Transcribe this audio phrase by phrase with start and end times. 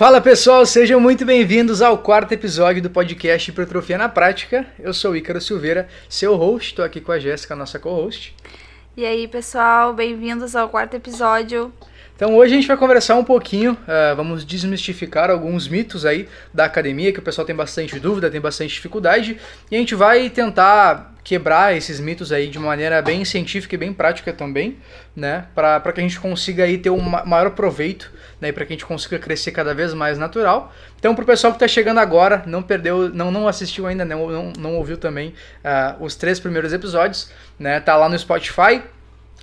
[0.00, 4.66] Fala pessoal, sejam muito bem-vindos ao quarto episódio do podcast Hipertrofia na Prática.
[4.78, 8.34] Eu sou Ícaro Silveira, seu host, estou aqui com a Jéssica, nossa co-host.
[8.96, 11.70] E aí pessoal, bem-vindos ao quarto episódio.
[12.20, 16.66] Então hoje a gente vai conversar um pouquinho, uh, vamos desmistificar alguns mitos aí da
[16.66, 19.38] academia, que o pessoal tem bastante dúvida, tem bastante dificuldade,
[19.70, 23.90] e a gente vai tentar quebrar esses mitos aí de maneira bem científica e bem
[23.90, 24.76] prática também,
[25.16, 28.76] né, para que a gente consiga aí ter um maior proveito, né, para que a
[28.76, 30.74] gente consiga crescer cada vez mais natural.
[30.98, 34.28] Então para o pessoal que está chegando agora, não perdeu, não, não assistiu ainda, não,
[34.28, 35.32] não, não ouviu também
[35.64, 38.82] uh, os três primeiros episódios, né, tá lá no Spotify,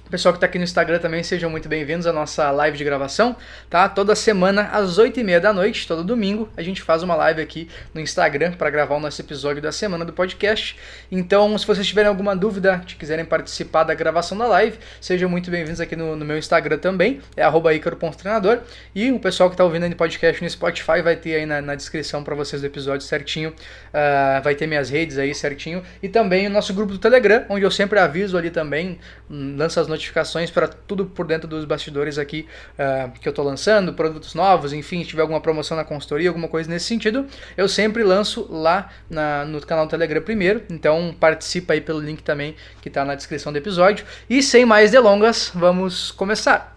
[0.09, 3.35] pessoal que está aqui no Instagram também sejam muito bem-vindos à nossa live de gravação,
[3.69, 3.89] tá?
[3.89, 7.99] Toda semana às 8h30 da noite, todo domingo, a gente faz uma live aqui no
[7.99, 10.77] Instagram para gravar o nosso episódio da semana do podcast.
[11.11, 15.51] Então, se vocês tiverem alguma dúvida, se quiserem participar da gravação da live, sejam muito
[15.51, 18.59] bem-vindos aqui no, no, meu Instagram também, é icaro.treinador.
[18.95, 21.61] E o pessoal que está ouvindo aí no podcast no Spotify vai ter aí na,
[21.61, 25.83] na descrição para vocês do episódio certinho, uh, vai ter minhas redes aí certinho.
[26.01, 28.99] E também o nosso grupo do Telegram, onde eu sempre aviso ali também,
[29.29, 33.93] lanço as notificações para tudo por dentro dos bastidores aqui uh, que eu estou lançando,
[33.93, 38.03] produtos novos, enfim, se tiver alguma promoção na consultoria, alguma coisa nesse sentido, eu sempre
[38.03, 40.63] lanço lá na, no canal do Telegram primeiro.
[40.69, 44.05] Então participa aí pelo link também que está na descrição do episódio.
[44.29, 46.75] E sem mais delongas, vamos começar.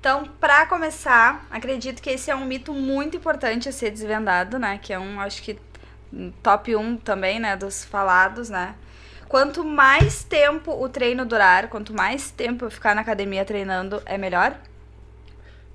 [0.00, 4.80] Então, para começar, acredito que esse é um mito muito importante a ser desvendado, né?
[4.82, 5.56] Que é um, acho que
[6.42, 8.74] top 1 também, né, dos falados, né?
[9.32, 14.18] Quanto mais tempo o treino durar, quanto mais tempo eu ficar na academia treinando, é
[14.18, 14.54] melhor?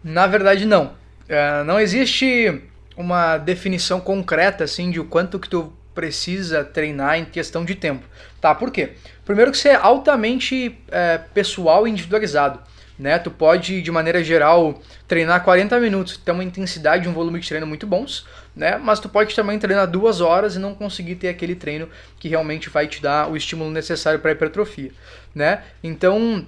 [0.04, 0.94] Na verdade, não.
[1.28, 2.62] Uh, não existe
[2.96, 8.06] uma definição concreta assim de o quanto que tu precisa treinar em questão de tempo.
[8.40, 8.54] Tá?
[8.54, 8.92] Por quê?
[9.26, 12.60] Primeiro que você é altamente é, pessoal e individualizado.
[13.00, 13.18] Né?
[13.18, 17.48] Tu pode, de maneira geral, treinar 40 minutos, ter uma intensidade e um volume de
[17.48, 18.24] treino muito bons,
[18.58, 18.78] né?
[18.78, 21.88] Mas tu pode também treinar duas horas e não conseguir ter aquele treino
[22.20, 24.92] que realmente vai te dar o estímulo necessário para hipertrofia,
[25.34, 25.62] né?
[25.84, 26.46] Então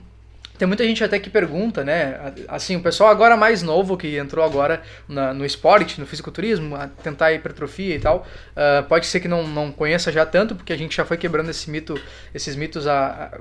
[0.58, 2.34] tem muita gente até que pergunta, né?
[2.48, 6.88] Assim, o pessoal agora mais novo que entrou agora na, no esporte, no fisiculturismo, a
[6.88, 8.28] tentar hipertrofia e tal,
[8.58, 11.50] uh, pode ser que não, não conheça já tanto, porque a gente já foi quebrando
[11.50, 11.98] esse mito,
[12.36, 13.32] esses mitos a,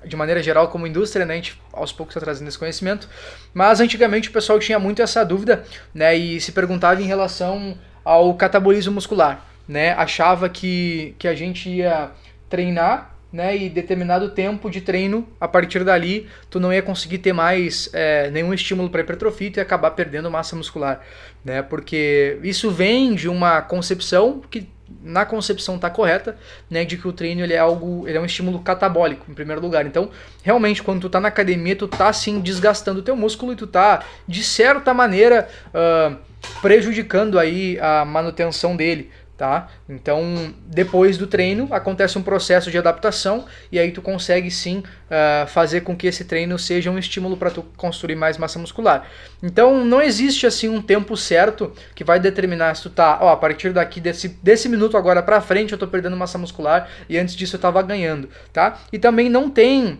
[0.00, 1.34] a, de maneira geral como indústria, né?
[1.34, 3.06] A gente aos poucos está trazendo esse conhecimento.
[3.52, 6.16] Mas antigamente o pessoal tinha muito essa dúvida, né?
[6.16, 9.92] E se perguntava em relação ao catabolismo muscular, né?
[9.92, 12.10] Achava que, que a gente ia
[12.48, 13.56] treinar, né?
[13.56, 18.30] E determinado tempo de treino, a partir dali, tu não ia conseguir ter mais é,
[18.30, 21.00] nenhum estímulo para hipertrofia e acabar perdendo massa muscular,
[21.44, 21.62] né?
[21.62, 24.68] Porque isso vem de uma concepção que
[25.02, 26.36] na concepção está correta,
[26.68, 29.60] né, de que o treino ele é algo, ele é um estímulo catabólico em primeiro
[29.60, 29.86] lugar.
[29.86, 30.10] Então,
[30.42, 33.66] realmente quando tu tá na academia, tu tá assim desgastando o teu músculo e tu
[33.66, 36.16] tá de certa maneira uh,
[36.60, 39.10] prejudicando aí a manutenção dele,
[39.42, 39.66] tá?
[39.88, 45.48] Então, depois do treino, acontece um processo de adaptação e aí tu consegue sim uh,
[45.48, 49.04] fazer com que esse treino seja um estímulo para tu construir mais massa muscular.
[49.42, 53.36] Então, não existe assim um tempo certo que vai determinar se tu tá, ó, a
[53.36, 57.34] partir daqui desse, desse minuto agora para frente eu tô perdendo massa muscular e antes
[57.34, 58.78] disso eu tava ganhando, tá?
[58.92, 59.98] E também não tem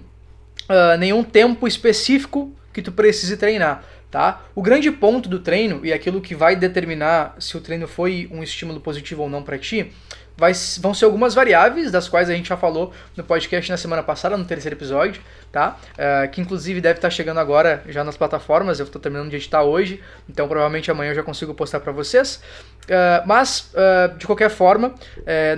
[0.70, 3.82] uh, nenhum tempo específico que tu precise treinar.
[4.12, 4.42] Tá?
[4.54, 8.42] O grande ponto do treino e aquilo que vai determinar se o treino foi um
[8.42, 9.90] estímulo positivo ou não para ti
[10.36, 14.02] vai, vão ser algumas variáveis, das quais a gente já falou no podcast na semana
[14.02, 15.76] passada, no terceiro episódio, tá?
[15.92, 19.62] Uh, que inclusive deve estar chegando agora já nas plataformas, eu estou terminando de editar
[19.62, 22.42] hoje, então provavelmente amanhã eu já consigo postar para vocês.
[22.82, 24.94] Uh, mas, uh, de qualquer forma,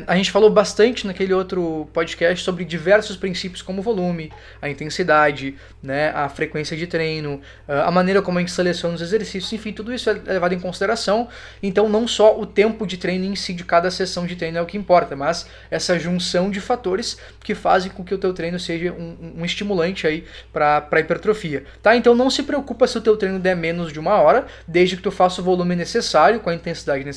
[0.06, 4.30] a gente falou bastante naquele outro podcast sobre diversos princípios como o volume,
[4.60, 9.52] a intensidade, né, a frequência de treino, a maneira como a gente seleciona os exercícios,
[9.52, 11.28] enfim, tudo isso é levado em consideração.
[11.62, 14.62] Então, não só o tempo de treino em si de cada sessão de treino é
[14.62, 18.58] o que importa, mas essa junção de fatores que fazem com que o teu treino
[18.58, 21.96] seja um, um estimulante aí para hipertrofia, tá?
[21.96, 25.02] Então não se preocupa se o teu treino der menos de uma hora, desde que
[25.02, 27.13] tu faça o volume necessário, com a intensidade necessária,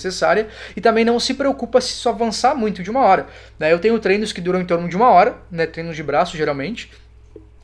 [0.75, 3.27] e também não se preocupa se isso avançar muito de uma hora.
[3.59, 3.71] Né?
[3.71, 5.65] Eu tenho treinos que duram em torno de uma hora, né?
[5.65, 6.91] treinos de braço geralmente,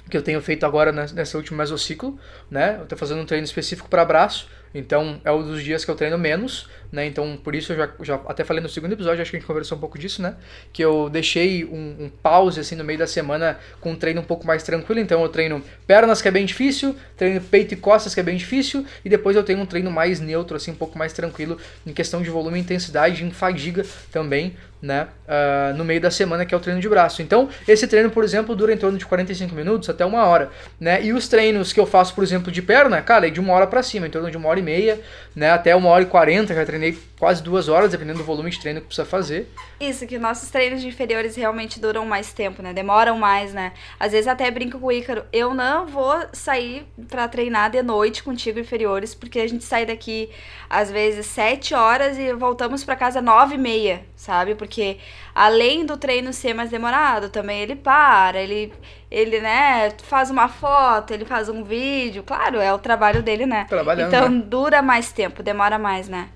[0.09, 2.19] que eu tenho feito agora nessa última mesociclo,
[2.51, 2.75] né?
[2.77, 5.95] Eu estou fazendo um treino específico para braço, então é um dos dias que eu
[5.95, 7.05] treino menos, né?
[7.05, 9.47] Então por isso eu já, já até falei no segundo episódio, acho que a gente
[9.47, 10.35] conversou um pouco disso, né?
[10.71, 14.23] Que eu deixei um, um, pause assim no meio da semana com um treino um
[14.23, 14.99] pouco mais tranquilo.
[14.99, 18.37] Então eu treino pernas que é bem difícil, treino peito e costas que é bem
[18.37, 21.93] difícil, e depois eu tenho um treino mais neutro, assim, um pouco mais tranquilo em
[21.93, 26.57] questão de volume intensidade, em fadiga também, né, uh, no meio da semana, que é
[26.57, 27.21] o treino de braço.
[27.21, 31.01] Então, esse treino, por exemplo, dura em torno de 45 minutos até uma hora, né,
[31.01, 33.65] e os treinos que eu faço, por exemplo, de perna, cara, é de uma hora
[33.65, 34.99] para cima, em torno de uma hora e meia,
[35.33, 38.59] né, até uma hora e quarenta, já treinei quase duas horas, dependendo do volume de
[38.59, 39.49] treino que precisa fazer.
[39.79, 44.11] Isso, que nossos treinos de inferiores realmente duram mais tempo, né, demoram mais, né, às
[44.11, 48.59] vezes até brinco com o Ícaro, eu não vou sair para treinar de noite contigo
[48.59, 50.29] inferiores, porque a gente sai daqui
[50.69, 54.97] às vezes sete horas e voltamos para casa nove e meia, sabe, porque
[55.33, 58.73] além do treino ser mais demorado, também ele para, ele,
[59.09, 63.65] ele, né, faz uma foto, ele faz um vídeo, claro, é o trabalho dele, né?
[63.69, 64.43] Trabalhando, então né?
[64.45, 66.27] dura mais tempo, demora mais, né?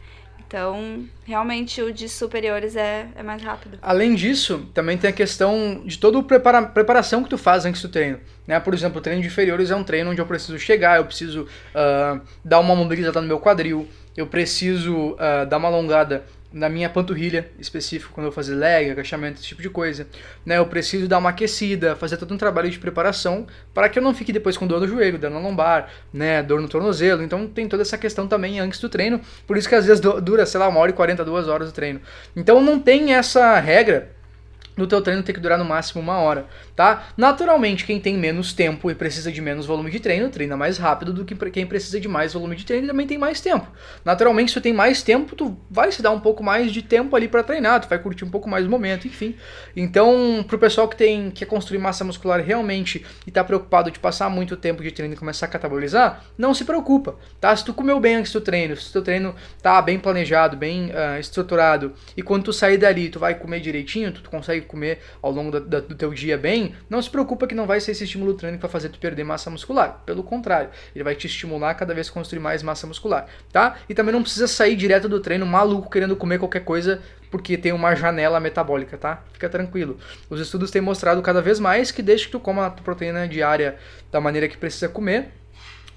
[0.48, 3.78] Então, realmente o de superiores é, é mais rápido.
[3.82, 7.82] Além disso, também tem a questão de toda a prepara preparação que tu faz antes
[7.82, 8.18] do treino.
[8.48, 8.58] Né?
[8.58, 11.42] Por exemplo, o treino de inferiores é um treino onde eu preciso chegar, eu preciso
[11.44, 16.90] uh, dar uma mobilizada no meu quadril, eu preciso uh, dar uma alongada na minha
[16.90, 20.08] panturrilha específico, quando eu vou fazer leg, agachamento, esse tipo de coisa.
[20.46, 20.58] Né?
[20.58, 24.14] Eu preciso dar uma aquecida, fazer todo um trabalho de preparação para que eu não
[24.14, 26.42] fique depois com dor no joelho, dor na lombar, né?
[26.42, 27.22] dor no tornozelo.
[27.22, 29.20] Então tem toda essa questão também antes do treino.
[29.46, 31.74] Por isso que às vezes dura, sei lá, uma hora e 40, duas horas o
[31.74, 32.02] treino.
[32.36, 34.17] Então não tem essa regra
[34.78, 36.46] do teu treino ter que durar no máximo uma hora,
[36.76, 37.08] tá?
[37.18, 41.12] Naturalmente, quem tem menos tempo e precisa de menos volume de treino, treina mais rápido
[41.12, 43.68] do que quem precisa de mais volume de treino e também tem mais tempo.
[44.06, 47.16] Naturalmente, se tu tem mais tempo, tu vai se dar um pouco mais de tempo
[47.16, 49.36] ali para treinar, tu vai curtir um pouco mais o momento, enfim.
[49.76, 54.30] Então, pro pessoal que tem quer construir massa muscular realmente e tá preocupado de passar
[54.30, 57.56] muito tempo de treino e começar a catabolizar, não se preocupa, tá?
[57.56, 61.20] Se tu comeu bem antes do treino, se teu treino tá bem planejado, bem uh,
[61.20, 65.52] estruturado e quando tu sair dali, tu vai comer direitinho, tu consegue comer ao longo
[65.52, 68.34] da, da, do teu dia bem, não se preocupa que não vai ser esse estímulo
[68.34, 70.02] treino que vai fazer tu perder massa muscular.
[70.06, 73.78] Pelo contrário, ele vai te estimular cada vez construir mais massa muscular, tá?
[73.90, 77.72] E também não precisa sair direto do treino maluco querendo comer qualquer coisa porque tem
[77.72, 79.24] uma janela metabólica, tá?
[79.34, 79.98] Fica tranquilo.
[80.30, 83.76] Os estudos têm mostrado cada vez mais que desde que tu coma a proteína diária
[84.12, 85.32] da maneira que precisa comer,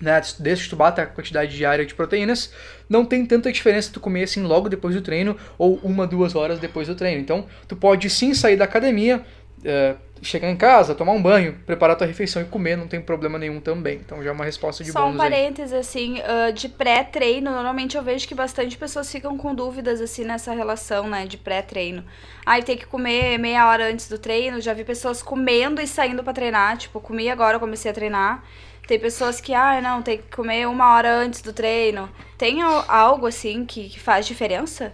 [0.00, 2.52] né, desde que tu bata a quantidade diária de proteínas,
[2.88, 6.58] não tem tanta diferença tu comer assim logo depois do treino ou uma, duas horas
[6.58, 7.20] depois do treino.
[7.20, 9.25] Então, tu pode sim sair da academia,
[9.61, 13.38] uh, chegar em casa, tomar um banho, preparar tua refeição e comer, não tem problema
[13.38, 14.00] nenhum também.
[14.05, 18.03] Então, já é uma resposta de Só um parênteses, assim, uh, de pré-treino, normalmente eu
[18.03, 22.05] vejo que bastante pessoas ficam com dúvidas, assim, nessa relação, né, de pré-treino.
[22.44, 26.23] Ai, tem que comer meia hora antes do treino, já vi pessoas comendo e saindo
[26.23, 28.44] para treinar, tipo, comi agora, comecei a treinar.
[28.90, 32.10] Tem pessoas que, ah, não, tem que comer uma hora antes do treino.
[32.37, 34.92] Tem algo assim que, que faz diferença?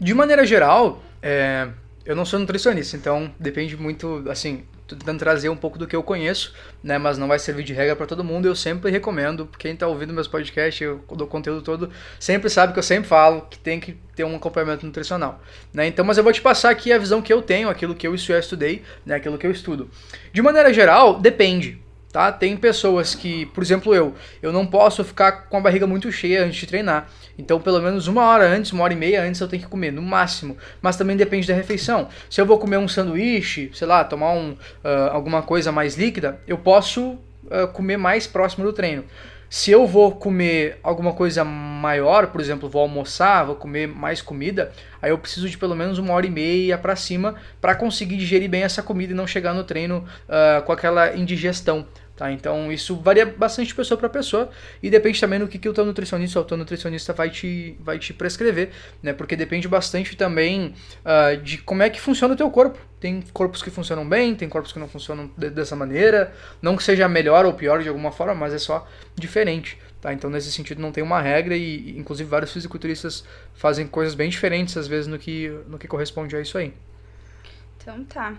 [0.00, 1.68] De maneira geral, é,
[2.06, 5.94] eu não sou nutricionista, então depende muito, assim, tô tentando trazer um pouco do que
[5.94, 8.48] eu conheço, né, mas não vai servir de regra para todo mundo.
[8.48, 12.78] Eu sempre recomendo, quem está ouvindo meus podcasts, eu dou conteúdo todo, sempre sabe que
[12.78, 15.38] eu sempre falo que tem que ter um acompanhamento nutricional,
[15.70, 15.86] né?
[15.86, 18.14] Então, mas eu vou te passar aqui a visão que eu tenho, aquilo que eu
[18.14, 19.90] estudei, né, aquilo que eu estudo.
[20.32, 21.86] De maneira geral, depende.
[22.12, 22.32] Tá?
[22.32, 26.44] Tem pessoas que, por exemplo, eu, eu não posso ficar com a barriga muito cheia
[26.44, 27.06] antes de treinar.
[27.38, 29.92] Então, pelo menos uma hora antes, uma hora e meia antes, eu tenho que comer,
[29.92, 30.56] no máximo.
[30.80, 32.08] Mas também depende da refeição.
[32.30, 36.40] Se eu vou comer um sanduíche, sei lá, tomar um, uh, alguma coisa mais líquida,
[36.46, 39.04] eu posso uh, comer mais próximo do treino.
[39.50, 44.72] Se eu vou comer alguma coisa maior, por exemplo, vou almoçar, vou comer mais comida,
[45.00, 48.50] aí eu preciso de pelo menos uma hora e meia para cima para conseguir digerir
[48.50, 51.86] bem essa comida e não chegar no treino uh, com aquela indigestão.
[52.18, 52.32] Tá?
[52.32, 54.50] Então isso varia bastante de pessoa para pessoa
[54.82, 57.76] e depende também do que, que o teu nutricionista ou o teu nutricionista vai te,
[57.78, 58.70] vai te prescrever,
[59.00, 59.12] né?
[59.12, 62.76] Porque depende bastante também uh, de como é que funciona o teu corpo.
[62.98, 66.34] Tem corpos que funcionam bem, tem corpos que não funcionam de, dessa maneira.
[66.60, 68.84] Não que seja melhor ou pior de alguma forma, mas é só
[69.14, 69.78] diferente.
[70.00, 70.12] Tá?
[70.12, 73.22] Então nesse sentido não tem uma regra e inclusive vários fisiculturistas
[73.54, 76.74] fazem coisas bem diferentes às vezes no que, no que corresponde a isso aí.
[77.80, 78.34] Então tá.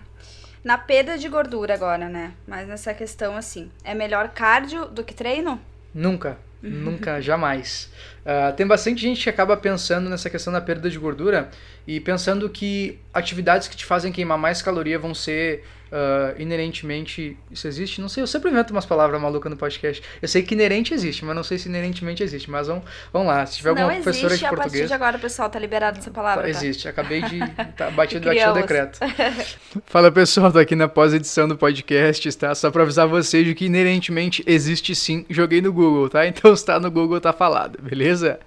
[0.62, 2.34] Na perda de gordura agora, né?
[2.46, 5.60] Mas nessa questão assim, é melhor cardio do que treino?
[5.94, 6.38] Nunca.
[6.62, 7.90] Nunca, jamais.
[8.20, 11.50] Uh, tem bastante gente que acaba pensando nessa questão da perda de gordura
[11.86, 17.36] e pensando que atividades que te fazem queimar mais caloria vão ser uh, inerentemente.
[17.50, 18.00] Isso existe?
[18.00, 20.02] Não sei, eu sempre invento umas palavras malucas no podcast.
[20.20, 22.50] Eu sei que inerente existe, mas não sei se inerentemente existe.
[22.50, 23.44] Mas vamos, vamos lá.
[23.46, 24.72] Se tiver não alguma existe, professora de a português.
[24.72, 26.44] partir de agora, pessoal, tá liberado essa palavra.
[26.44, 26.88] Tá, Existe.
[26.88, 27.40] Acabei de.
[27.76, 28.98] Tá batido aqui o decreto.
[29.86, 32.54] Fala pessoal, tô aqui na pós-edição do podcast, tá?
[32.54, 35.24] Só pra avisar vocês de que inerentemente existe sim.
[35.30, 36.26] Joguei no Google, tá?
[36.26, 38.09] Então se tá no Google, tá falado, beleza?
[38.14, 38.38] Uh,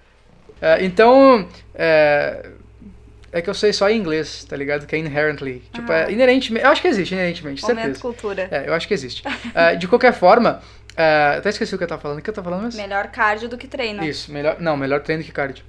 [0.82, 1.48] então.
[1.74, 2.64] Uh,
[3.36, 4.86] é que eu sei só em inglês, tá ligado?
[4.86, 5.64] Que é inherently.
[5.74, 6.64] Tipo, é inerentemente.
[6.64, 8.00] Eu acho que existe, inerentemente, Momento certeza.
[8.00, 8.48] cultura.
[8.52, 9.24] É, eu acho que existe.
[9.28, 12.20] Uh, de qualquer forma, uh, até esqueci o que eu tava falando.
[12.20, 12.80] O que eu tava falando mesmo?
[12.80, 14.04] Melhor cardio do que treino.
[14.04, 14.58] Isso, melhor.
[14.60, 15.66] Não, melhor treino que cardio.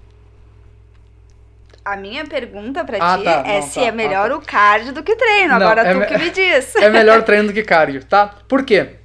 [1.83, 4.37] a minha pergunta pra Ah, ti tá, é não, se tá, é ah, melhor tá.
[4.37, 5.49] o cardio do que treino.
[5.49, 6.77] Não, Agora é tu me- que me diz.
[6.77, 8.27] É melhor treino do que cardio, tá?
[8.47, 8.97] Por quê?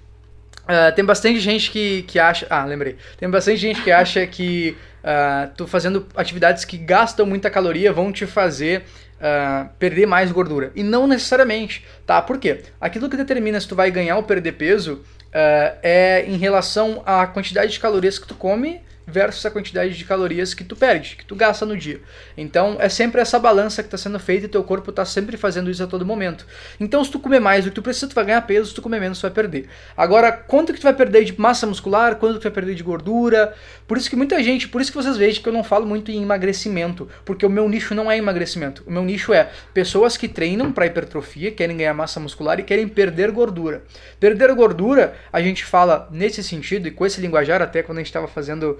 [0.72, 2.46] Ah, tem bastante gente que, que acha.
[2.48, 2.96] Ah, lembrei.
[3.18, 8.12] Tem bastante gente que acha que ah, tu fazendo atividades que gastam muita caloria vão
[8.12, 8.84] te fazer
[9.20, 10.72] ah, perder mais gordura.
[10.76, 12.22] E não necessariamente, tá?
[12.22, 12.62] Por quê?
[12.80, 17.26] Aquilo que determina se tu vai ganhar ou perder peso ah, é em relação à
[17.26, 18.80] quantidade de calorias que tu come
[19.12, 22.02] versus a quantidade de calorias que tu perde, que tu gasta no dia.
[22.38, 25.70] Então é sempre essa balança que está sendo feita e teu corpo está sempre fazendo
[25.70, 26.46] isso a todo momento.
[26.80, 28.82] Então se tu comer mais do que tu precisa, tu vai ganhar peso, se tu
[28.82, 29.68] comer menos, tu vai perder.
[29.96, 32.84] Agora, quanto que tu vai perder de massa muscular, quanto que tu vai perder de
[32.84, 33.54] gordura?
[33.88, 36.12] Por isso que muita gente, por isso que vocês veem que eu não falo muito
[36.12, 38.84] em emagrecimento, porque o meu nicho não é emagrecimento.
[38.88, 42.88] O meu nicho é pessoas que treinam para hipertrofia, querem ganhar massa muscular e querem
[42.88, 43.84] perder gordura.
[44.20, 48.08] Perder gordura, a gente fala nesse sentido e com esse linguajar até quando a gente
[48.08, 48.78] estava fazendo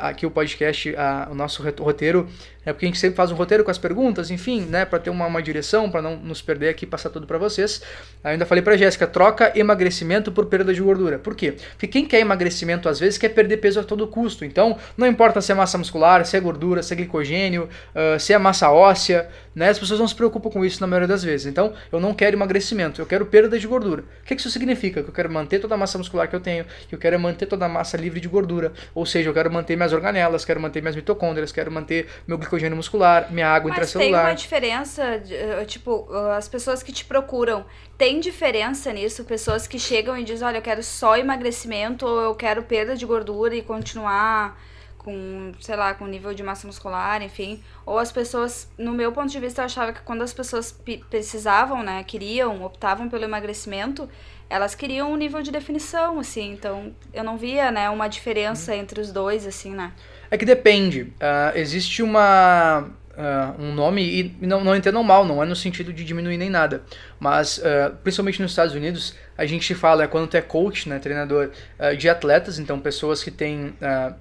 [0.00, 2.28] aqui o podcast, ah, o nosso roteiro,
[2.64, 5.10] é porque a gente sempre faz um roteiro com as perguntas, enfim, né, para ter
[5.10, 7.82] uma, uma direção, para não nos perder aqui e passar tudo para vocês.
[8.22, 11.18] Ainda falei para Jéssica, troca emagrecimento por perda de gordura.
[11.18, 11.56] Por quê?
[11.72, 14.44] Porque quem quer emagrecimento às vezes quer perder peso a todo custo.
[14.44, 18.32] Então, não importa se é massa muscular, se é gordura, se é glicogênio, ah, se
[18.32, 19.68] é massa óssea, né?
[19.68, 21.46] As pessoas não se preocupam com isso na maioria das vezes.
[21.46, 24.02] Então, eu não quero emagrecimento, eu quero perda de gordura.
[24.02, 25.02] O que que isso significa?
[25.02, 27.46] Que eu quero manter toda a massa muscular que eu tenho, que eu quero manter
[27.46, 28.72] toda a massa livre de gordura.
[28.94, 32.76] Ou seja, eu quero manter minhas organelas, quero manter minhas mitocôndrias, quero manter meu glicogênio
[32.76, 34.34] muscular, minha água Mas tem uma intracelular.
[34.34, 37.64] diferença, eh, tipo, uh, as pessoas que te procuram,
[37.96, 39.24] tem diferença nisso?
[39.24, 43.04] Pessoas que chegam e dizem, olha, eu quero só emagrecimento ou eu quero perda de
[43.04, 44.58] gordura e continuar
[44.96, 47.62] com, sei lá, com nível de massa muscular, enfim.
[47.84, 50.72] Ou as pessoas, no meu ponto de vista, eu achava que quando as pessoas
[51.08, 54.08] precisavam, né, queriam, optavam pelo emagrecimento,
[54.50, 56.52] elas queriam um nível de definição, assim.
[56.52, 59.92] Então, eu não via, né, uma diferença entre os dois, assim, né.
[60.30, 61.12] É que depende.
[61.20, 62.90] Ah, existe uma.
[63.16, 66.50] ah, um nome, e não, não entendam mal, não é no sentido de diminuir nem
[66.50, 66.82] nada.
[67.18, 71.50] Mas, ah, principalmente nos Estados Unidos, a gente fala, quando tu é coach, né, treinador
[71.78, 73.74] ah, de atletas, então pessoas que têm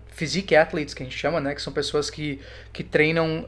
[0.08, 2.40] physique athletes, que a gente chama, né, que são pessoas que,
[2.74, 3.46] que treinam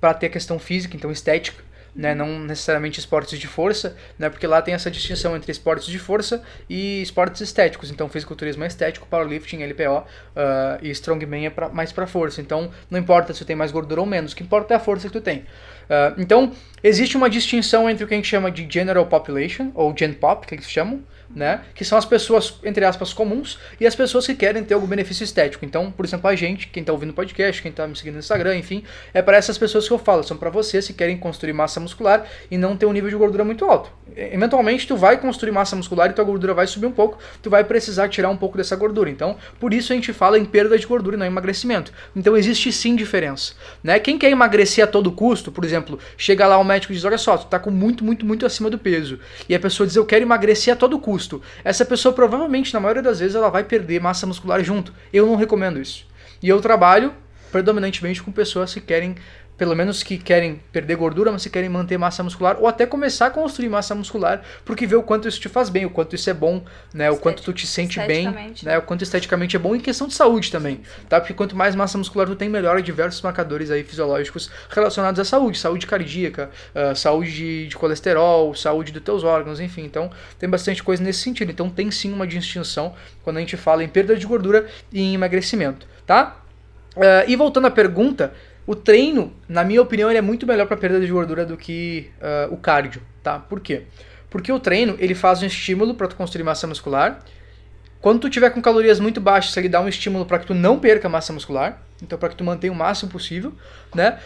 [0.00, 1.62] para ter questão física, então estética.
[1.94, 5.98] Né, não necessariamente esportes de força, né, porque lá tem essa distinção entre esportes de
[5.98, 7.90] força e esportes estéticos.
[7.90, 10.04] Então, fisiculturismo é estético, powerlifting, LPO
[10.36, 12.40] ah, e strongman é pra, mais para força.
[12.40, 14.80] Então, não importa se tu tem mais gordura ou menos, o que importa é a
[14.80, 15.44] força que tu tem.
[15.88, 19.92] Ah, então, existe uma distinção entre o que a gente chama de general population, ou
[19.96, 21.02] gen pop, que eles chamam,
[21.34, 21.62] né?
[21.74, 25.24] Que são as pessoas, entre aspas, comuns e as pessoas que querem ter algum benefício
[25.24, 25.64] estético.
[25.64, 28.20] Então, por exemplo, a gente, quem tá ouvindo o podcast, quem tá me seguindo no
[28.20, 28.82] Instagram, enfim,
[29.14, 30.22] é para essas pessoas que eu falo.
[30.24, 33.44] São para vocês que querem construir massa muscular e não ter um nível de gordura
[33.44, 33.92] muito alto.
[34.16, 37.62] Eventualmente, tu vai construir massa muscular e tua gordura vai subir um pouco, tu vai
[37.62, 39.08] precisar tirar um pouco dessa gordura.
[39.08, 41.92] Então, por isso a gente fala em perda de gordura e não em emagrecimento.
[42.14, 43.54] Então, existe sim diferença.
[43.82, 43.98] Né?
[44.00, 47.18] Quem quer emagrecer a todo custo, por exemplo, chega lá o médico e diz: Olha
[47.18, 49.18] só, tu tá com muito, muito, muito acima do peso.
[49.48, 51.19] E a pessoa diz: Eu quero emagrecer a todo custo.
[51.64, 54.94] Essa pessoa provavelmente, na maioria das vezes, ela vai perder massa muscular junto.
[55.12, 56.06] Eu não recomendo isso.
[56.42, 57.12] E eu trabalho
[57.50, 59.16] predominantemente com pessoas que querem,
[59.60, 63.26] pelo menos que querem perder gordura, mas que querem manter massa muscular, ou até começar
[63.26, 66.30] a construir massa muscular, porque vê o quanto isso te faz bem, o quanto isso
[66.30, 66.64] é bom,
[66.94, 67.10] né?
[67.10, 68.78] O quanto tu te sente bem, né?
[68.78, 71.20] O quanto esteticamente é bom em questão de saúde também, tá?
[71.20, 75.58] Porque quanto mais massa muscular tu tem, melhora diversos marcadores aí fisiológicos relacionados à saúde,
[75.58, 79.84] saúde cardíaca, ah, saúde de, de colesterol, saúde dos teus órgãos, enfim.
[79.84, 81.52] Então, tem bastante coisa nesse sentido.
[81.52, 85.14] Então, tem sim uma distinção quando a gente fala em perda de gordura e em
[85.14, 86.38] emagrecimento, tá?
[86.96, 88.32] Ah, e voltando à pergunta,
[88.70, 92.08] o treino, na minha opinião, ele é muito melhor para perda de gordura do que
[92.22, 93.36] ah, o cardio, tá?
[93.36, 93.82] Por quê?
[94.30, 97.18] Porque o treino, ele faz um estímulo para tu construir massa muscular.
[98.00, 100.78] Quando tu tiver com calorias muito baixas, ele dá um estímulo para que tu não
[100.78, 103.52] perca massa muscular, então para que tu mantenha o máximo possível,
[103.92, 104.20] né?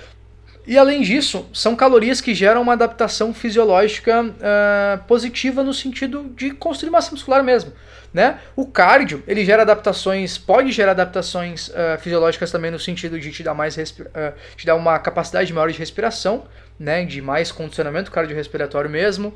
[0.66, 6.52] E além disso, são calorias que geram uma adaptação fisiológica ah, positiva no sentido de
[6.52, 7.73] construir massa muscular mesmo.
[8.14, 8.38] Né?
[8.56, 13.42] O cardio, ele gera adaptações, pode gerar adaptações ah, fisiológicas também no sentido de te
[13.42, 16.44] dar mais ah, te dar uma capacidade maior de respiração,
[16.78, 17.04] né?
[17.04, 19.33] De mais condicionamento cardiorrespiratório mesmo.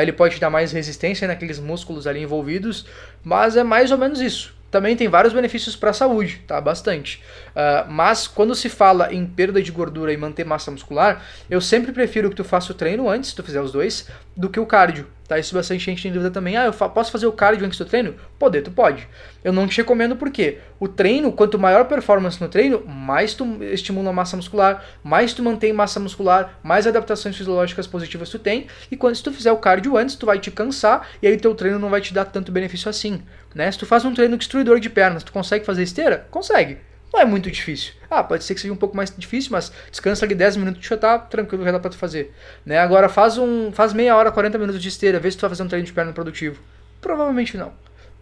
[0.00, 2.86] Ele pode te dar mais resistência naqueles músculos ali envolvidos,
[3.22, 4.57] mas é mais ou menos isso.
[4.70, 6.60] Também tem vários benefícios para a saúde, tá?
[6.60, 7.22] Bastante.
[7.56, 11.92] Ah, mas quando se fala em perda de gordura e manter massa muscular, eu sempre
[11.92, 14.08] prefiro que tu faça o treino antes, se tu fizer os dois,
[14.38, 15.06] do que o cardio.
[15.26, 15.38] Tá?
[15.38, 16.56] Isso bastante gente tem dúvida também.
[16.56, 18.14] Ah, eu fa- posso fazer o cardio antes do treino?
[18.38, 19.06] Poder, tu pode.
[19.44, 23.62] Eu não te recomendo porque o treino, quanto maior a performance no treino, mais tu
[23.64, 28.68] estimula a massa muscular, mais tu mantém massa muscular, mais adaptações fisiológicas positivas tu tem.
[28.90, 31.54] E quando se tu fizer o cardio antes, tu vai te cansar e aí teu
[31.54, 33.20] treino não vai te dar tanto benefício assim.
[33.54, 33.70] Né?
[33.70, 36.26] Se tu faz um treino destruidor de pernas, tu consegue fazer esteira?
[36.30, 36.78] Consegue.
[37.12, 37.92] Não é muito difícil.
[38.10, 40.96] Ah, pode ser que seja um pouco mais difícil, mas descansa ali 10 minutos de
[40.96, 42.34] tá tranquilo, já dá pra tu fazer.
[42.64, 42.78] Né?
[42.78, 45.62] Agora faz um faz meia hora, 40 minutos de esteira, vê se tu vai fazer
[45.62, 46.60] um treino de perna produtivo.
[47.00, 47.72] Provavelmente não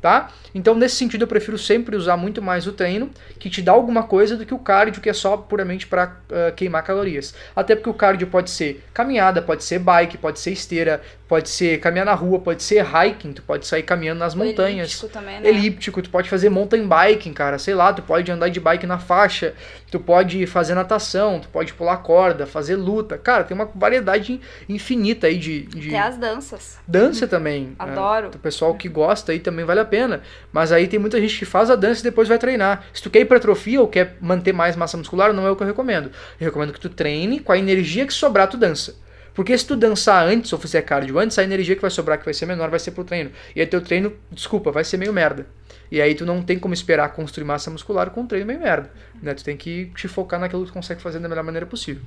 [0.07, 0.31] tá?
[0.55, 4.05] Então, nesse sentido, eu prefiro sempre usar muito mais o treino, que te dá alguma
[4.05, 7.35] coisa, do que o cardio, que é só puramente para uh, ah, queimar calorias.
[7.55, 11.81] Até porque o cardio pode ser caminhada, pode ser bike, pode ser esteira, pode ser
[11.81, 14.89] caminhar na rua, pode ser hiking, tu pode sair caminhando nas montanhas.
[14.89, 15.49] Elíptico também, né?
[15.49, 18.99] Elíptico, tu pode fazer mountain biking, cara, sei lá, tu pode andar de bike na
[18.99, 19.55] faixa,
[19.91, 23.19] tu pode fazer natação, tu pode pular corda, fazer luta.
[23.19, 25.63] Cara, tem uma variedade infinita aí de.
[25.63, 25.91] de...
[25.91, 26.79] Tem as danças.
[26.87, 27.65] Dança também.
[27.65, 27.75] Né?
[27.79, 28.29] Adoro.
[28.29, 30.23] O pessoal que gosta aí também vale a pena.
[30.53, 32.85] Mas aí tem muita gente que faz a dança e depois vai treinar.
[32.93, 35.67] Se tu quer hipertrofia ou quer manter mais massa muscular, não é o que eu
[35.67, 36.11] recomendo.
[36.41, 39.06] Eu recomendo que tu treine com a energia que sobrar, tu dança.
[39.37, 42.25] Porque se tu dançar antes ou fizer cardio antes, a energia que vai sobrar, que
[42.25, 43.31] vai ser menor, vai ser pro treino.
[43.55, 45.47] E aí teu treino, desculpa, vai ser meio merda.
[45.93, 48.91] E aí tu não tem como esperar construir massa muscular com um treino meio merda.
[49.23, 49.35] Né?
[49.35, 52.03] Tu tem que te focar naquilo que tu consegue fazer da melhor maneira possível.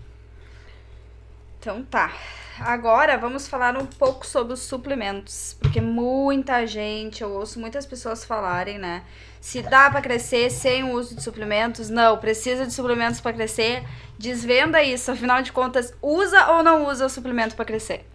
[1.59, 2.17] Então tá.
[2.61, 8.25] Agora vamos falar um pouco sobre os suplementos, porque muita gente, eu ouço muitas pessoas
[8.25, 9.03] falarem, né?
[9.39, 11.89] Se dá para crescer sem o uso de suplementos?
[11.89, 13.83] Não, precisa de suplementos para crescer.
[14.17, 18.05] Desvenda isso, afinal de contas, usa ou não usa o suplemento para crescer?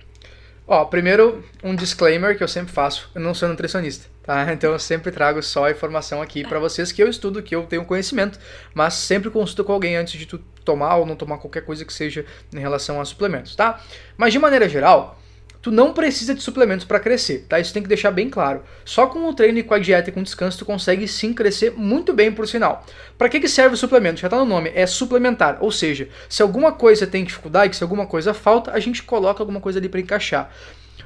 [0.66, 4.46] Ó, primeiro um disclaimer que eu sempre faço, eu não sou nutricionista, tá?
[4.52, 7.64] Então eu sempre trago só a informação aqui para vocês que eu estudo, que eu
[7.66, 8.38] tenho conhecimento,
[8.72, 11.92] mas sempre consulta com alguém antes de tu tomar ou não tomar qualquer coisa que
[11.92, 13.78] seja em relação a suplementos, tá?
[14.16, 15.18] Mas de maneira geral,
[15.64, 17.58] tu não precisa de suplementos para crescer, tá?
[17.58, 18.62] Isso tem que deixar bem claro.
[18.84, 21.32] Só com o treino e com a dieta e com o descanso tu consegue sim
[21.32, 22.84] crescer muito bem por sinal.
[23.16, 24.20] Para que que serve o suplemento?
[24.20, 28.06] Já tá no nome, é suplementar, ou seja, se alguma coisa tem dificuldade, se alguma
[28.06, 30.52] coisa falta, a gente coloca alguma coisa ali para encaixar.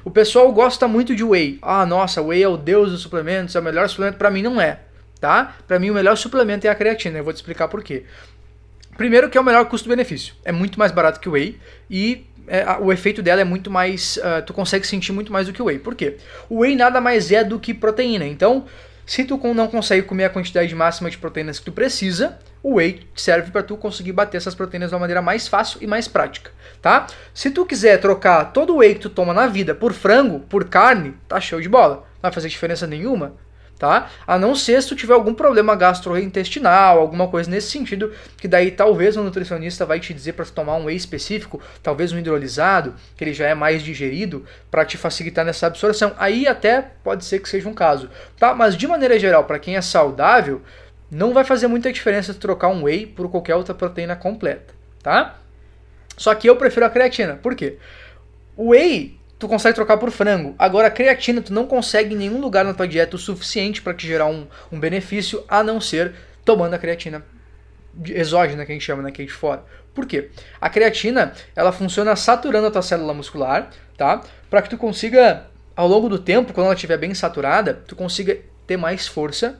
[0.03, 1.57] O pessoal gosta muito de whey.
[1.61, 4.59] Ah, nossa, whey é o deus dos suplementos, é o melhor suplemento para mim não
[4.59, 4.81] é,
[5.21, 5.55] tá?
[5.65, 8.03] Para mim o melhor suplemento é a creatina, eu vou te explicar por quê.
[8.99, 10.33] Primeiro que é o melhor custo-benefício.
[10.43, 11.57] É muito mais barato que o whey
[11.89, 14.17] e é, o efeito dela é muito mais.
[14.17, 15.79] Uh, tu consegue sentir muito mais do que o whey.
[15.79, 16.17] Por quê?
[16.49, 18.25] O whey nada mais é do que proteína.
[18.25, 18.65] Então,
[19.05, 23.07] se tu não consegue comer a quantidade máxima de proteínas que tu precisa, o whey
[23.15, 26.51] serve para tu conseguir bater essas proteínas de uma maneira mais fácil e mais prática,
[26.81, 27.07] tá?
[27.33, 30.65] Se tu quiser trocar todo o whey que tu toma na vida por frango, por
[30.65, 32.05] carne, tá show de bola.
[32.15, 33.33] Não vai fazer diferença nenhuma
[33.79, 34.09] tá?
[34.27, 38.71] A não ser se tu tiver algum problema gastrointestinal, alguma coisa nesse sentido, que daí
[38.71, 43.23] talvez o nutricionista vai te dizer para tomar um whey específico, talvez um hidrolisado, que
[43.23, 46.13] ele já é mais digerido, para te facilitar nessa absorção.
[46.19, 48.53] Aí até pode ser que seja um caso, tá?
[48.53, 50.61] Mas de maneira geral, para quem é saudável,
[51.09, 55.37] não vai fazer muita diferença trocar um whey por qualquer outra proteína completa, tá?
[56.17, 57.39] Só que eu prefiro a creatina.
[57.41, 57.77] Por quê?
[58.57, 60.53] O whey tu consegue trocar por frango.
[60.59, 63.93] Agora, a creatina tu não consegue em nenhum lugar na tua dieta o suficiente para
[63.93, 67.23] te gerar um, um benefício, a não ser tomando a creatina
[68.05, 69.63] exógena, que a gente chama, né, que de fora.
[69.93, 70.29] Por quê?
[70.59, 74.21] A creatina, ela funciona saturando a tua célula muscular, tá?
[74.49, 78.37] Para que tu consiga, ao longo do tempo, quando ela estiver bem saturada, tu consiga
[78.67, 79.57] ter mais força,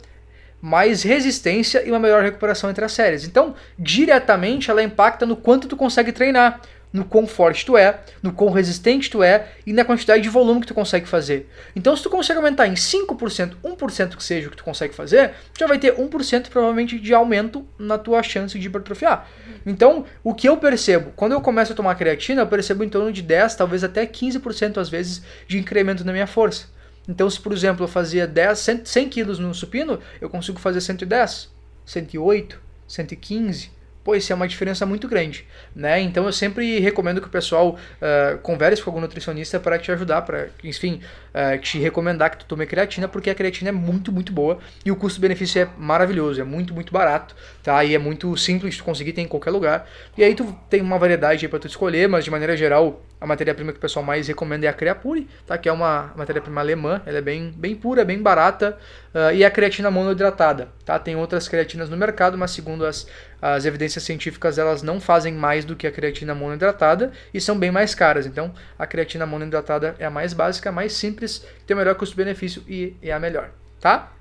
[0.61, 3.25] mais resistência e uma melhor recuperação entre as séries.
[3.25, 8.33] Então, diretamente ela impacta no quanto tu consegue treinar no quão forte tu é, no
[8.33, 11.47] quão resistente tu é e na quantidade de volume que tu consegue fazer.
[11.75, 15.31] Então, se tu consegue aumentar em 5%, 1% que seja o que tu consegue fazer,
[15.53, 19.27] tu já vai ter 1% provavelmente de aumento na tua chance de hipertrofiar.
[19.65, 23.11] Então, o que eu percebo, quando eu começo a tomar creatina, eu percebo em torno
[23.11, 26.67] de 10, talvez até 15% às vezes de incremento na minha força.
[27.07, 30.81] Então, se por exemplo eu fazia 10, 100, 100 quilos no supino, eu consigo fazer
[30.81, 31.49] 110,
[31.85, 35.99] 108, 115 pô, isso é uma diferença muito grande, né?
[35.99, 40.21] Então eu sempre recomendo que o pessoal uh, converse com algum nutricionista para te ajudar,
[40.21, 41.01] para, enfim,
[41.33, 44.91] uh, te recomendar que tu tome creatina, porque a creatina é muito, muito boa e
[44.91, 47.83] o custo-benefício é maravilhoso, é muito, muito barato, tá?
[47.83, 49.87] E é muito simples de conseguir, tem em qualquer lugar.
[50.17, 53.71] E aí tu tem uma variedade para tu escolher, mas de maneira geral, a matéria-prima
[53.71, 55.57] que o pessoal mais recomenda é a Creapure, tá?
[55.57, 58.77] Que é uma matéria-prima alemã, ela é bem, bem pura, bem barata,
[59.13, 60.97] uh, e a creatina monoidratada, tá?
[60.97, 63.05] Tem outras creatinas no mercado, mas segundo as,
[63.41, 67.71] as evidências científicas, elas não fazem mais do que a creatina monoidratada e são bem
[67.71, 68.25] mais caras.
[68.25, 72.63] Então, a creatina monoidratada é a mais básica, a mais simples, tem o melhor custo-benefício
[72.67, 74.11] e é a melhor, tá?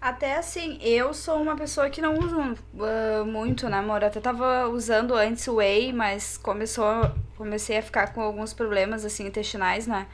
[0.00, 4.00] Até assim, eu sou uma pessoa que não uso uh, muito, né, amor?
[4.00, 9.04] Eu até tava usando antes o whey, mas começou, comecei a ficar com alguns problemas,
[9.04, 10.06] assim, intestinais, né?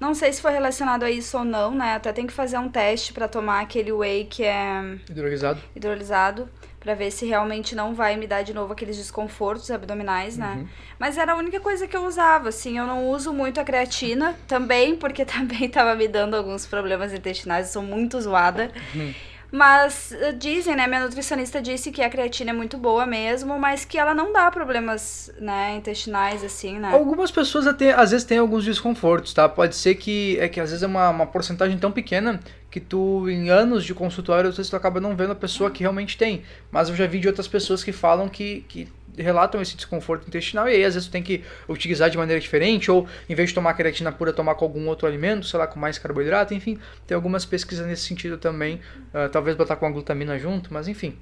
[0.00, 1.94] Não sei se foi relacionado a isso ou não, né?
[1.94, 4.98] Até tem que fazer um teste para tomar aquele whey que é...
[5.08, 5.60] Hidrolisado.
[5.74, 6.48] Hidrolisado
[6.88, 10.54] para ver se realmente não vai me dar de novo aqueles desconfortos abdominais, né?
[10.56, 10.68] Uhum.
[10.98, 14.34] Mas era a única coisa que eu usava, assim, eu não uso muito a creatina
[14.46, 18.72] também, porque também tava me dando alguns problemas intestinais, eu sou muito zoada.
[18.94, 19.14] Uhum.
[19.50, 20.86] Mas uh, dizem, né?
[20.86, 24.50] Minha nutricionista disse que a creatina é muito boa mesmo, mas que ela não dá
[24.50, 26.92] problemas, né, intestinais, assim, né?
[26.92, 29.48] Algumas pessoas até, às vezes têm alguns desconfortos, tá?
[29.48, 33.28] Pode ser que é que às vezes é uma, uma porcentagem tão pequena que tu,
[33.30, 36.42] em anos de consultório, às vezes tu acaba não vendo a pessoa que realmente tem.
[36.70, 38.88] Mas eu já vi de outras pessoas que falam que, que
[39.22, 42.90] relatam esse desconforto intestinal e aí às vezes tu tem que utilizar de maneira diferente
[42.90, 45.78] ou em vez de tomar creatina pura tomar com algum outro alimento, sei lá, com
[45.78, 48.80] mais carboidrato, enfim, tem algumas pesquisas nesse sentido também,
[49.14, 51.18] uh, talvez botar com a glutamina junto, mas enfim,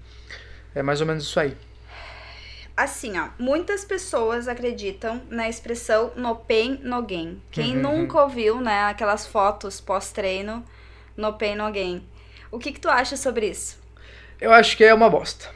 [0.75, 1.57] é mais ou menos isso aí.
[2.77, 7.41] Assim, ó, muitas pessoas acreditam na expressão no pain, no gain.
[7.51, 8.01] Quem uhum.
[8.01, 10.63] nunca ouviu, né, aquelas fotos pós-treino,
[11.17, 12.07] no pain, no gain.
[12.51, 13.86] O que que tu acha sobre isso?
[14.41, 15.47] Eu acho que é uma bosta.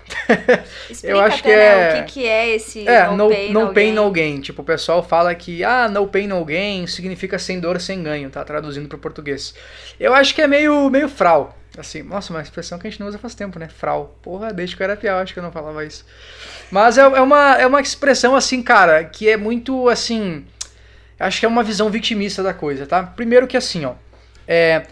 [0.88, 3.52] Explica eu acho que é né, o que, que é esse é, no, no pain,
[3.52, 3.92] no, no pain, gain.
[3.92, 4.40] no gain.
[4.40, 8.30] Tipo, o pessoal fala que ah, no pain, no gain significa sem dor, sem ganho,
[8.30, 8.42] tá?
[8.42, 9.54] Traduzindo para o português.
[9.98, 11.56] Eu acho que é meio, meio frau.
[11.78, 13.68] Assim, nossa, uma expressão que a gente não usa faz tempo, né?
[13.68, 14.16] Frau.
[14.22, 16.04] Porra, desde que eu era pior, acho que eu não falava isso.
[16.70, 20.44] Mas é, é, uma, é uma expressão, assim, cara, que é muito, assim...
[21.18, 23.02] Acho que é uma visão vitimista da coisa, tá?
[23.02, 23.92] Primeiro que, assim, ó...
[24.48, 24.82] É,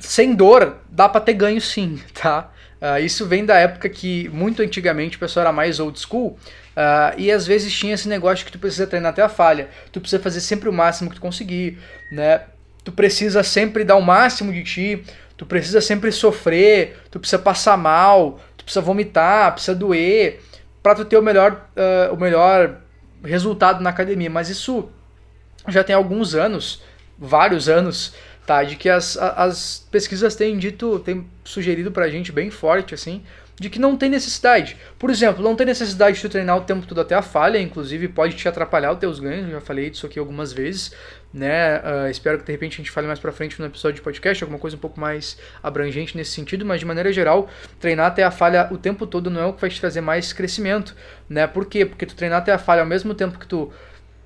[0.00, 2.50] sem dor, dá pra ter ganho sim, tá?
[2.80, 6.38] Uh, isso vem da época que, muito antigamente, o pessoal era mais old school.
[6.76, 9.68] Uh, e às vezes tinha esse negócio que tu precisa treinar até a falha.
[9.90, 11.78] Tu precisa fazer sempre o máximo que tu conseguir,
[12.12, 12.42] né?
[12.82, 15.04] Tu precisa sempre dar o máximo de ti.
[15.36, 16.98] Tu precisa sempre sofrer.
[17.10, 18.40] Tu precisa passar mal.
[18.56, 19.52] Tu precisa vomitar.
[19.52, 20.42] Precisa doer.
[20.82, 22.80] Pra tu ter o melhor, uh, o melhor
[23.24, 24.28] resultado na academia.
[24.28, 24.90] Mas isso
[25.68, 26.82] já tem alguns anos,
[27.18, 28.14] vários anos
[28.46, 28.62] tá?
[28.62, 33.22] De que as, as pesquisas têm dito, têm sugerido pra gente bem forte, assim,
[33.58, 34.76] de que não tem necessidade.
[34.98, 38.08] Por exemplo, não tem necessidade de tu treinar o tempo todo até a falha, inclusive
[38.08, 40.92] pode te atrapalhar os teus ganhos, já falei disso aqui algumas vezes,
[41.32, 41.78] né?
[41.78, 44.42] Uh, espero que de repente a gente fale mais pra frente no episódio de podcast,
[44.42, 48.30] alguma coisa um pouco mais abrangente nesse sentido, mas de maneira geral, treinar até a
[48.30, 50.94] falha o tempo todo não é o que vai te trazer mais crescimento,
[51.28, 51.46] né?
[51.46, 51.86] Por quê?
[51.86, 53.72] Porque tu treinar até a falha ao mesmo tempo que tu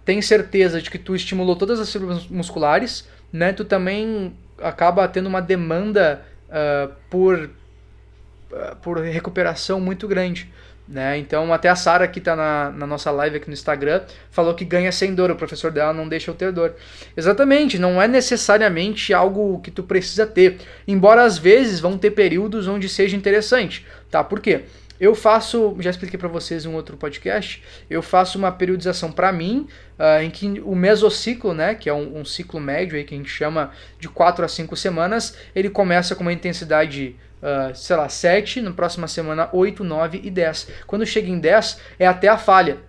[0.04, 5.26] tem certeza de que tu estimulou todas as células musculares, né, tu também acaba tendo
[5.26, 10.50] uma demanda uh, por, uh, por recuperação muito grande.
[10.88, 11.18] Né?
[11.18, 14.64] Então, até a Sara, que está na, na, nossa live aqui no Instagram, falou que
[14.64, 15.30] ganha sem dor.
[15.30, 16.74] O professor dela não deixa eu ter dor.
[17.14, 20.56] Exatamente, não é necessariamente algo que tu precisa ter.
[20.86, 23.86] Embora às vezes vão ter períodos onde seja interessante.
[24.10, 24.24] Tá?
[24.24, 24.64] Por quê?
[25.00, 29.30] Eu faço, já expliquei para vocês em um outro podcast, eu faço uma periodização para
[29.30, 33.14] mim, uh, em que o mesociclo, né, que é um, um, ciclo médio aí que
[33.14, 37.96] a gente chama de 4 a 5 semanas, ele começa com uma intensidade, uh, sei
[37.96, 40.68] lá, 7, na próxima semana 8, 9 e 10.
[40.86, 42.87] Quando chega em 10, é até a falha.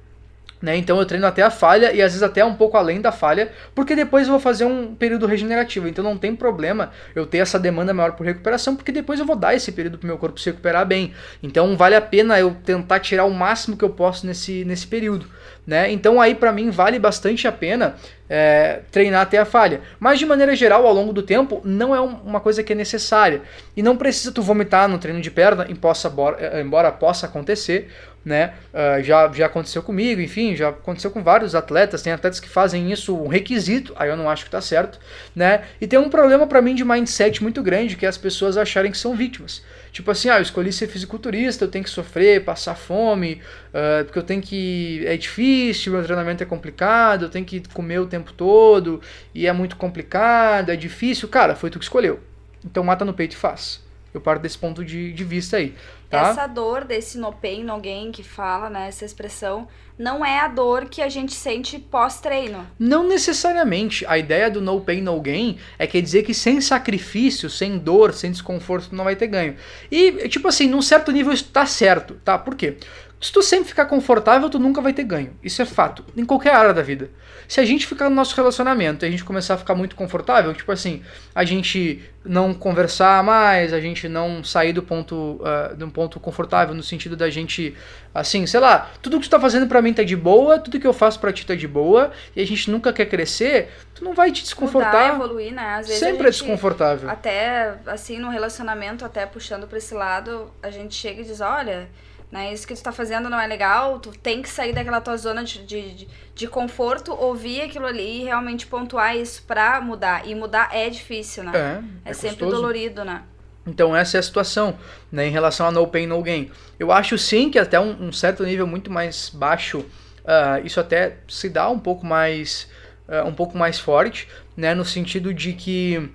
[0.62, 0.76] Né?
[0.76, 3.52] Então eu treino até a falha e às vezes até um pouco além da falha,
[3.74, 5.88] porque depois eu vou fazer um período regenerativo.
[5.88, 9.38] Então não tem problema eu ter essa demanda maior por recuperação, porque depois eu vou
[9.38, 11.13] dar esse período para o meu corpo se recuperar bem.
[11.41, 15.28] Então vale a pena eu tentar tirar o máximo que eu posso nesse, nesse período.
[15.65, 15.91] Né?
[15.91, 17.95] Então aí para mim vale bastante a pena
[18.30, 19.82] é, treinar até a falha.
[20.00, 23.41] Mas de maneira geral, ao longo do tempo, não é uma coisa que é necessária.
[23.76, 27.89] E não precisa tu vomitar no treino de perna, embora possa acontecer,
[28.23, 28.53] né?
[28.73, 32.01] Uh, já, já aconteceu comigo, enfim, já aconteceu com vários atletas.
[32.01, 34.99] Tem atletas que fazem isso um requisito, aí eu não acho que tá certo,
[35.36, 35.63] né?
[35.79, 38.91] E tem um problema para mim de mindset muito grande, que é as pessoas acharem
[38.91, 39.63] que são vítimas.
[39.91, 44.19] Tipo assim, ah, eu escolhi ser fisiculturista, eu tenho que sofrer, passar fome, uh, porque
[44.19, 45.03] eu tenho que.
[45.05, 49.01] É difícil, meu treinamento é complicado, eu tenho que comer o tempo todo,
[49.34, 51.27] e é muito complicado, é difícil.
[51.27, 52.19] Cara, foi tu que escolheu.
[52.63, 53.82] Então mata no peito e faz.
[54.13, 55.75] Eu paro desse ponto de, de vista aí.
[56.10, 56.30] Tá?
[56.30, 58.88] Essa dor desse no pain, no gain que fala, né?
[58.88, 59.67] Essa expressão,
[59.98, 62.65] não é a dor que a gente sente pós-treino.
[62.80, 64.06] Não necessariamente.
[64.08, 68.13] A ideia do no pain, no gain é quer dizer que sem sacrifício, sem dor,
[68.13, 69.56] sem desconforto, não vai ter ganho.
[69.91, 72.39] E, tipo assim, num certo nível isso tá certo, tá?
[72.39, 72.78] Por quê?
[73.21, 75.38] Se tu sempre ficar confortável, tu nunca vai ter ganho.
[75.43, 76.05] Isso é fato.
[76.15, 77.10] Em qualquer área da vida.
[77.49, 80.53] Se a gente ficar no nosso relacionamento e a gente começar a ficar muito confortável,
[80.53, 81.03] tipo assim,
[81.36, 86.17] a gente não conversar mais, a gente não sair do ponto, uh, de um ponto
[86.17, 87.75] confortável, no sentido da gente,
[88.13, 90.88] assim, sei lá, tudo que tu tá fazendo para mim tá de boa, tudo que
[90.88, 94.13] eu faço para ti tá de boa, e a gente nunca quer crescer, tu não
[94.13, 95.13] vai te desconfortar.
[95.13, 95.75] Mudar, evoluir, né?
[95.75, 97.10] Às vezes Sempre é desconfortável.
[97.10, 101.89] Até, assim, no relacionamento, até puxando pra esse lado, a gente chega e diz, olha
[102.32, 102.54] né?
[102.54, 105.44] Isso que tu tá fazendo não é legal, tu tem que sair daquela tua zona
[105.44, 110.28] de, de, de conforto, ouvir aquilo ali e realmente pontuar isso pra mudar.
[110.28, 111.52] E mudar é difícil, né?
[111.56, 113.24] É, é, é sempre dolorido, né?
[113.65, 114.78] Então essa é a situação,
[115.12, 116.50] né, em relação a no pain, no gain.
[116.80, 121.18] Eu acho sim que até um, um certo nível muito mais baixo, uh, isso até
[121.28, 122.68] se dá um pouco mais,
[123.08, 126.10] uh, um pouco mais forte, né, no sentido de que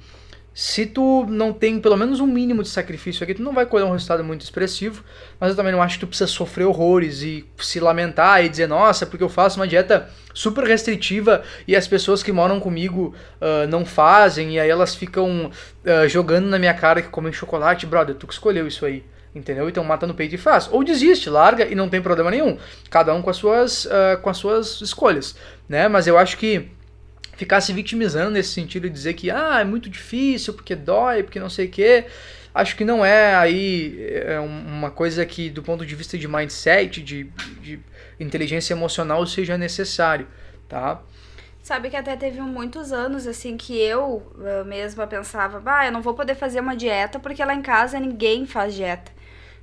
[0.55, 3.85] se tu não tem pelo menos um mínimo de sacrifício aqui, tu não vai colher
[3.85, 5.03] um resultado muito expressivo,
[5.41, 8.69] mas eu também não acho que tu precisa sofrer horrores e se lamentar e dizer,
[8.69, 13.67] nossa, porque eu faço uma dieta super restritiva e as pessoas que moram comigo uh,
[13.69, 18.15] não fazem, e aí elas ficam uh, jogando na minha cara que comem chocolate, brother,
[18.15, 19.05] tu que escolheu isso aí.
[19.35, 19.69] Entendeu?
[19.69, 20.69] Então mata no peito e faz.
[20.71, 22.57] Ou desiste, larga e não tem problema nenhum.
[22.89, 25.35] Cada um com as suas, uh, com as suas escolhas.
[25.69, 25.89] Né?
[25.89, 26.71] Mas eu acho que
[27.37, 31.41] ficar se vitimizando nesse sentido e dizer que ah, é muito difícil, porque dói, porque
[31.41, 32.07] não sei o quê.
[32.55, 37.03] Acho que não é aí é uma coisa que, do ponto de vista de mindset,
[37.03, 37.25] de,
[37.61, 37.81] de
[38.21, 40.29] inteligência emocional, seja necessário,
[40.69, 41.03] tá?
[41.65, 46.03] Sabe que até teve muitos anos, assim, que eu, eu mesma pensava, bah, eu não
[46.03, 49.11] vou poder fazer uma dieta porque lá em casa ninguém faz dieta.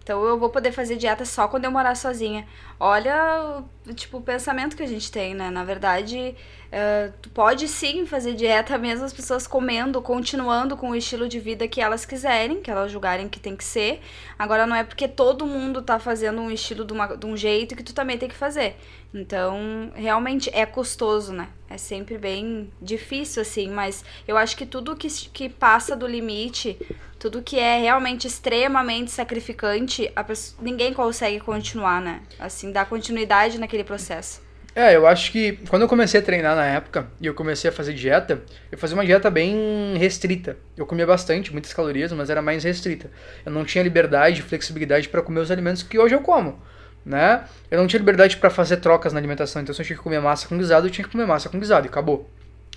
[0.03, 2.47] Então eu vou poder fazer dieta só quando eu morar sozinha.
[2.79, 3.63] Olha,
[3.95, 5.51] tipo, o pensamento que a gente tem, né?
[5.51, 6.35] Na verdade,
[6.71, 11.39] uh, tu pode sim fazer dieta mesmo as pessoas comendo, continuando com o estilo de
[11.39, 14.01] vida que elas quiserem, que elas julgarem que tem que ser.
[14.39, 17.75] Agora não é porque todo mundo tá fazendo um estilo de, uma, de um jeito
[17.75, 18.75] que tu também tem que fazer.
[19.13, 21.49] Então, realmente é custoso, né?
[21.69, 26.77] É sempre bem difícil, assim, mas eu acho que tudo que, que passa do limite
[27.21, 32.23] tudo que é realmente extremamente sacrificante, pessoa, ninguém consegue continuar, né?
[32.39, 34.41] Assim, dar continuidade naquele processo.
[34.73, 37.73] É, eu acho que quando eu comecei a treinar na época e eu comecei a
[37.73, 40.55] fazer dieta, eu fazia uma dieta bem restrita.
[40.77, 43.11] Eu comia bastante, muitas calorias, mas era mais restrita.
[43.45, 46.57] Eu não tinha liberdade, flexibilidade para comer os alimentos que hoje eu como,
[47.05, 47.43] né?
[47.69, 50.21] Eu não tinha liberdade para fazer trocas na alimentação, então se eu tinha que comer
[50.21, 52.29] massa com guisado, eu tinha que comer massa com guisado e acabou.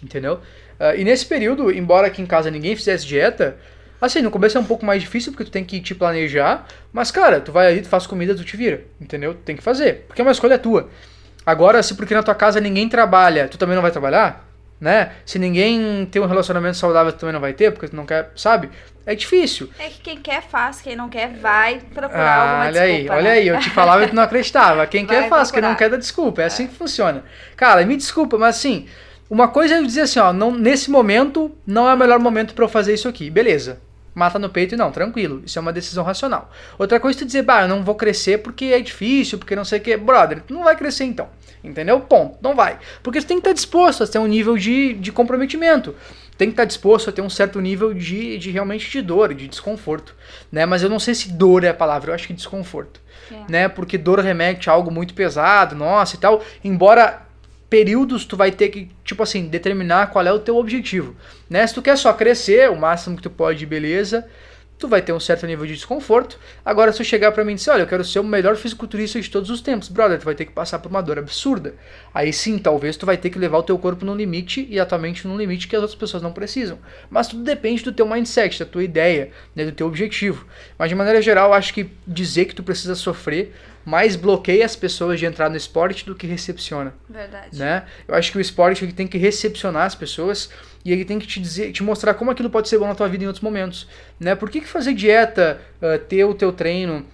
[0.02, 0.40] Entendeu?
[0.80, 3.56] Uh, e nesse período, embora aqui em casa ninguém fizesse dieta,
[4.00, 7.10] Assim, no começo é um pouco mais difícil porque tu tem que te planejar, mas
[7.10, 9.32] cara, tu vai ali, tu faz comida, tu te vira, entendeu?
[9.32, 10.90] Tu tem que fazer, porque é uma escolha tua.
[11.46, 14.48] Agora, se porque na tua casa ninguém trabalha, tu também não vai trabalhar,
[14.80, 15.12] né?
[15.26, 18.30] Se ninguém tem um relacionamento saudável, tu também não vai ter, porque tu não quer,
[18.34, 18.70] sabe?
[19.06, 19.68] É difícil.
[19.78, 22.92] É que quem quer faz, quem não quer vai procurar ah, alguma olha desculpa.
[22.92, 23.30] Olha aí, olha né?
[23.32, 24.86] aí, eu te falava e tu não acreditava.
[24.86, 25.60] Quem vai quer faz, procurar.
[25.60, 26.40] quem não quer dá desculpa.
[26.40, 27.22] É, é assim que funciona.
[27.56, 28.86] Cara, me desculpa, mas assim,
[29.28, 32.54] uma coisa é eu dizer assim, ó, não, nesse momento não é o melhor momento
[32.54, 33.28] para eu fazer isso aqui.
[33.28, 33.78] Beleza
[34.14, 35.42] mata no peito e não, tranquilo.
[35.44, 36.50] Isso é uma decisão racional.
[36.78, 39.64] Outra coisa é tu dizer, bah, eu não vou crescer porque é difícil, porque não
[39.64, 39.96] sei o que.
[39.96, 41.28] Brother, tu não vai crescer então.
[41.62, 41.98] Entendeu?
[42.00, 42.38] Ponto.
[42.42, 42.78] Não vai.
[43.02, 45.94] Porque tu tem que estar disposto a ter um nível de, de comprometimento.
[46.36, 49.48] Tem que estar disposto a ter um certo nível de, de realmente de dor, de
[49.48, 50.14] desconforto.
[50.52, 50.66] Né?
[50.66, 53.00] Mas eu não sei se dor é a palavra, eu acho que desconforto.
[53.30, 53.50] É.
[53.50, 53.68] Né?
[53.68, 56.42] Porque dor remete a algo muito pesado, nossa e tal.
[56.62, 57.23] Embora
[57.74, 61.16] períodos tu vai ter que, tipo assim, determinar qual é o teu objetivo.
[61.50, 61.66] Né?
[61.66, 64.24] Se tu quer só crescer, o máximo que tu pode, beleza,
[64.84, 66.38] tu vai ter um certo nível de desconforto.
[66.62, 69.18] Agora, se tu chegar para mim e dizer, olha, eu quero ser o melhor fisiculturista
[69.18, 71.74] de todos os tempos, brother, tu vai ter que passar por uma dor absurda.
[72.12, 75.26] Aí sim, talvez tu vai ter que levar o teu corpo no limite e atualmente
[75.26, 76.78] no limite que as outras pessoas não precisam.
[77.08, 80.46] Mas tudo depende do teu mindset, da tua ideia, né, do teu objetivo.
[80.78, 85.20] Mas de maneira geral, acho que dizer que tu precisa sofrer mais bloqueia as pessoas
[85.20, 86.94] de entrar no esporte do que recepciona.
[87.08, 87.58] Verdade.
[87.58, 87.84] Né?
[88.08, 90.50] Eu acho que o esporte tem que recepcionar as pessoas
[90.84, 93.08] e ele tem que te dizer, te mostrar como aquilo pode ser bom na tua
[93.08, 93.88] vida em outros momentos,
[94.20, 94.34] né?
[94.34, 97.06] Por que, que fazer dieta, uh, ter o teu treino,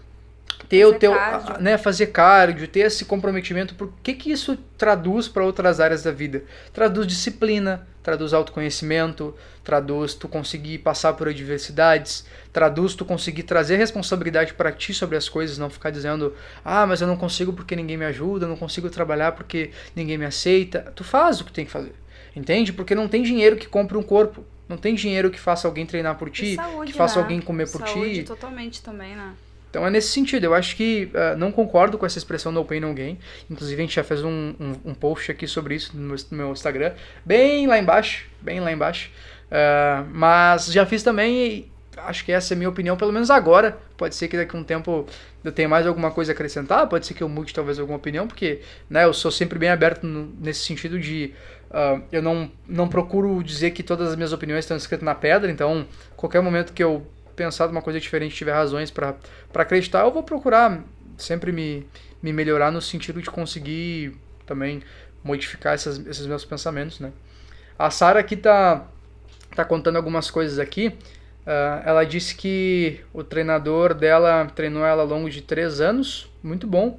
[0.69, 1.63] ter fazer o teu, cardio.
[1.63, 6.11] né, fazer cardio, ter esse comprometimento, por que que isso traduz para outras áreas da
[6.11, 6.43] vida?
[6.73, 14.55] Traduz disciplina, traduz autoconhecimento, traduz tu conseguir passar por adversidades, traduz tu conseguir trazer responsabilidade
[14.55, 17.97] para ti sobre as coisas, não ficar dizendo, ah, mas eu não consigo porque ninguém
[17.97, 20.93] me ajuda, eu não consigo trabalhar porque ninguém me aceita.
[20.95, 21.95] Tu faz o que tem que fazer,
[22.35, 22.73] entende?
[22.73, 26.17] Porque não tem dinheiro que compre um corpo, não tem dinheiro que faça alguém treinar
[26.17, 27.23] por ti, saúde, que faça né?
[27.23, 28.23] alguém comer por saúde, ti.
[28.25, 29.33] totalmente também, né?
[29.71, 32.81] Então é nesse sentido, eu acho que uh, não concordo com essa expressão no pain
[32.81, 33.17] no gain.
[33.49, 36.37] Inclusive a gente já fez um, um, um post aqui sobre isso no meu, no
[36.37, 36.93] meu, Instagram,
[37.25, 39.11] bem lá embaixo, bem lá embaixo.
[39.47, 43.79] Uh, mas já fiz também acho que essa é a minha opinião, pelo menos agora.
[43.97, 45.07] Pode ser que daqui a um tempo
[45.45, 48.27] eu tenha mais alguma coisa a acrescentar, pode ser que eu mude talvez alguma opinião,
[48.27, 51.33] porque né, eu sou sempre bem aberto no, nesse sentido de
[51.71, 55.51] uh, eu não, não procuro dizer que todas as minhas opiniões estão escritas na pedra,
[55.51, 59.17] então qualquer momento que eu pensar uma coisa diferente, tiver razões para
[59.55, 60.83] acreditar, eu vou procurar
[61.17, 61.87] sempre me,
[62.23, 64.15] me melhorar no sentido de conseguir
[64.47, 64.83] também
[65.23, 67.13] modificar essas, esses meus pensamentos, né?
[67.79, 68.87] A Sara aqui tá,
[69.55, 70.89] tá contando algumas coisas aqui.
[71.47, 76.67] Uh, ela disse que o treinador dela treinou ela ao longo de três anos, muito
[76.67, 76.99] bom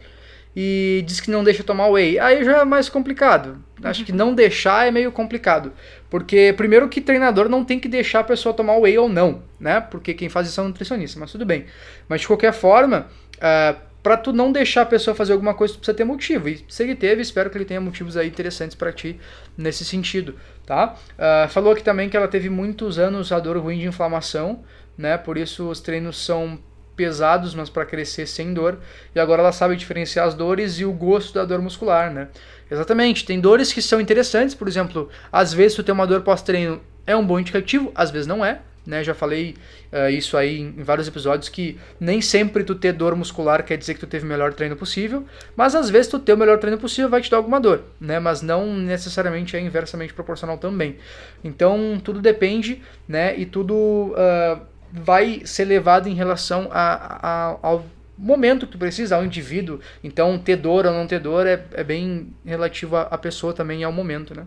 [0.56, 2.20] e diz que não deixa tomar whey.
[2.20, 3.64] Aí já é mais complicado.
[3.84, 5.72] Acho que não deixar é meio complicado.
[6.10, 9.80] Porque, primeiro, que treinador não tem que deixar a pessoa tomar whey ou não, né?
[9.80, 11.66] Porque quem faz isso é um nutricionista, mas tudo bem.
[12.08, 15.80] Mas de qualquer forma, uh, para tu não deixar a pessoa fazer alguma coisa, tu
[15.80, 16.50] precisa ter motivo.
[16.50, 19.20] E se ele teve, espero que ele tenha motivos aí interessantes para ti
[19.58, 20.36] nesse sentido,
[20.66, 20.96] tá?
[21.14, 24.64] Uh, falou aqui também que ela teve muitos anos a dor ruim de inflamação,
[24.98, 25.18] né?
[25.18, 26.60] Por isso os treinos são
[26.96, 28.80] pesados, mas para crescer sem dor.
[29.16, 32.28] E agora ela sabe diferenciar as dores e o gosto da dor muscular, né?
[32.70, 33.26] Exatamente.
[33.26, 37.16] Tem dores que são interessantes, por exemplo, às vezes tu tem uma dor pós-treino é
[37.16, 39.04] um bom indicativo, às vezes não é né?
[39.04, 39.56] Já falei
[39.92, 43.94] uh, isso aí em, vários episódios que nem sempre tu ter dor muscular quer dizer
[43.94, 45.26] que tu teve o melhor treino possível,
[45.56, 48.20] mas às vezes tu ter o melhor treino possível vai te dar alguma dor, né?
[48.20, 50.98] Mas não necessariamente é inversamente proporcional também.
[51.44, 53.38] Então tudo depende, né?
[53.38, 57.86] E tudo uh, vai ser levado em relação a, a, ao
[58.18, 59.80] momento que tu precisa, ao indivíduo.
[60.04, 63.84] Então ter dor ou não ter dor é, é bem relativo à, pessoa também e
[63.84, 64.46] ao momento, né?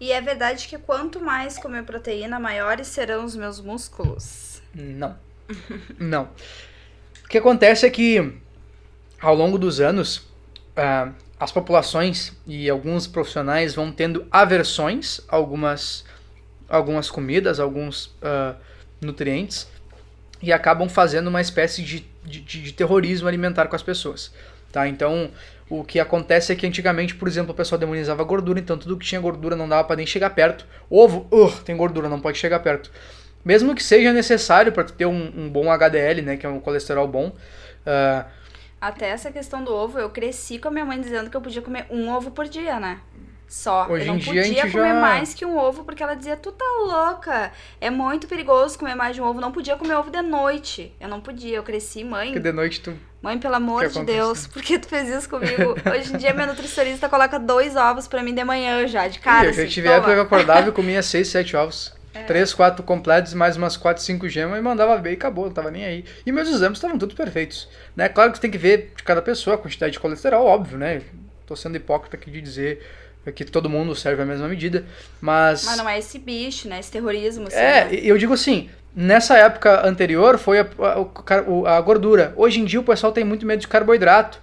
[0.00, 4.62] E é verdade que quanto mais comer proteína, maiores serão os meus músculos?
[4.72, 5.16] Não.
[5.98, 6.28] Não.
[7.24, 8.32] O que acontece é que,
[9.20, 16.04] ao longo dos anos, uh, as populações e alguns profissionais vão tendo aversões a algumas,
[16.68, 18.56] algumas comidas, alguns uh,
[19.00, 19.68] nutrientes,
[20.40, 24.32] e acabam fazendo uma espécie de, de, de terrorismo alimentar com as pessoas.
[24.70, 24.86] Tá?
[24.86, 25.30] Então,
[25.68, 29.06] o que acontece é que antigamente, por exemplo, o pessoal demonizava gordura, então tudo que
[29.06, 30.66] tinha gordura não dava para nem chegar perto.
[30.88, 32.90] Ovo, uh, tem gordura, não pode chegar perto.
[33.44, 37.06] Mesmo que seja necessário para ter um, um, bom HDL, né, que é um colesterol
[37.06, 37.28] bom.
[37.28, 38.24] Uh...
[38.80, 41.62] Até essa questão do ovo, eu cresci com a minha mãe dizendo que eu podia
[41.62, 43.00] comer um ovo por dia, né?
[43.48, 43.86] Só.
[43.88, 45.00] Hoje eu não podia comer já...
[45.00, 47.50] mais que um ovo, porque ela dizia, tu tá louca.
[47.80, 49.40] É muito perigoso comer mais de um ovo.
[49.40, 50.94] Não podia comer ovo de noite.
[51.00, 52.26] Eu não podia, eu cresci, mãe.
[52.26, 52.94] Porque de noite tu.
[53.22, 55.74] Mãe, pelo amor de Deus, por que tu fez isso comigo?
[55.90, 59.46] Hoje em dia, minha nutricionista coloca dois ovos para mim de manhã já, de cara.
[59.46, 61.96] Eu assim, tive época que eu acordava e comia seis, sete ovos.
[62.14, 62.24] É.
[62.24, 65.70] Três, quatro completos, mais umas quatro, cinco gemas e mandava ver e acabou, não tava
[65.70, 66.04] nem aí.
[66.24, 67.68] E meus exames estavam todos perfeitos.
[67.96, 68.08] Né?
[68.08, 71.02] Claro que você tem que ver de cada pessoa a quantidade de colesterol, óbvio, né?
[71.46, 72.86] Tô sendo hipócrita aqui de dizer
[73.32, 74.84] que todo mundo serve a mesma medida,
[75.20, 75.64] mas...
[75.64, 76.80] Mas não é esse bicho, né?
[76.80, 77.48] Esse terrorismo.
[77.48, 77.90] Assim, é, né?
[77.92, 80.66] eu digo assim, nessa época anterior foi a,
[81.66, 82.32] a, a, gordura.
[82.36, 84.40] Hoje em dia o pessoal tem muito medo de carboidrato,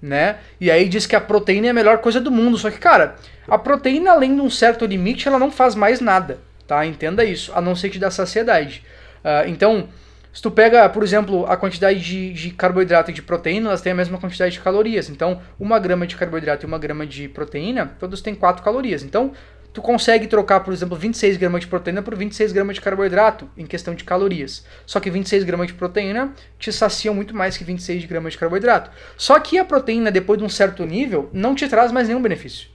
[0.00, 0.38] né?
[0.60, 2.56] E aí diz que a proteína é a melhor coisa do mundo.
[2.56, 6.38] Só que, cara, a proteína, além de um certo limite, ela não faz mais nada,
[6.66, 6.86] tá?
[6.86, 8.84] Entenda isso, a não ser te dar saciedade.
[9.18, 9.88] Uh, então,
[10.32, 13.92] se tu pega, por exemplo, a quantidade de, de, carboidrato e de proteína, elas têm
[13.92, 15.08] a mesma quantidade de calorias.
[15.08, 19.02] Então, uma grama de carboidrato e uma grama de proteína, todos têm 4 calorias.
[19.02, 19.32] Então,
[19.72, 23.66] tu consegue trocar, por exemplo, 26 gramas de proteína por 26 gramas de carboidrato em
[23.66, 24.64] questão de calorias.
[24.86, 28.90] Só que 26 gramas de proteína te saciam muito mais que 26 gramas de carboidrato.
[29.16, 32.68] Só que a proteína, depois de um certo nível, não te traz mais nenhum benefício.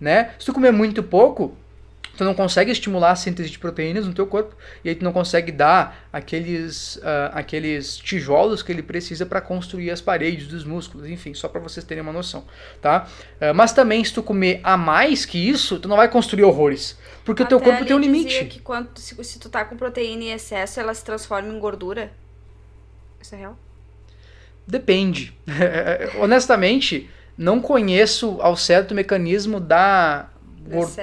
[0.00, 0.30] Né?
[0.38, 1.56] Se tu comer muito pouco,
[2.20, 4.54] tu não consegue estimular a síntese de proteínas no teu corpo
[4.84, 9.90] e aí tu não consegue dar aqueles, uh, aqueles tijolos que ele precisa para construir
[9.90, 12.44] as paredes dos músculos, enfim, só para vocês terem uma noção,
[12.82, 13.08] tá?
[13.36, 16.98] Uh, mas também se tu comer a mais que isso, tu não vai construir horrores,
[17.24, 18.44] porque Até o teu corpo tem um limite.
[18.44, 22.12] que quando, se, se tu tá com proteína em excesso, ela se transforma em gordura.
[23.18, 23.58] Isso é real?
[24.66, 25.32] Depende.
[26.20, 30.28] Honestamente, não conheço ao certo o mecanismo da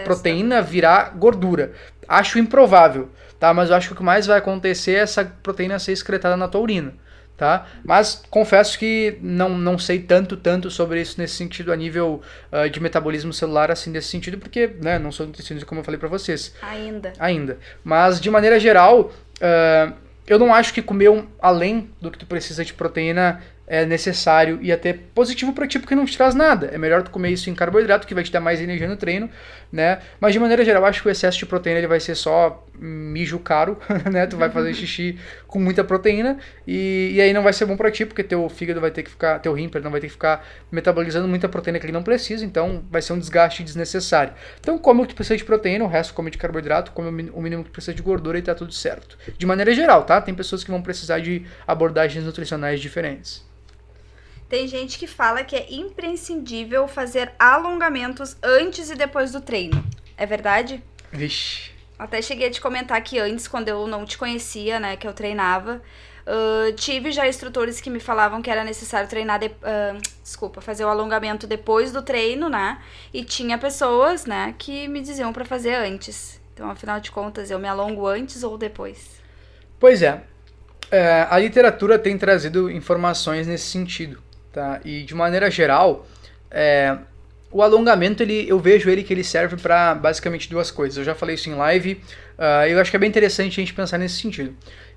[0.03, 1.73] proteína virar gordura.
[2.07, 3.53] Acho improvável, tá?
[3.53, 6.47] Mas eu acho que o que mais vai acontecer é essa proteína ser excretada na
[6.47, 6.93] tua urina,
[7.35, 7.67] tá?
[7.83, 12.69] Mas confesso que não, não sei tanto, tanto sobre isso nesse sentido, a nível uh,
[12.69, 16.09] de metabolismo celular, assim, nesse sentido, porque, né, não sou nutricionista como eu falei para
[16.09, 16.53] vocês.
[16.61, 17.13] Ainda.
[17.19, 17.57] Ainda.
[17.83, 19.93] Mas, de maneira geral, uh,
[20.27, 24.59] eu não acho que comer um, além do que tu precisa de proteína é necessário
[24.61, 26.69] e até positivo para ti porque não te traz nada.
[26.71, 29.29] É melhor tu comer isso em carboidrato que vai te dar mais energia no treino,
[29.69, 29.99] né?
[30.21, 33.37] Mas de maneira geral, acho que o excesso de proteína ele vai ser só mijo
[33.39, 33.77] caro,
[34.09, 34.25] né?
[34.25, 37.91] Tu vai fazer xixi com muita proteína e, e aí não vai ser bom para
[37.91, 40.47] ti porque teu fígado vai ter que ficar, teu rim, não vai ter que ficar
[40.71, 44.33] metabolizando muita proteína que ele não precisa, então vai ser um desgaste desnecessário.
[44.61, 47.41] Então come o que tu precisa de proteína, o resto come de carboidrato, come o
[47.41, 49.17] mínimo que tu precisa de gordura e tá tudo certo.
[49.37, 50.21] De maneira geral, tá?
[50.21, 53.45] Tem pessoas que vão precisar de abordagens nutricionais diferentes.
[54.49, 59.83] Tem gente que fala que é imprescindível fazer alongamentos antes e depois do treino.
[60.15, 60.81] É verdade?
[61.11, 61.71] Vixe.
[61.99, 65.13] Até cheguei a te comentar que antes, quando eu não te conhecia, né, que eu
[65.13, 65.81] treinava,
[66.25, 70.85] uh, tive já instrutores que me falavam que era necessário treinar, de, uh, desculpa, fazer
[70.85, 72.79] o alongamento depois do treino, né?
[73.13, 76.39] E tinha pessoas, né, que me diziam para fazer antes.
[76.53, 79.21] Então, afinal de contas, eu me alongo antes ou depois?
[79.79, 80.23] Pois é.
[80.89, 84.26] é a literatura tem trazido informações nesse sentido.
[84.57, 84.81] Tá?
[84.83, 86.07] E de maneira geral,
[86.49, 86.97] é,
[87.51, 90.97] o alongamento ele, eu vejo ele que ele serve para basicamente duas coisas.
[90.97, 92.01] Eu já falei isso em live,
[92.39, 94.55] uh, eu acho que é bem interessante a gente pensar nesse sentido.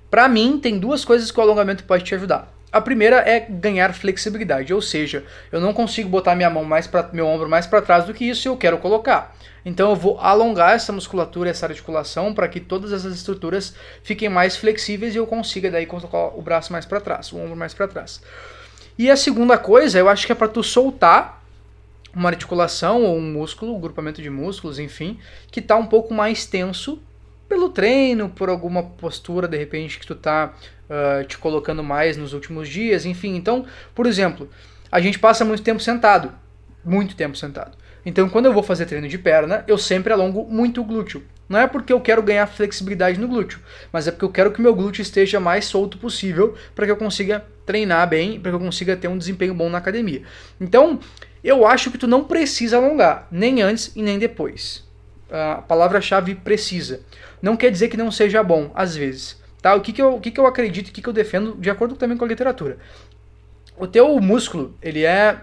[0.09, 2.51] Para mim, tem duas coisas que o alongamento pode te ajudar.
[2.71, 7.11] A primeira é ganhar flexibilidade, ou seja, eu não consigo botar minha mão mais para
[7.13, 9.35] meu ombro mais para trás do que isso e eu quero colocar.
[9.63, 14.57] Então eu vou alongar essa musculatura, essa articulação para que todas essas estruturas fiquem mais
[14.57, 17.87] flexíveis e eu consiga daí colocar o braço mais para trás, o ombro mais para
[17.87, 18.21] trás.
[19.01, 21.43] E a segunda coisa, eu acho que é para tu soltar
[22.13, 25.17] uma articulação ou um músculo, um grupamento de músculos, enfim,
[25.49, 27.01] que está um pouco mais tenso
[27.49, 30.53] pelo treino, por alguma postura de repente que tu tá
[30.87, 33.35] uh, te colocando mais nos últimos dias, enfim.
[33.35, 34.47] Então, por exemplo,
[34.91, 36.31] a gente passa muito tempo sentado,
[36.85, 37.75] muito tempo sentado.
[38.05, 41.23] Então, quando eu vou fazer treino de perna, eu sempre alongo muito o glúteo.
[41.51, 43.59] Não é porque eu quero ganhar flexibilidade no glúteo,
[43.91, 46.97] mas é porque eu quero que meu glúteo esteja mais solto possível para que eu
[46.97, 50.23] consiga treinar bem, para que eu consiga ter um desempenho bom na academia.
[50.59, 50.99] Então,
[51.43, 54.89] eu acho que tu não precisa alongar, nem antes e nem depois.
[55.29, 57.01] A palavra-chave precisa
[57.41, 59.41] não quer dizer que não seja bom, às vezes.
[59.61, 59.75] Tá?
[59.75, 61.69] O que, que, eu, o que, que eu acredito, o que, que eu defendo, de
[61.69, 62.77] acordo também com a literatura.
[63.77, 65.41] O teu músculo, ele é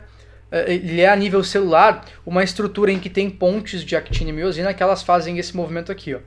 [0.51, 4.73] ele é a nível celular uma estrutura em que tem pontes de actina e miosina
[4.75, 6.19] que elas fazem esse movimento aqui, ó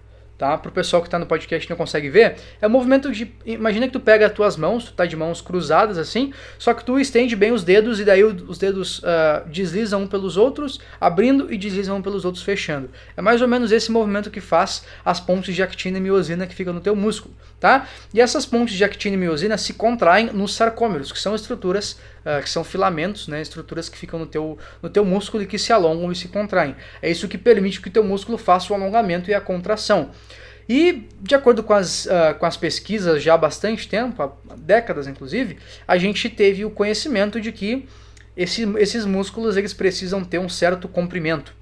[0.41, 0.57] tá?
[0.57, 3.32] Para o pessoal que está no podcast não consegue ver, é o movimento de.
[3.45, 6.84] Imagina que tu pega as tuas mãos, tu tá de mãos cruzadas assim, só que
[6.84, 11.53] tu estende bem os dedos e daí os dedos uh, deslizam um pelos outros, abrindo
[11.53, 12.89] e deslizam um pelos outros, fechando.
[13.15, 16.55] É mais ou menos esse movimento que faz as pontes de actina e miosina que
[16.55, 17.88] ficam no teu músculo, tá?
[18.11, 22.41] E essas pontes de actina e miosina se contraem nos sarcômeros, que são estruturas uh,
[22.41, 25.74] que são filamentos, né, estruturas que ficam no teu, no teu músculo e que se
[25.74, 26.76] alongam e se contraem.
[27.01, 30.11] É isso que permite que o teu músculo faça o alongamento e a contração.
[30.69, 35.07] E, de acordo com as, uh, com as pesquisas já há bastante tempo, há décadas
[35.07, 35.57] inclusive,
[35.88, 37.88] a gente teve o conhecimento de que
[38.38, 41.53] esse, esses músculos eles precisam ter um certo comprimento.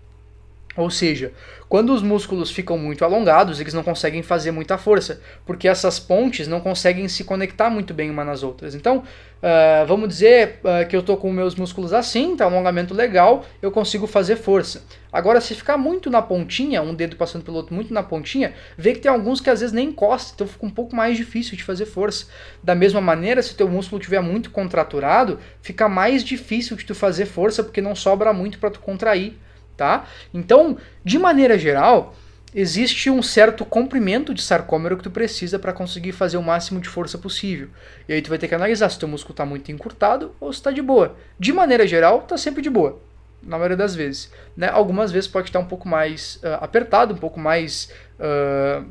[0.80, 1.34] Ou seja,
[1.67, 6.47] quando os músculos ficam muito alongados, eles não conseguem fazer muita força, porque essas pontes
[6.47, 8.73] não conseguem se conectar muito bem uma nas outras.
[8.73, 12.93] Então, uh, vamos dizer uh, que eu estou com meus músculos assim, tá um alongamento
[12.93, 14.82] legal, eu consigo fazer força.
[15.11, 18.93] Agora, se ficar muito na pontinha, um dedo passando pelo outro muito na pontinha, vê
[18.93, 21.63] que tem alguns que às vezes nem encosta, então fica um pouco mais difícil de
[21.65, 22.27] fazer força.
[22.63, 26.95] Da mesma maneira, se o teu músculo estiver muito contraturado, fica mais difícil de tu
[26.95, 29.38] fazer força, porque não sobra muito para tu contrair
[29.80, 30.05] tá?
[30.34, 32.13] Então, de maneira geral,
[32.53, 36.89] existe um certo comprimento de sarcômero que tu precisa para conseguir fazer o máximo de
[36.89, 37.69] força possível.
[38.05, 40.59] E aí tu vai ter que analisar se teu músculo está muito encurtado ou se
[40.59, 41.15] está de boa.
[41.39, 42.99] De maneira geral, está sempre de boa,
[43.41, 44.30] na maioria das vezes.
[44.57, 44.67] Né?
[44.67, 47.89] Algumas vezes pode estar um pouco mais uh, apertado, um pouco mais...
[48.19, 48.86] Uh,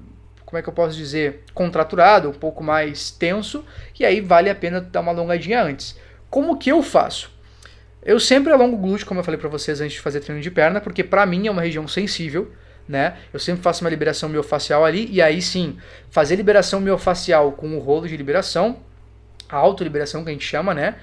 [0.47, 1.45] como é que eu posso dizer?
[1.53, 3.63] Contraturado, um pouco mais tenso,
[4.01, 5.95] e aí vale a pena dar uma alongadinha antes.
[6.31, 7.31] Como que eu faço?
[8.09, 10.51] Eu sempre alongo o glúteo, como eu falei para vocês antes de fazer treino de
[10.51, 12.51] perna, porque para mim é uma região sensível,
[12.89, 13.19] né?
[13.35, 15.77] Eu sempre faço uma liberação miofascial ali e aí sim,
[16.09, 18.79] fazer liberação miofascial com o rolo de liberação,
[19.47, 20.95] a autoliberação que a gente chama, né?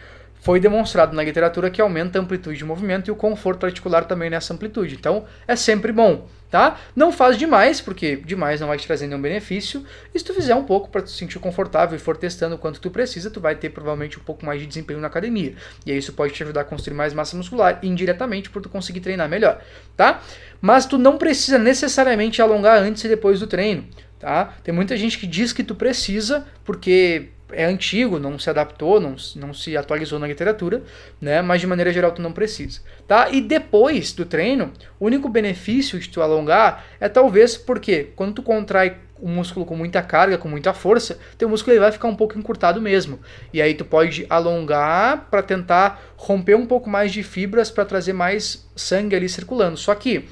[0.45, 4.29] Foi demonstrado na literatura que aumenta a amplitude de movimento e o conforto articular também
[4.29, 4.93] nessa amplitude.
[4.93, 6.79] Então, é sempre bom tá?
[6.95, 9.83] Não faz demais, porque demais não vai te trazer nenhum benefício.
[10.13, 12.79] E se tu fizer um pouco para te sentir confortável e for testando o quanto
[12.79, 15.55] tu precisa, tu vai ter provavelmente um pouco mais de desempenho na academia.
[15.85, 19.01] E aí isso pode te ajudar a construir mais massa muscular indiretamente por tu conseguir
[19.01, 19.61] treinar melhor,
[19.97, 20.21] tá?
[20.61, 23.85] Mas tu não precisa necessariamente alongar antes e depois do treino,
[24.19, 24.53] tá?
[24.63, 29.15] Tem muita gente que diz que tu precisa porque é antigo, não se adaptou, não,
[29.35, 30.83] não se atualizou na literatura,
[31.21, 31.41] né?
[31.41, 33.29] Mas de maneira geral tu não precisa, tá?
[33.29, 38.43] E depois do treino, o único benefício de tu alongar é talvez porque quando tu
[38.43, 42.15] contrai o músculo com muita carga, com muita força, teu músculo ele vai ficar um
[42.15, 43.19] pouco encurtado mesmo.
[43.53, 48.13] E aí tu pode alongar para tentar romper um pouco mais de fibras para trazer
[48.13, 49.77] mais sangue ali circulando.
[49.77, 50.27] Só que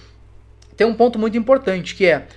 [0.76, 2.28] tem um ponto muito importante que é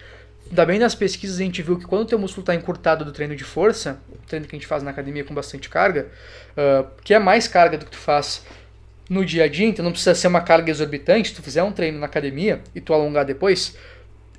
[0.51, 3.35] Bem nas pesquisas a gente viu que quando o teu músculo está encurtado do treino
[3.35, 6.07] de força, o treino que a gente faz na academia com bastante carga,
[6.53, 8.45] uh, que é mais carga do que tu faz
[9.11, 11.73] no dia a dia, então não precisa ser uma carga exorbitante, se tu fizer um
[11.73, 13.77] treino na academia e tu alongar depois,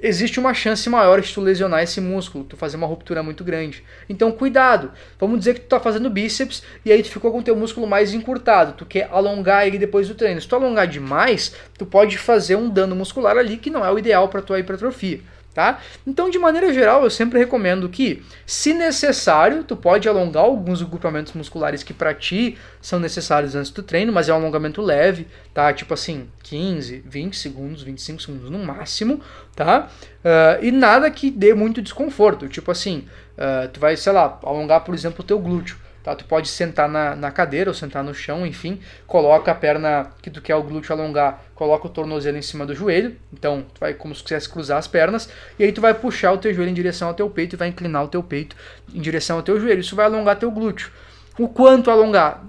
[0.01, 3.83] existe uma chance maior de tu lesionar esse músculo, tu fazer uma ruptura muito grande.
[4.07, 7.43] Então cuidado, vamos dizer que tu tá fazendo bíceps e aí tu ficou com o
[7.43, 10.39] teu músculo mais encurtado, tu quer alongar ele depois do treino.
[10.39, 13.99] Se tu alongar demais, tu pode fazer um dano muscular ali que não é o
[13.99, 15.21] ideal para tua hipertrofia
[15.57, 15.79] tá?
[16.05, 21.33] Então, de maneira geral, eu sempre recomendo que, se necessário, tu pode alongar alguns agrupamentos
[21.33, 25.73] musculares que para ti são necessários antes do treino, mas é um alongamento leve, tá?
[25.73, 29.19] Tipo assim, 15, 20 segundos, 25 segundos no máximo,
[29.55, 29.87] tá?
[30.19, 34.81] Uh, e nada que dê muito desconforto, tipo assim, uh, tu vai, sei lá, alongar,
[34.81, 35.75] por exemplo, o teu glúteo.
[36.07, 36.15] Tá?
[36.15, 40.29] Tu pode sentar na, na cadeira ou sentar no chão, enfim, coloca a perna que
[40.29, 43.93] tu quer o glúteo alongar, coloca o tornozelo em cima do joelho, então tu vai
[43.93, 45.27] como se quisesse cruzar as pernas,
[45.59, 47.67] e aí tu vai puxar o teu joelho em direção ao teu peito e vai
[47.67, 48.55] inclinar o teu peito
[48.95, 50.93] em direção ao teu joelho, isso vai alongar teu glúteo.
[51.37, 52.41] O quanto alongar?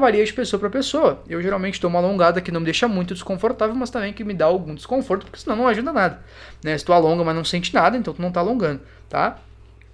[0.00, 1.22] Varia de pessoa para pessoa.
[1.28, 4.32] Eu geralmente dou uma alongada que não me deixa muito desconfortável, mas também que me
[4.32, 6.22] dá algum desconforto, porque senão não ajuda nada.
[6.64, 6.78] Né?
[6.78, 9.38] Se tu alonga, mas não sente nada, então tu não está alongando, tá?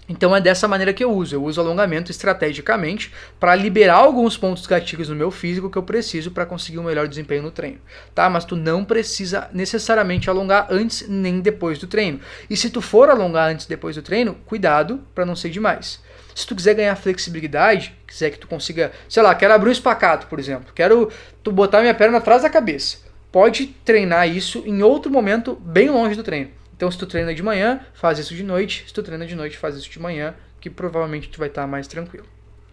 [0.09, 1.35] Então é dessa maneira que eu uso.
[1.35, 6.31] Eu uso alongamento estrategicamente para liberar alguns pontos gatilhos no meu físico que eu preciso
[6.31, 7.79] para conseguir um melhor desempenho no treino,
[8.15, 8.31] tá?
[8.31, 12.21] Mas tu não precisa necessariamente alongar antes nem depois do treino.
[12.49, 16.01] E se tu for alongar antes e depois do treino, cuidado para não ser demais.
[16.35, 20.29] Se tu quiser ganhar flexibilidade, quiser que tu consiga, sei lá, quero abrir o espacato,
[20.29, 21.11] por exemplo, quero
[21.43, 22.99] tu botar minha perna atrás da cabeça.
[23.31, 26.58] Pode treinar isso em outro momento bem longe do treino.
[26.79, 28.85] Então, se tu treina de manhã, faz isso de noite.
[28.87, 31.89] Se tu treina de noite, faz isso de manhã, que provavelmente tu vai estar mais
[31.89, 32.25] tranquilo.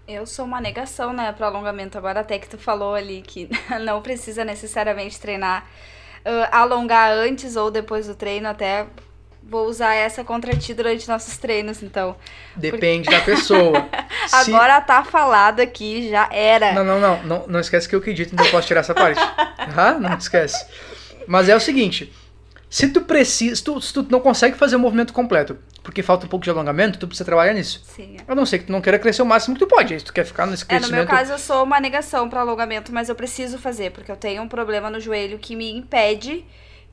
[0.08, 1.98] Eu sou uma negação, né, para alongamento.
[1.98, 3.50] Agora até que tu falou ali que
[3.84, 5.66] não precisa necessariamente treinar,
[6.24, 8.86] uh, alongar antes ou depois do treino, até
[9.42, 12.16] vou usar essa contra ti durante nossos treinos, então.
[12.56, 13.20] Depende Porque...
[13.20, 13.90] da pessoa.
[14.32, 14.86] Agora Se...
[14.86, 16.74] tá falado aqui, já era.
[16.74, 19.20] Não, não, não, não, não esquece que eu acredito, então eu posso tirar essa parte.
[19.76, 20.64] ah, não esquece.
[21.28, 22.14] Mas é o seguinte,
[22.76, 26.26] se tu precisa, se tu, se tu não consegue fazer o movimento completo, porque falta
[26.26, 27.82] um pouco de alongamento, tu precisa trabalhar nisso.
[27.86, 28.18] Sim.
[28.20, 28.30] É.
[28.30, 29.98] A não ser que tu não queira crescer o máximo que tu pode.
[29.98, 30.94] Se tu quer ficar nesse crescimento...
[30.94, 34.12] É, no meu caso, eu sou uma negação para alongamento, mas eu preciso fazer, porque
[34.12, 36.44] eu tenho um problema no joelho que me impede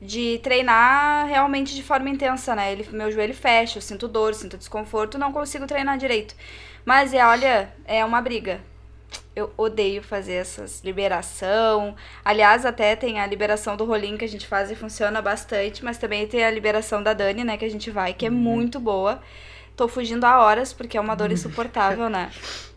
[0.01, 2.71] de treinar realmente de forma intensa, né?
[2.71, 6.33] Ele, meu joelho fecha, eu sinto dor, sinto desconforto, não consigo treinar direito.
[6.85, 8.61] Mas é, olha, é uma briga
[9.35, 11.95] eu odeio fazer essas liberação.
[12.23, 15.97] Aliás, até tem a liberação do rolinho que a gente faz e funciona bastante, mas
[15.97, 18.35] também tem a liberação da Dani, né, que a gente vai, que é uhum.
[18.35, 19.21] muito boa.
[19.75, 22.29] Tô fugindo há horas porque é uma dor insuportável, né?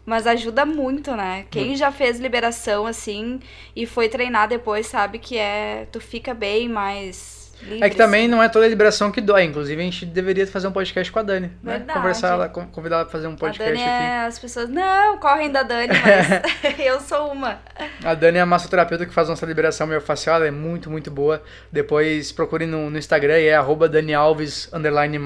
[0.07, 1.45] Mas ajuda muito, né?
[1.51, 1.77] Quem uhum.
[1.77, 3.41] já fez liberação assim
[3.75, 7.36] e foi treinar depois sabe que é tu fica bem mais
[7.81, 9.45] É que também não é toda liberação que dói.
[9.45, 11.51] Inclusive, a gente deveria fazer um podcast com a Dani.
[11.63, 11.85] Né?
[11.93, 14.05] Conversar ela, convidar ela pra fazer um podcast a Dani aqui.
[14.05, 17.59] É, as pessoas, não, correm da Dani, mas eu sou uma.
[18.05, 21.43] A Dani é a massoterapeuta que faz nossa liberação miofascial, ela é muito, muito boa.
[21.73, 25.19] Depois procure no, no Instagram, é arroba Dani Alves, underline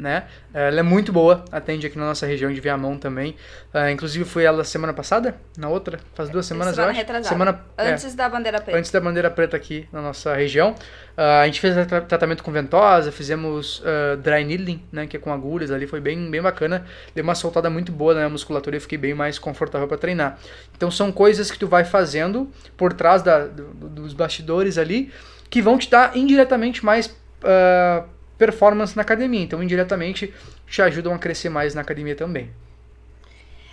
[0.00, 0.24] né?
[0.52, 3.36] Ela é muito boa, atende aqui na nossa região de Viamão também.
[3.72, 7.00] Uh, inclusive fui ela semana passada, na outra, faz duas semanas semana eu acho.
[7.00, 7.28] Retrasada.
[7.28, 8.78] Semana antes é, da bandeira preta.
[8.78, 10.74] Antes da bandeira preta aqui na nossa região.
[11.16, 15.20] Uh, a gente fez tra tratamento com ventosa, fizemos uh, dry needling, né, que é
[15.20, 16.86] com agulhas ali, foi bem, bem bacana.
[17.14, 20.38] Deu uma soltada muito boa na musculatura e fiquei bem mais confortável para treinar.
[20.74, 25.12] Então são coisas que tu vai fazendo por trás da, do, dos bastidores ali
[25.50, 28.08] que vão te dar indiretamente mais uh,
[28.40, 29.42] performance na academia.
[29.42, 30.32] Então, indiretamente,
[30.66, 32.50] te ajudam a crescer mais na academia também.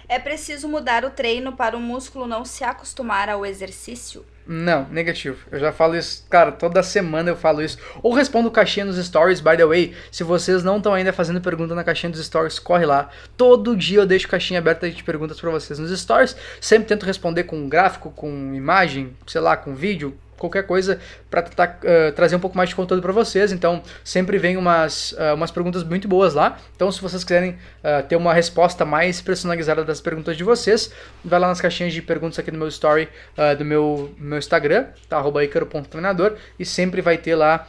[0.09, 4.25] É preciso mudar o treino para o músculo não se acostumar ao exercício?
[4.45, 5.37] Não, negativo.
[5.51, 7.77] Eu já falo isso, cara, toda semana eu falo isso.
[8.01, 9.93] Ou respondo caixinha nos stories, by the way.
[10.11, 13.09] Se vocês não estão ainda fazendo pergunta na caixinha dos stories, corre lá.
[13.35, 16.35] Todo dia eu deixo caixinha aberta de perguntas para vocês nos stories.
[16.59, 22.11] Sempre tento responder com gráfico, com imagem, sei lá, com vídeo, qualquer coisa para uh,
[22.15, 23.51] trazer um pouco mais de conteúdo para vocês.
[23.51, 26.57] Então, sempre vem umas, uh, umas perguntas muito boas lá.
[26.75, 30.91] Então, se vocês quiserem uh, ter uma resposta mais personalizada das perguntas de vocês,
[31.23, 33.09] vai lá nas caixinhas de perguntas aqui no meu story
[33.57, 35.23] do meu, meu Instagram, tá?
[35.43, 37.67] icaro.treinador, e sempre vai ter lá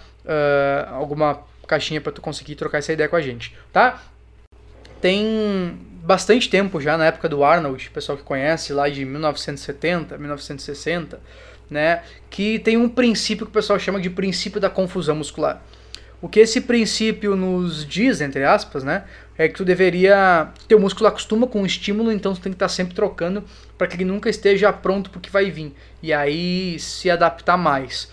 [0.91, 4.03] alguma caixinha para tu conseguir trocar essa ideia com a gente, tá?
[5.01, 11.21] Tem bastante tempo já na época do Arnold, pessoal que conhece lá de 1970, 1960,
[11.71, 15.63] né, que tem um princípio que o pessoal chama de princípio da confusão muscular.
[16.21, 19.05] O que esse princípio nos diz, entre aspas, né,
[19.37, 20.49] é que tu deveria.
[20.67, 23.45] Teu músculo acostuma com o estímulo, então tu tem que estar sempre trocando
[23.77, 25.73] para que ele nunca esteja pronto para o que vai vir.
[26.03, 28.11] E aí se adaptar mais.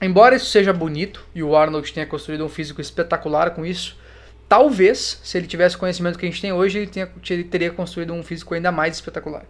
[0.00, 3.96] Embora isso seja bonito e o Arnold tenha construído um físico espetacular com isso,
[4.48, 7.70] talvez, se ele tivesse o conhecimento que a gente tem hoje, ele, tenha, ele teria
[7.70, 9.44] construído um físico ainda mais espetacular.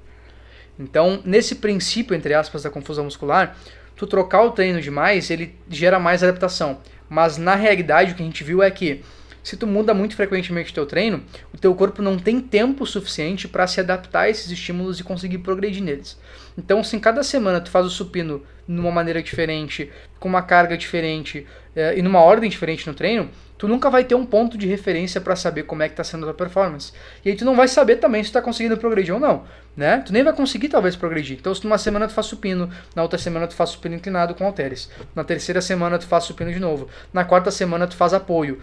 [0.78, 3.56] Então, nesse princípio, entre aspas, da confusão muscular,
[3.94, 6.80] tu trocar o treino demais, ele gera mais adaptação.
[7.08, 9.02] Mas na realidade, o que a gente viu é que
[9.46, 11.22] se tu muda muito frequentemente o teu treino,
[11.54, 15.38] o teu corpo não tem tempo suficiente para se adaptar a esses estímulos e conseguir
[15.38, 16.18] progredir neles.
[16.58, 20.76] Então, se em cada semana tu faz o supino numa maneira diferente, com uma carga
[20.76, 21.46] diferente
[21.76, 25.20] eh, e numa ordem diferente no treino, tu nunca vai ter um ponto de referência
[25.20, 26.92] para saber como é que está sendo a tua performance.
[27.24, 29.44] E aí tu não vai saber também se tu tá conseguindo progredir ou não,
[29.76, 29.98] né?
[29.98, 31.38] Tu nem vai conseguir talvez progredir.
[31.38, 34.44] Então se numa semana tu faz supino, na outra semana tu faz supino inclinado com
[34.44, 38.60] halteres, na terceira semana tu faz supino de novo, na quarta semana tu faz apoio.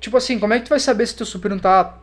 [0.00, 1.98] Tipo assim, como é que tu vai saber se teu supino tá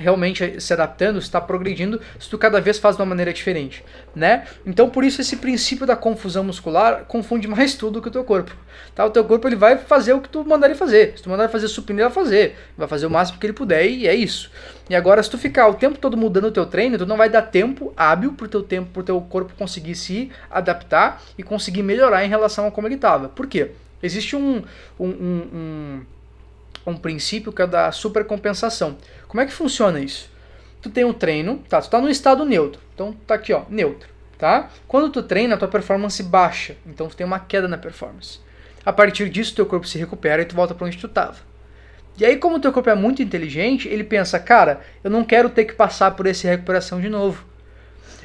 [0.00, 3.84] realmente se adaptando, está progredindo, se tu cada vez faz de uma maneira diferente,
[4.14, 4.46] né?
[4.66, 8.56] Então por isso esse princípio da confusão muscular confunde mais tudo que o teu corpo,
[8.94, 9.04] tá?
[9.04, 11.12] O teu corpo ele vai fazer o que tu mandar ele fazer.
[11.16, 12.56] Se tu mandar ele fazer supino, ele vai fazer.
[12.76, 14.50] Vai fazer o máximo que ele puder e é isso.
[14.88, 17.28] E agora se tu ficar o tempo todo mudando o teu treino, tu não vai
[17.28, 22.24] dar tempo hábil pro teu tempo, pro teu corpo conseguir se adaptar e conseguir melhorar
[22.24, 23.28] em relação a como ele estava.
[23.28, 23.70] Por quê?
[24.02, 24.62] Existe um,
[24.98, 26.00] um, um, um
[26.86, 28.96] um princípio que é da supercompensação.
[29.28, 30.30] Como é que funciona isso?
[30.82, 31.80] Tu tem um treino, tá?
[31.80, 32.80] Tu tá no estado neutro.
[32.94, 34.08] Então tá aqui, ó, neutro,
[34.38, 34.70] tá?
[34.88, 36.76] Quando tu treina, tua performance baixa.
[36.86, 38.40] Então tu tem uma queda na performance.
[38.84, 41.36] A partir disso, teu corpo se recupera e tu volta para onde tu tava.
[42.18, 45.64] E aí, como teu corpo é muito inteligente, ele pensa, cara, eu não quero ter
[45.64, 47.44] que passar por essa recuperação de novo.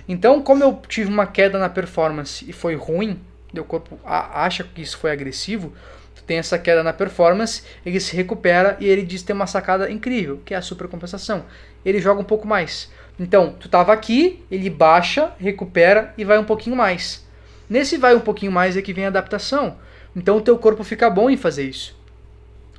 [0.07, 3.19] Então, como eu tive uma queda na performance e foi ruim,
[3.53, 5.73] teu corpo acha que isso foi agressivo,
[6.25, 10.41] tem essa queda na performance, ele se recupera e ele diz tem uma sacada incrível,
[10.43, 11.45] que é a supercompensação.
[11.85, 12.91] Ele joga um pouco mais.
[13.19, 17.25] Então, tu estava aqui, ele baixa, recupera e vai um pouquinho mais.
[17.69, 19.77] Nesse vai um pouquinho mais é que vem a adaptação.
[20.15, 21.95] Então o teu corpo fica bom em fazer isso.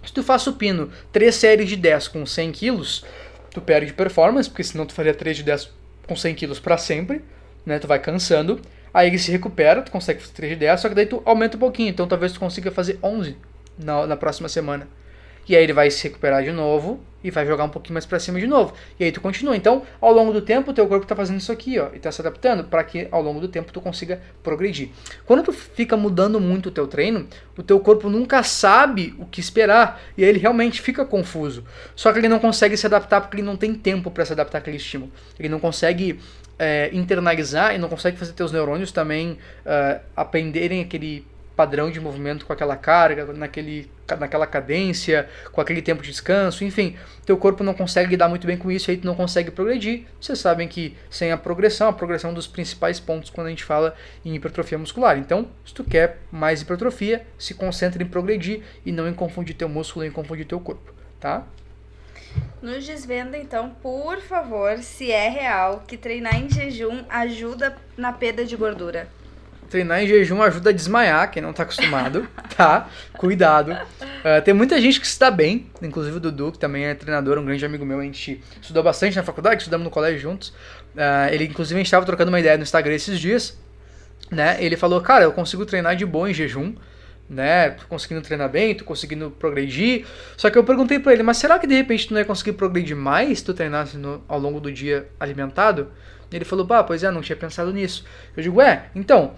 [0.04, 3.04] Se tu faz supino 3 séries de 10 com 100 quilos,
[3.50, 5.70] tu perde performance, porque senão tu faria 3 de 10
[6.06, 7.22] com 100 quilos para sempre,
[7.64, 7.78] né?
[7.78, 8.60] Tu vai cansando.
[8.96, 11.54] Aí ele se recupera, tu consegue fazer 3 de 10, só que daí tu aumenta
[11.54, 11.90] um pouquinho.
[11.90, 13.36] Então talvez tu consiga fazer 11
[13.78, 14.88] na, na próxima semana.
[15.46, 18.18] E aí ele vai se recuperar de novo e vai jogar um pouquinho mais para
[18.18, 18.72] cima de novo.
[18.98, 19.54] E aí tu continua.
[19.54, 22.10] Então, ao longo do tempo, o teu corpo está fazendo isso aqui, ó, e está
[22.10, 24.88] se adaptando para que ao longo do tempo tu consiga progredir.
[25.26, 29.40] Quando tu fica mudando muito o teu treino, o teu corpo nunca sabe o que
[29.40, 31.64] esperar e aí ele realmente fica confuso.
[31.94, 34.56] Só que ele não consegue se adaptar porque ele não tem tempo para se adaptar
[34.56, 35.12] àquele estímulo.
[35.38, 36.18] Ele não consegue
[36.58, 41.26] é, internalizar e não consegue fazer teus neurônios também é, aprenderem aquele
[41.56, 43.90] padrão de movimento com aquela carga, naquele,
[44.20, 46.94] naquela cadência, com aquele tempo de descanso, enfim,
[47.24, 50.04] teu corpo não consegue lidar muito bem com isso, aí tu não consegue progredir.
[50.20, 53.50] Vocês sabem que sem a progressão, a progressão é um dos principais pontos quando a
[53.50, 55.16] gente fala em hipertrofia muscular.
[55.16, 59.68] Então, se tu quer mais hipertrofia, se concentre em progredir e não em confundir teu
[59.68, 61.46] músculo e em confundir teu corpo, tá?
[62.62, 68.44] Nos desvenda então, por favor, se é real que treinar em jejum ajuda na perda
[68.44, 69.08] de gordura.
[69.68, 72.26] Treinar em jejum ajuda a desmaiar, quem não tá acostumado,
[72.56, 72.88] tá?
[73.16, 73.72] Cuidado.
[73.72, 77.38] Uh, tem muita gente que se dá bem, inclusive o Dudu, que também é treinador,
[77.38, 80.48] um grande amigo meu, a gente estudou bastante na faculdade, estudamos no colégio juntos.
[80.48, 83.58] Uh, ele, inclusive, a gente tava trocando uma ideia no Instagram esses dias,
[84.30, 84.56] né?
[84.60, 86.74] Ele falou, cara, eu consigo treinar de boa em jejum,
[87.28, 87.70] né?
[87.70, 90.06] Tô conseguindo treinar bem, tô conseguindo progredir.
[90.36, 92.52] Só que eu perguntei para ele, mas será que de repente tu não ia conseguir
[92.52, 95.90] progredir mais se tu treinasse no, ao longo do dia alimentado?
[96.30, 98.04] E ele falou, bah, pois é, não tinha pensado nisso.
[98.36, 99.34] Eu digo, é, então,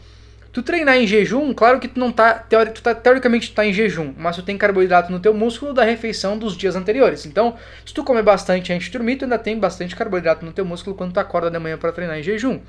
[0.52, 3.64] tu treinar em jejum, claro que tu não tá, teori, tu tá teoricamente tu tá
[3.64, 7.26] em jejum, mas tu tem carboidrato no teu músculo da refeição dos dias anteriores.
[7.26, 10.64] Então, se tu comer bastante antes de dormir, tu ainda tem bastante carboidrato no teu
[10.64, 12.60] músculo quando tu acorda de manhã para treinar em jejum.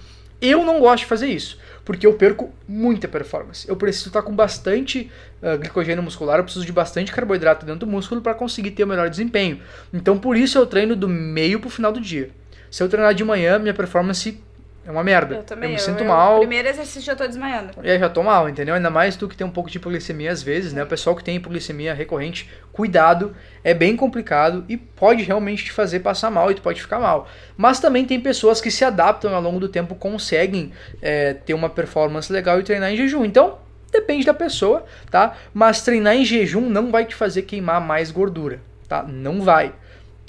[0.42, 3.68] Eu não gosto de fazer isso, porque eu perco muita performance.
[3.68, 5.12] Eu preciso estar com bastante
[5.42, 8.88] uh, glicogênio muscular, eu preciso de bastante carboidrato dentro do músculo para conseguir ter o
[8.88, 9.60] melhor desempenho.
[9.94, 12.30] Então, por isso eu treino do meio pro final do dia.
[12.72, 14.40] Se eu treinar de manhã, minha performance
[14.86, 15.36] é uma merda.
[15.36, 15.70] Eu também.
[15.70, 16.40] Eu me sinto eu, mal.
[16.40, 17.72] Primeiro exercício já tô desmaiando.
[17.84, 18.76] É, já tô mal, entendeu?
[18.76, 20.84] Ainda mais tu que tem um pouco de hipoglicemia às vezes, né?
[20.84, 26.00] O pessoal que tem hipoglicemia recorrente, cuidado, é bem complicado e pode realmente te fazer
[26.00, 27.28] passar mal e tu pode ficar mal.
[27.56, 30.72] Mas também tem pessoas que se adaptam ao longo do tempo, conseguem
[31.02, 33.26] é, ter uma performance legal e treinar em jejum.
[33.26, 33.60] Então,
[33.92, 35.36] depende da pessoa, tá?
[35.54, 39.04] Mas treinar em jejum não vai te fazer queimar mais gordura, tá?
[39.04, 39.74] Não vai.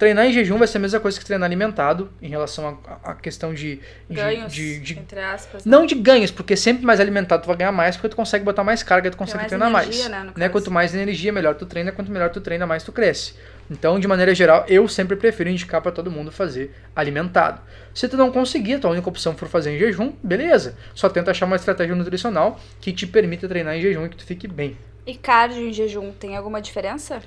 [0.00, 3.52] Treinar em jejum vai ser a mesma coisa que treinar alimentado, em relação à questão
[3.52, 5.66] de, ganhos, de, de, entre aspas.
[5.66, 8.64] Não de ganhos, porque sempre mais alimentado tu vai ganhar mais, porque tu consegue botar
[8.64, 10.26] mais carga, tu consegue mais treinar energia, mais.
[10.26, 10.48] né, né?
[10.48, 13.34] Quanto mais energia, melhor tu treina, quanto melhor tu treina, mais tu cresce.
[13.70, 17.60] Então, de maneira geral, eu sempre prefiro indicar para todo mundo fazer alimentado.
[17.92, 20.78] Se tu não conseguir, a tua única opção for fazer em jejum, beleza.
[20.94, 24.24] Só tenta achar uma estratégia nutricional que te permita treinar em jejum e que tu
[24.24, 24.78] fique bem.
[25.06, 27.20] E cardio em jejum tem alguma diferença?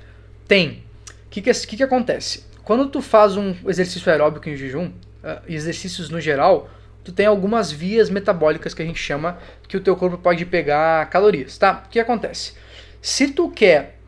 [0.48, 0.82] Tem.
[1.08, 2.52] O que, que, que, que acontece?
[2.64, 6.70] Quando tu faz um exercício aeróbico em jejum, uh, exercícios no geral,
[7.04, 9.38] tu tem algumas vias metabólicas que a gente chama
[9.68, 11.84] que o teu corpo pode pegar calorias, tá?
[11.86, 12.54] O que acontece?
[13.02, 13.98] Se tu quer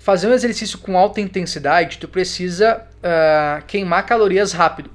[0.00, 4.90] fazer um exercício com alta intensidade, tu precisa uh, queimar calorias rápido.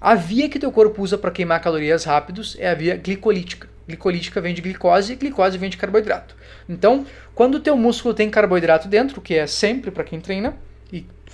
[0.00, 3.68] A via que teu corpo usa para queimar calorias rápidos é a via glicolítica.
[3.86, 6.34] Glicolítica vem de glicose e glicose vem de carboidrato.
[6.68, 7.06] Então,
[7.36, 10.56] quando o teu músculo tem carboidrato dentro, que é sempre para quem treina,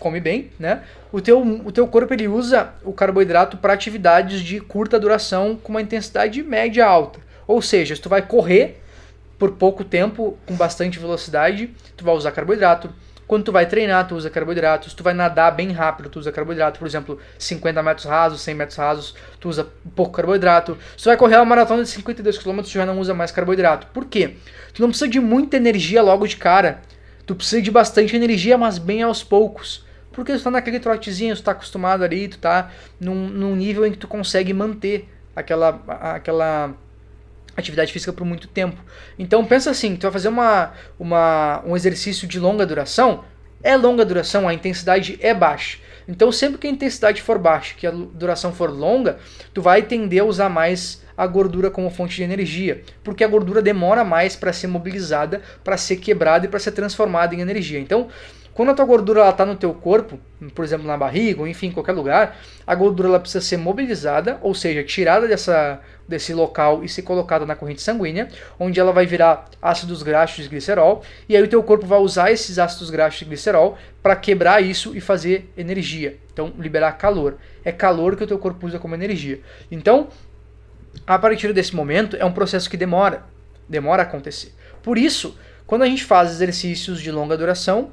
[0.02, 0.82] come bem, né?
[1.12, 5.70] O teu, o teu corpo ele usa o carboidrato para atividades de curta duração com
[5.70, 7.20] uma intensidade média alta.
[7.46, 8.82] Ou seja, se tu vai correr
[9.38, 12.90] por pouco tempo com bastante velocidade, tu vai usar carboidrato.
[13.28, 14.90] quando tu vai treinar, tu usa carboidrato.
[14.90, 16.80] Se tu vai nadar bem rápido, tu usa carboidrato.
[16.80, 20.76] Por exemplo, 50 metros rasos, 100 metros rasos, tu usa pouco carboidrato.
[20.96, 23.86] Se tu vai correr uma maratona de 52 km, tu já não usa mais carboidrato.
[23.86, 24.36] Por quê?
[24.74, 26.82] Tu não precisa de muita energia logo de cara.
[27.24, 29.81] Tu precisa de bastante energia, mas bem aos poucos.
[30.12, 33.92] Porque tu tá naquele trotezinho, tu tá acostumado ali, tu tá num, num nível em
[33.92, 36.74] que tu consegue manter aquela, aquela
[37.56, 38.80] atividade física por muito tempo.
[39.18, 43.24] Então pensa assim, tu vai fazer uma, uma, um exercício de longa duração,
[43.62, 45.78] é longa duração, a intensidade é baixa.
[46.08, 49.18] Então sempre que a intensidade for baixa, que a duração for longa,
[49.54, 53.62] tu vai tender a usar mais a gordura como fonte de energia, porque a gordura
[53.62, 57.78] demora mais para ser mobilizada, para ser quebrada e para ser transformada em energia.
[57.78, 58.08] Então,
[58.54, 60.20] quando a tua gordura está no teu corpo,
[60.54, 64.38] por exemplo na barriga ou enfim em qualquer lugar, a gordura ela precisa ser mobilizada,
[64.42, 68.28] ou seja, tirada dessa, desse local e ser colocada na corrente sanguínea,
[68.58, 72.30] onde ela vai virar ácidos graxos de glicerol, e aí o teu corpo vai usar
[72.30, 76.18] esses ácidos graxos de glicerol para quebrar isso e fazer energia.
[76.32, 77.36] Então, liberar calor.
[77.64, 79.40] É calor que o teu corpo usa como energia.
[79.70, 80.08] Então,
[81.06, 83.24] a partir desse momento é um processo que demora,
[83.68, 84.52] demora a acontecer.
[84.82, 85.36] Por isso,
[85.66, 87.90] quando a gente faz exercícios de longa duração,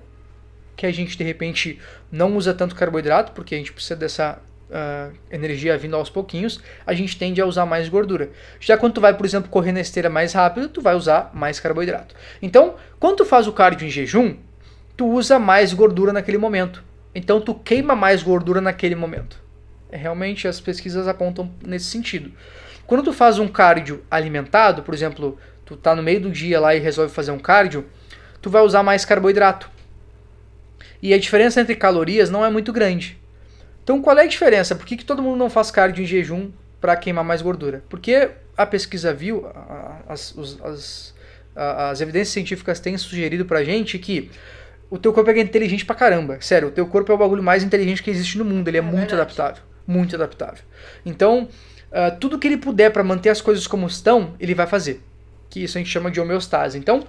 [0.80, 1.78] que a gente de repente
[2.10, 6.94] não usa tanto carboidrato, porque a gente precisa dessa uh, energia vindo aos pouquinhos, a
[6.94, 8.30] gente tende a usar mais gordura.
[8.62, 11.60] Já quando tu vai, por exemplo, correr na esteira mais rápido, tu vai usar mais
[11.60, 12.16] carboidrato.
[12.42, 14.38] Então, quando tu faz o cardio em jejum,
[14.96, 16.82] tu usa mais gordura naquele momento.
[17.14, 19.38] Então tu queima mais gordura naquele momento.
[19.92, 22.32] É, realmente as pesquisas apontam nesse sentido.
[22.88, 26.74] Quando tu faz um cardio alimentado, por exemplo, tu tá no meio do dia lá
[26.74, 27.86] e resolve fazer um cardio,
[28.42, 29.70] tu vai usar mais carboidrato.
[31.02, 33.18] E a diferença entre calorias não é muito grande.
[33.84, 34.76] Então qual é a diferença?
[34.76, 37.84] Por que, que todo mundo não faz cardio em jejum para queimar mais gordura?
[37.90, 39.46] Porque a pesquisa viu,
[40.08, 41.14] as, as,
[41.56, 44.30] as evidências científicas têm sugerido pra gente que
[44.90, 46.38] o teu corpo é inteligente pra caramba.
[46.42, 48.68] Sério, o teu corpo é o bagulho mais inteligente que existe no mundo.
[48.68, 49.14] Ele é, é muito verdade.
[49.22, 49.64] adaptável.
[49.86, 50.64] Muito adaptável.
[51.06, 51.48] Então,
[51.92, 55.02] uh, tudo que ele puder para manter as coisas como estão, ele vai fazer.
[55.50, 56.78] Que isso a gente chama de homeostase.
[56.78, 57.06] Então,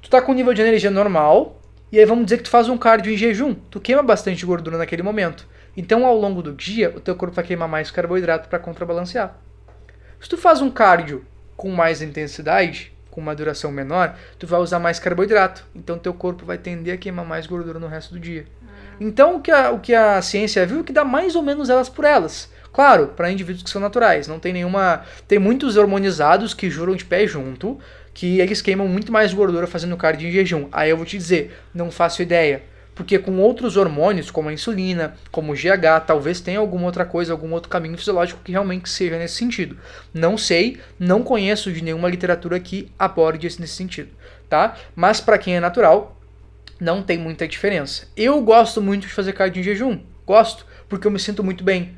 [0.00, 1.60] tu tá com um nível de energia normal,
[1.90, 4.76] e aí vamos dizer que tu faz um cardio em jejum, tu queima bastante gordura
[4.76, 5.46] naquele momento.
[5.76, 9.36] Então ao longo do dia, o teu corpo vai queimar mais carboidrato para contrabalancear.
[10.20, 11.24] Se tu faz um cardio
[11.56, 15.64] com mais intensidade, com uma duração menor, tu vai usar mais carboidrato.
[15.74, 18.46] Então teu corpo vai tender a queimar mais gordura no resto do dia.
[19.00, 21.70] Então o que a, o que a ciência viu é que dá mais ou menos
[21.70, 22.50] elas por elas.
[22.72, 25.02] Claro, para indivíduos que são naturais, não tem nenhuma.
[25.26, 27.78] Tem muitos hormonizados que juram de pé junto,
[28.18, 30.66] que eles queimam muito mais gordura fazendo cardio em jejum.
[30.72, 32.64] Aí eu vou te dizer, não faço ideia.
[32.92, 37.32] Porque com outros hormônios, como a insulina, como o GH, talvez tenha alguma outra coisa,
[37.32, 39.78] algum outro caminho fisiológico que realmente seja nesse sentido.
[40.12, 44.08] Não sei, não conheço de nenhuma literatura que aborde isso nesse sentido,
[44.48, 44.76] tá?
[44.96, 46.20] Mas para quem é natural,
[46.80, 48.08] não tem muita diferença.
[48.16, 51.96] Eu gosto muito de fazer cardio em jejum, gosto, porque eu me sinto muito bem.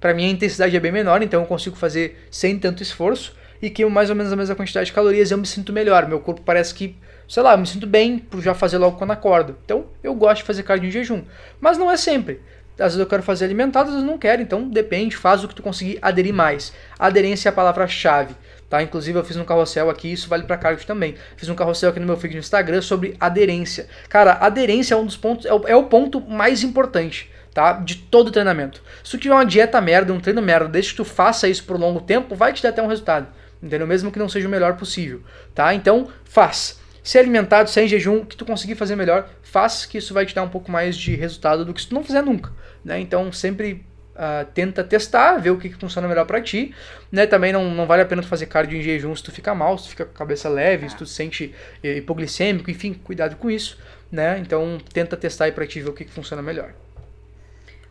[0.00, 3.70] Para mim a intensidade é bem menor, então eu consigo fazer sem tanto esforço e
[3.70, 6.06] queimo mais ou menos a mesma quantidade de calorias eu me sinto melhor.
[6.08, 6.96] Meu corpo parece que,
[7.28, 9.56] sei lá, eu me sinto bem por já fazer logo quando acordo.
[9.64, 11.22] Então eu gosto de fazer cardio em jejum.
[11.60, 12.40] Mas não é sempre.
[12.74, 14.40] Às vezes eu quero fazer alimentado, às vezes não quero.
[14.40, 16.72] Então depende, faz o que tu conseguir aderir mais.
[16.98, 18.34] Aderência é a palavra-chave.
[18.68, 18.82] Tá?
[18.82, 21.14] Inclusive eu fiz um carrossel aqui, isso vale para cardio também.
[21.36, 23.88] Fiz um carrossel aqui no meu feed no Instagram sobre aderência.
[24.08, 27.72] Cara, aderência é um dos pontos, é o, é o ponto mais importante tá?
[27.72, 28.80] De todo treinamento.
[29.02, 31.76] Se tu tiver uma dieta merda, um treino merda, desde que tu faça isso por
[31.76, 33.26] longo tempo, vai te dar até um resultado
[33.62, 33.86] entendeu?
[33.86, 35.22] Mesmo que não seja o melhor possível,
[35.54, 35.74] tá?
[35.74, 36.80] Então, faz.
[37.02, 40.26] Se alimentado, se é em jejum, que tu conseguir fazer melhor, faz que isso vai
[40.26, 42.52] te dar um pouco mais de resultado do que se tu não fizer nunca,
[42.84, 43.00] né?
[43.00, 43.84] Então, sempre
[44.14, 46.74] uh, tenta testar, ver o que, que funciona melhor para ti,
[47.10, 47.26] né?
[47.26, 49.78] Também não, não vale a pena tu fazer cardio em jejum se tu fica mal,
[49.78, 53.36] se tu fica com a cabeça leve, se tu se sente eh, hipoglicêmico, enfim, cuidado
[53.36, 53.78] com isso,
[54.10, 54.38] né?
[54.38, 56.74] Então, tenta testar aí pra ti ver o que, que funciona melhor.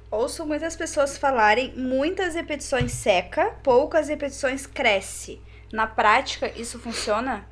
[0.09, 5.41] Ouço muitas pessoas falarem muitas repetições seca, poucas repetições cresce.
[5.71, 7.45] Na prática, isso funciona?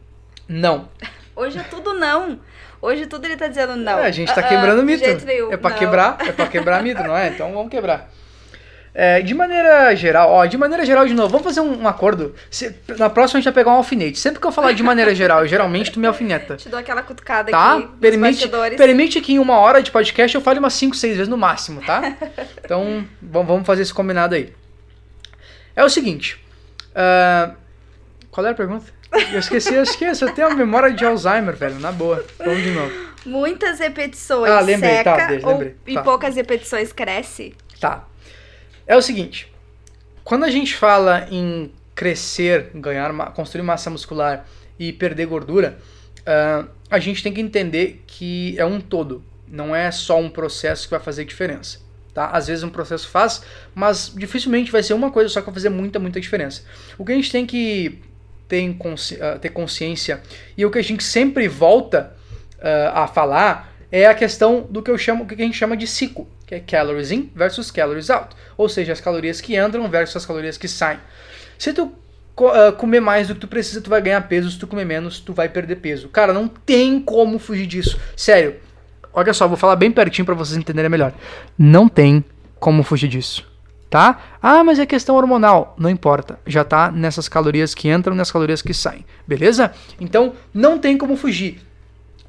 [0.48, 0.90] Não.
[1.36, 2.40] Hoje é tudo não.
[2.82, 4.00] Hoje tudo ele tá dizendo não.
[4.00, 5.04] É, a gente tá uh, quebrando uh, mito.
[5.04, 5.78] É pra não.
[5.78, 7.30] quebrar, é pra quebrar mito, não é?
[7.30, 8.10] Então vamos quebrar.
[8.98, 12.34] É, de maneira geral, ó, de maneira geral, de novo, vamos fazer um, um acordo.
[12.50, 14.18] Se, na próxima a gente vai pegar um alfinete.
[14.18, 16.56] Sempre que eu falar de maneira geral, geralmente tu me alfineta.
[16.56, 17.76] Te dou aquela cutucada tá?
[17.76, 17.88] aqui.
[18.00, 21.38] Permite, permite que em uma hora de podcast eu fale umas 5, 6 vezes no
[21.38, 22.16] máximo, tá?
[22.64, 24.54] então, vamos fazer esse combinado aí.
[25.76, 26.42] É o seguinte.
[26.92, 27.54] Uh,
[28.36, 28.86] qual era a pergunta?
[29.32, 30.26] Eu esqueci, eu esqueço.
[30.26, 31.80] Eu tenho uma memória de Alzheimer, velho.
[31.80, 32.26] Na boa.
[32.38, 32.92] Vamos de novo.
[33.26, 35.70] Muitas repetições ah, lembrei, seca tá, deixa, lembrei.
[35.70, 35.78] Tá.
[35.88, 37.56] e poucas repetições cresce?
[37.80, 38.06] Tá.
[38.86, 39.50] É o seguinte.
[40.26, 44.46] Quando a gente fala em crescer, ganhar, construir massa muscular
[44.78, 45.78] e perder gordura,
[46.20, 49.24] uh, a gente tem que entender que é um todo.
[49.48, 51.80] Não é só um processo que vai fazer diferença.
[52.14, 52.28] Tá?
[52.32, 55.70] Às vezes um processo faz, mas dificilmente vai ser uma coisa só que vai fazer
[55.70, 56.64] muita, muita diferença.
[56.98, 58.02] O que a gente tem que
[58.48, 60.22] ter, consci uh, ter consciência
[60.58, 62.16] e o que a gente sempre volta
[62.58, 65.88] uh, a falar é a questão do que eu chamo, que a gente chama de
[65.88, 70.18] ciclo, que é calories in versus calories out, ou seja, as calorias que entram versus
[70.18, 71.00] as calorias que saem.
[71.58, 74.68] Se tu uh, comer mais do que tu precisa, tu vai ganhar peso, se tu
[74.68, 76.10] comer menos, tu vai perder peso.
[76.10, 77.98] Cara, não tem como fugir disso.
[78.18, 78.56] Sério,
[79.16, 81.14] Olha só, vou falar bem pertinho para vocês entenderem melhor.
[81.58, 82.24] Não tem
[82.60, 83.48] como fugir disso,
[83.96, 84.22] tá?
[84.42, 85.74] Ah, mas é questão hormonal.
[85.80, 86.38] Não importa.
[86.46, 89.06] Já tá nessas calorias que entram, nas calorias que saem.
[89.26, 89.72] Beleza?
[90.02, 91.62] Então, não tem como fugir.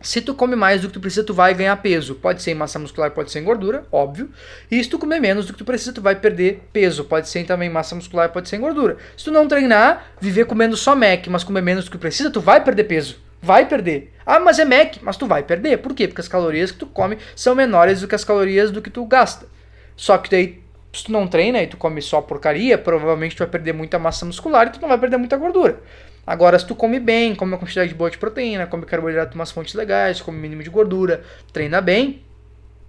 [0.00, 2.14] Se tu come mais do que tu precisa, tu vai ganhar peso.
[2.14, 4.30] Pode ser em massa muscular, pode ser em gordura, óbvio.
[4.70, 7.02] E se tu comer menos do que tu precisa, tu vai perder peso.
[7.02, 8.98] Pode ser também massa muscular, pode ser em gordura.
[9.16, 12.40] Se tu não treinar, viver comendo só Mac, mas comer menos do que precisa, tu
[12.40, 13.18] vai perder peso.
[13.42, 14.14] Vai perder.
[14.24, 15.78] Ah, mas é Mac, mas tu vai perder.
[15.78, 16.06] Por quê?
[16.06, 19.04] Porque as calorias que tu come são menores do que as calorias do que tu
[19.04, 19.48] gasta.
[19.96, 20.62] Só que daí,
[20.96, 24.24] se tu não treina e tu come só porcaria, provavelmente tu vai perder muita massa
[24.24, 25.80] muscular e tu não vai perder muita gordura.
[26.26, 29.74] Agora, se tu come bem, come uma quantidade boa de proteína, come carboidrato umas fontes
[29.74, 31.22] legais, come mínimo de gordura,
[31.52, 32.22] treina bem,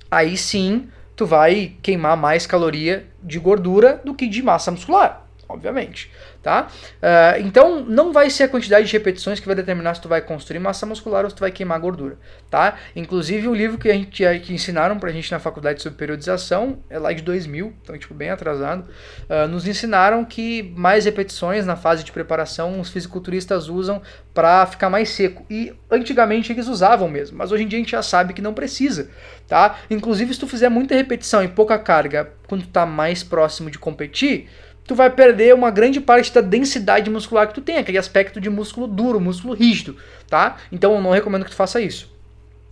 [0.09, 6.11] aí sim tu vai queimar mais caloria de gordura do que de massa muscular, obviamente
[6.47, 6.69] tá?
[6.95, 10.21] Uh, então, não vai ser a quantidade de repetições que vai determinar se tu vai
[10.21, 12.17] construir massa muscular ou se tu vai queimar gordura,
[12.49, 12.75] tá?
[12.95, 16.97] Inclusive, o livro que a gente que ensinaram pra gente na faculdade sobre periodização é
[16.97, 18.87] lá de 2000, então, tipo, bem atrasado,
[19.29, 24.01] uh, nos ensinaram que mais repetições na fase de preparação os fisiculturistas usam
[24.33, 25.45] para ficar mais seco.
[25.49, 28.53] E antigamente eles usavam mesmo, mas hoje em dia a gente já sabe que não
[28.53, 29.09] precisa,
[29.49, 29.79] tá?
[29.89, 33.77] Inclusive, se tu fizer muita repetição e pouca carga quando tu tá mais próximo de
[33.77, 34.47] competir,
[34.87, 38.49] tu vai perder uma grande parte da densidade muscular que tu tem, aquele aspecto de
[38.49, 39.97] músculo duro, músculo rígido,
[40.29, 40.57] tá?
[40.71, 42.09] Então eu não recomendo que tu faça isso.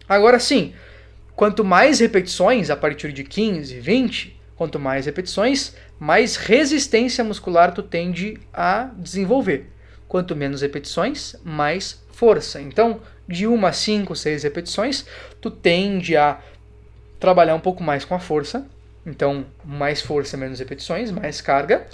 [0.07, 0.73] Agora sim,
[1.35, 7.83] quanto mais repetições, a partir de 15, 20, quanto mais repetições, mais resistência muscular tu
[7.83, 9.69] tende a desenvolver.
[10.07, 12.61] Quanto menos repetições, mais força.
[12.61, 15.05] Então, de 1 a 5, 6 repetições,
[15.41, 16.39] tu tende a
[17.19, 18.67] trabalhar um pouco mais com a força,
[19.05, 21.85] então, mais força, menos repetições, mais carga.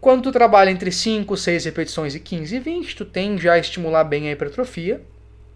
[0.00, 4.04] Quando tu trabalha entre 5, 6 repetições e 15 e 20, tu tende a estimular
[4.04, 5.00] bem a hipertrofia,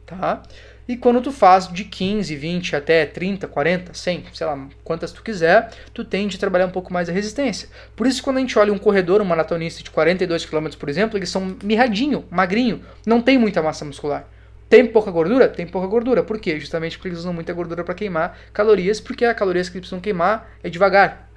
[0.06, 0.42] tá?
[0.88, 5.22] E quando tu faz de 15, 20 até 30, 40, 100, sei lá, quantas tu
[5.22, 7.68] quiser, tu tende a trabalhar um pouco mais a resistência.
[7.94, 11.16] Por isso, quando a gente olha um corredor, um maratonista de 42 km, por exemplo,
[11.16, 14.26] eles são mirradinho, magrinho, não tem muita massa muscular.
[14.70, 15.48] Tem pouca gordura?
[15.48, 16.22] Tem pouca gordura.
[16.22, 16.60] Por quê?
[16.60, 20.00] Justamente porque eles usam muita gordura para queimar calorias, porque a calorias que eles precisam
[20.00, 21.29] queimar é devagar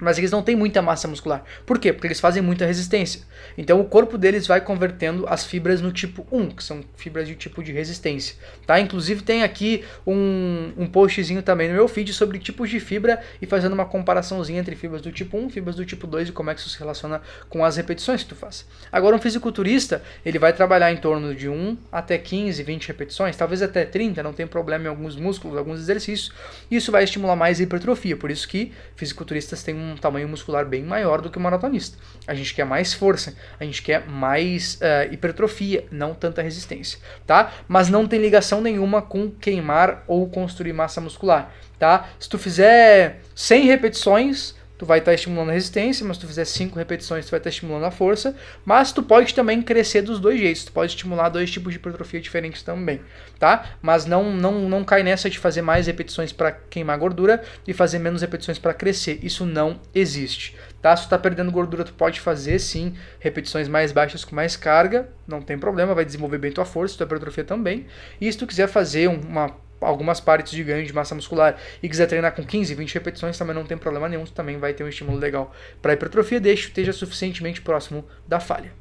[0.00, 1.42] mas eles não têm muita massa muscular.
[1.66, 1.92] Por quê?
[1.92, 3.22] Porque eles fazem muita resistência.
[3.56, 7.34] Então o corpo deles vai convertendo as fibras no tipo 1, que são fibras de
[7.34, 8.36] tipo de resistência.
[8.66, 8.78] Tá?
[8.80, 13.46] Inclusive tem aqui um, um postzinho também no meu feed sobre tipos de fibra e
[13.46, 16.54] fazendo uma comparaçãozinha entre fibras do tipo 1 fibras do tipo 2 e como é
[16.54, 18.66] que isso se relaciona com as repetições que tu faz.
[18.92, 23.62] Agora um fisiculturista, ele vai trabalhar em torno de 1 até 15, 20 repetições, talvez
[23.62, 26.32] até 30, não tem problema em alguns músculos, alguns exercícios.
[26.70, 30.66] Isso vai estimular mais a hipertrofia, por isso que fisiculturistas têm um um tamanho muscular
[30.66, 31.98] bem maior do que o maratonista.
[32.26, 37.52] A gente quer mais força, a gente quer mais uh, hipertrofia, não tanta resistência, tá?
[37.66, 42.08] Mas não tem ligação nenhuma com queimar ou construir massa muscular, tá?
[42.18, 46.26] Se tu fizer 100 repetições, tu vai estar tá estimulando a resistência, mas se tu
[46.28, 50.02] fizer 5 repetições, tu vai estar tá estimulando a força, mas tu pode também crescer
[50.02, 53.00] dos dois jeitos, tu pode estimular dois tipos de hipertrofia diferentes também,
[53.38, 53.66] tá?
[53.82, 57.98] Mas não não não cai nessa de fazer mais repetições para queimar gordura e fazer
[57.98, 59.18] menos repetições para crescer.
[59.22, 60.56] Isso não existe.
[60.80, 60.96] Tá?
[60.96, 65.08] Se tu tá perdendo gordura, tu pode fazer sim repetições mais baixas com mais carga,
[65.26, 67.86] não tem problema, vai desenvolver bem tua força, tua hipertrofia também.
[68.20, 72.06] E se tu quiser fazer uma algumas partes de ganho de massa muscular e quiser
[72.06, 75.18] treinar com 15, 20 repetições, também não tem problema nenhum, também vai ter um estímulo
[75.18, 78.72] legal para hipertrofia, desde que esteja suficientemente próximo da falha.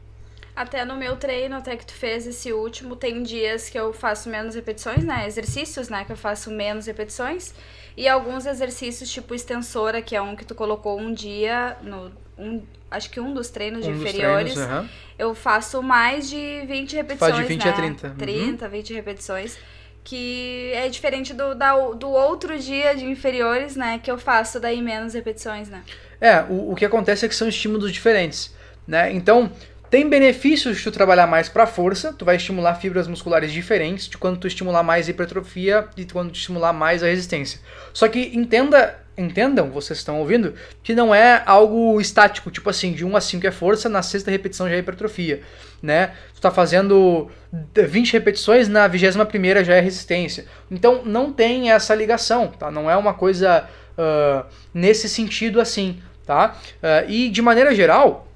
[0.56, 4.28] Até no meu treino, até que tu fez esse último, tem dias que eu faço
[4.28, 5.28] menos repetições, né?
[5.28, 6.04] Exercícios, né?
[6.04, 7.54] Que eu faço menos repetições.
[7.96, 12.12] E alguns exercícios, tipo extensora, que é um que tu colocou um dia no.
[12.40, 14.56] Um, acho que um dos treinos um inferiores.
[14.56, 14.90] Dos treinos, uhum.
[15.20, 17.36] Eu faço mais de 20 repetições.
[17.36, 17.70] Faz de 20 né?
[17.70, 18.10] a 30.
[18.18, 18.72] 30, uhum.
[18.72, 19.60] 20 repetições
[20.08, 24.00] que é diferente do, da, do outro dia de inferiores, né?
[24.02, 25.84] Que eu faço daí menos repetições, né?
[26.22, 28.56] É, o, o que acontece é que são estímulos diferentes,
[28.88, 29.12] né?
[29.12, 29.52] Então,
[29.90, 34.18] tem benefícios de tu trabalhar mais para força, tu vai estimular fibras musculares diferentes de
[34.18, 37.60] quando tu estimular mais a hipertrofia e quando tu estimular mais a resistência.
[37.94, 43.04] Só que entenda entendam, vocês estão ouvindo, que não é algo estático, tipo assim, de
[43.04, 45.42] 1 a 5 é força, na sexta repetição já é hipertrofia,
[45.82, 46.12] né?
[46.36, 47.28] Tu tá fazendo
[47.74, 50.46] 20 repetições, na 21 primeira já é resistência.
[50.70, 52.70] Então não tem essa ligação, tá?
[52.70, 53.68] Não é uma coisa
[53.98, 56.56] uh, nesse sentido assim, tá?
[56.76, 58.27] Uh, e de maneira geral,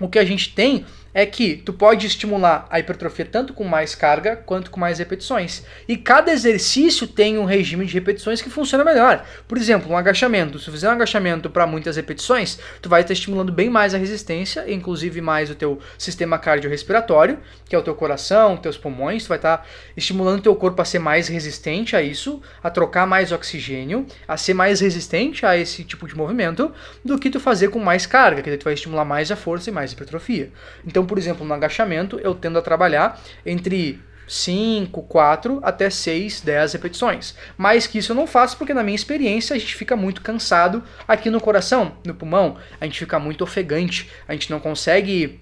[0.00, 0.84] o que a gente tem
[1.18, 5.64] é que tu pode estimular a hipertrofia tanto com mais carga quanto com mais repetições.
[5.88, 9.26] E cada exercício tem um regime de repetições que funciona melhor.
[9.48, 10.60] Por exemplo, um agachamento.
[10.60, 13.98] Se tu fizer um agachamento para muitas repetições, tu vai estar estimulando bem mais a
[13.98, 19.28] resistência, inclusive mais o teu sistema cardiorrespiratório, que é o teu coração, teus pulmões, tu
[19.30, 19.66] vai estar
[19.96, 24.36] estimulando o teu corpo a ser mais resistente a isso, a trocar mais oxigênio, a
[24.36, 26.70] ser mais resistente a esse tipo de movimento,
[27.04, 29.72] do que tu fazer com mais carga, que tu vai estimular mais a força e
[29.72, 30.52] mais a hipertrofia.
[30.86, 36.74] Então, por exemplo, no agachamento, eu tendo a trabalhar entre 5, 4 até 6, 10
[36.74, 37.34] repetições.
[37.56, 40.84] Mais que isso eu não faço porque, na minha experiência, a gente fica muito cansado
[41.08, 45.40] aqui no coração, no pulmão, a gente fica muito ofegante, a gente não consegue.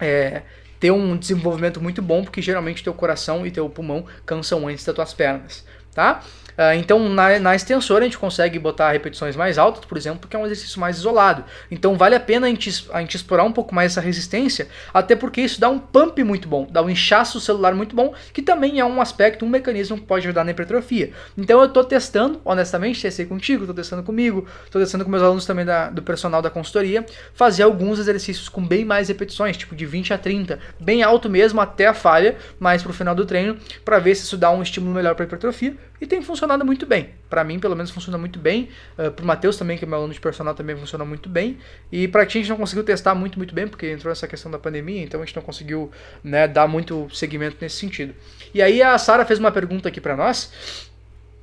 [0.00, 0.42] É,
[0.80, 4.92] ter um desenvolvimento muito bom, porque geralmente teu coração e teu pulmão cansam antes das
[4.92, 6.24] tuas pernas, tá?
[6.62, 10.36] Uh, então, na, na extensora, a gente consegue botar repetições mais altas, por exemplo, porque
[10.36, 11.44] é um exercício mais isolado.
[11.70, 15.16] Então, vale a pena a gente, a gente explorar um pouco mais essa resistência, até
[15.16, 18.78] porque isso dá um pump muito bom, dá um inchaço celular muito bom, que também
[18.78, 21.12] é um aspecto, um mecanismo que pode ajudar na hipertrofia.
[21.36, 25.46] Então, eu estou testando, honestamente, testei contigo, estou testando comigo, estou testando com meus alunos
[25.46, 27.04] também da, do personal da consultoria,
[27.34, 31.60] fazer alguns exercícios com bem mais repetições, tipo de 20 a 30, bem alto mesmo
[31.60, 34.94] até a falha, mais pro final do treino, para ver se isso dá um estímulo
[34.94, 37.10] melhor para hipertrofia e tem funcionado muito bem.
[37.28, 38.68] Para mim, pelo menos, funciona muito bem.
[38.98, 41.58] Uh, pro Matheus também, que é meu aluno de personal, também funciona muito bem.
[41.90, 44.50] E pra ti a gente não conseguiu testar muito, muito bem, porque entrou essa questão
[44.50, 45.90] da pandemia, então a gente não conseguiu
[46.22, 48.14] né, dar muito segmento nesse sentido.
[48.54, 50.90] E aí a Sara fez uma pergunta aqui para nós.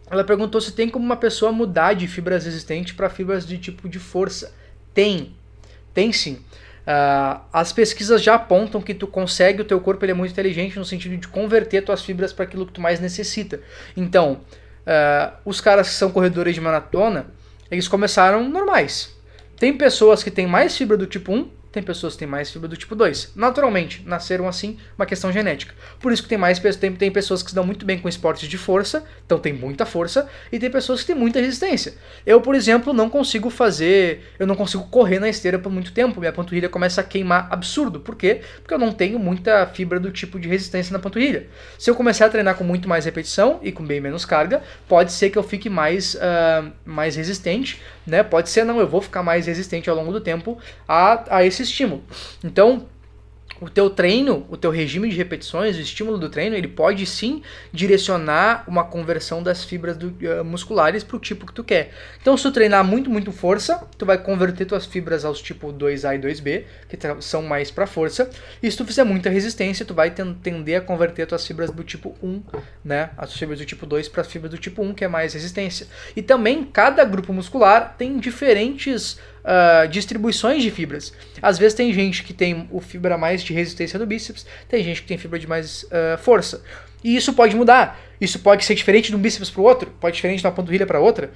[0.10, 3.88] Ela perguntou se tem como uma pessoa mudar de fibras resistentes para fibras de tipo
[3.88, 4.53] de força.
[4.93, 5.34] Tem.
[5.93, 6.39] Tem sim.
[6.89, 10.80] Uh, as pesquisas já apontam que tu consegue, o teu corpo ele é muito inteligente
[10.80, 13.60] no sentido de converter tuas fibras para aquilo que tu mais necessita.
[13.95, 14.41] Então,
[14.89, 17.27] uh, os caras que são corredores de maratona,
[17.69, 19.15] eles começaram normais.
[19.57, 22.67] Tem pessoas que têm mais fibra do tipo 1 tem pessoas que têm mais fibra
[22.67, 23.34] do tipo 2.
[23.36, 25.74] Naturalmente, nasceram assim, uma questão genética.
[25.99, 28.49] Por isso que tem mais tem, tem pessoas que se dão muito bem com esportes
[28.49, 31.93] de força, então tem muita força, e tem pessoas que têm muita resistência.
[32.26, 36.20] Eu, por exemplo, não consigo fazer, eu não consigo correr na esteira por muito tempo.
[36.20, 37.99] Minha panturrilha começa a queimar absurdo.
[37.99, 38.41] Por quê?
[38.61, 41.47] Porque eu não tenho muita fibra do tipo de resistência na panturrilha.
[41.78, 45.11] Se eu começar a treinar com muito mais repetição e com bem menos carga, pode
[45.11, 48.24] ser que eu fique mais, uh, mais resistente, né?
[48.24, 50.57] Pode ser não, eu vou ficar mais resistente ao longo do tempo
[50.88, 52.03] a, a esse esse estímulo.
[52.43, 52.88] Então,
[53.62, 57.41] o teu treino, o teu regime de repetições, o estímulo do treino, ele pode sim
[57.74, 61.91] direcionar uma conversão das fibras do, uh, musculares para o tipo que tu quer.
[62.22, 66.16] Então, se tu treinar muito, muito força, tu vai converter tuas fibras aos tipo 2A
[66.16, 68.30] e 2B, que são mais para força.
[68.64, 72.16] E se tu fizer muita resistência, tu vai tender a converter tuas fibras do tipo
[72.24, 72.41] 1,
[72.84, 75.34] né, as fibras do tipo 2 para as fibras do tipo 1, que é mais
[75.34, 75.88] resistência.
[76.16, 81.13] E também cada grupo muscular tem diferentes uh, distribuições de fibras.
[81.41, 85.01] Às vezes tem gente que tem o fibra mais de resistência do bíceps, tem gente
[85.01, 86.61] que tem fibra de mais uh, força.
[87.03, 87.99] E isso pode mudar.
[88.19, 90.53] Isso pode ser diferente de um bíceps para o outro, pode ser diferente de uma
[90.53, 91.31] panturrilha para outra.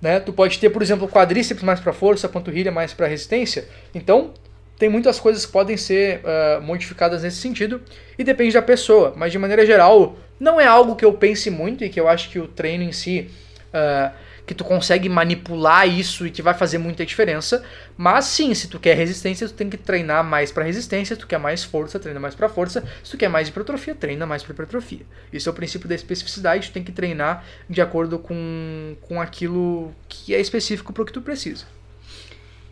[0.00, 0.20] Né?
[0.20, 3.68] Tu pode ter, por exemplo, quadríceps mais para força, panturrilha mais para resistência.
[3.92, 4.32] Então,
[4.78, 7.82] tem muitas coisas que podem ser uh, modificadas nesse sentido
[8.16, 9.12] e depende da pessoa.
[9.16, 12.30] Mas de maneira geral, não é algo que eu pense muito e que eu acho
[12.30, 13.28] que o treino em si
[13.74, 14.12] uh,
[14.48, 17.62] que tu consegue manipular isso e que vai fazer muita diferença.
[17.98, 21.26] Mas sim, se tu quer resistência, tu tem que treinar mais para resistência, se tu
[21.26, 24.54] quer mais força, treina mais para força, se tu quer mais hipertrofia, treina mais para
[24.54, 25.02] hipertrofia.
[25.30, 29.92] Isso é o princípio da especificidade, tu tem que treinar de acordo com, com aquilo
[30.08, 31.66] que é específico para o que tu precisa.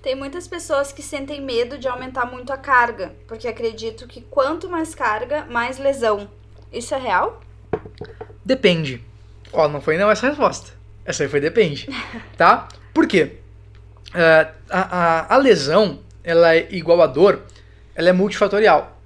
[0.03, 4.67] Tem muitas pessoas que sentem medo de aumentar muito a carga, porque acredito que quanto
[4.71, 6.31] mais carga, mais lesão.
[6.73, 7.43] Isso é real?
[8.43, 9.05] Depende.
[9.53, 10.76] Ó, não foi não essa resposta.
[11.07, 11.89] Essa aí foi depende,
[12.37, 12.69] tá?
[12.93, 13.37] Por quê?
[14.09, 17.43] Uh, a, a, a, lesão, ela é igual a dor,
[17.95, 19.01] ela é multifatorial.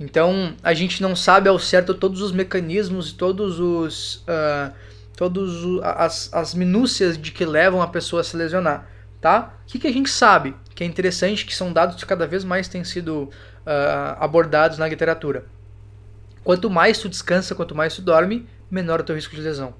[0.00, 4.16] Então, a gente não sabe ao certo todos os mecanismos e todos os...
[4.26, 4.72] Uh,
[5.16, 8.88] todos as, as minúcias de que levam a pessoa a se lesionar,
[9.20, 9.54] tá?
[9.62, 10.56] O que, que a gente sabe?
[10.74, 14.88] Que é interessante, que são dados que cada vez mais têm sido uh, abordados na
[14.88, 15.44] literatura.
[16.42, 19.74] Quanto mais tu descansa, quanto mais tu dorme, menor é o teu risco de lesão.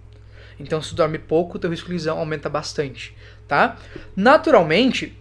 [0.62, 3.16] Então, se tu dorme pouco, teu risco de lesão aumenta bastante,
[3.48, 3.76] tá?
[4.16, 5.16] Naturalmente,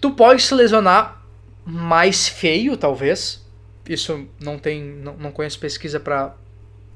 [0.00, 1.22] tu pode se lesionar
[1.64, 3.44] mais feio, talvez.
[3.88, 6.34] Isso não tem, não, não conheço pesquisa para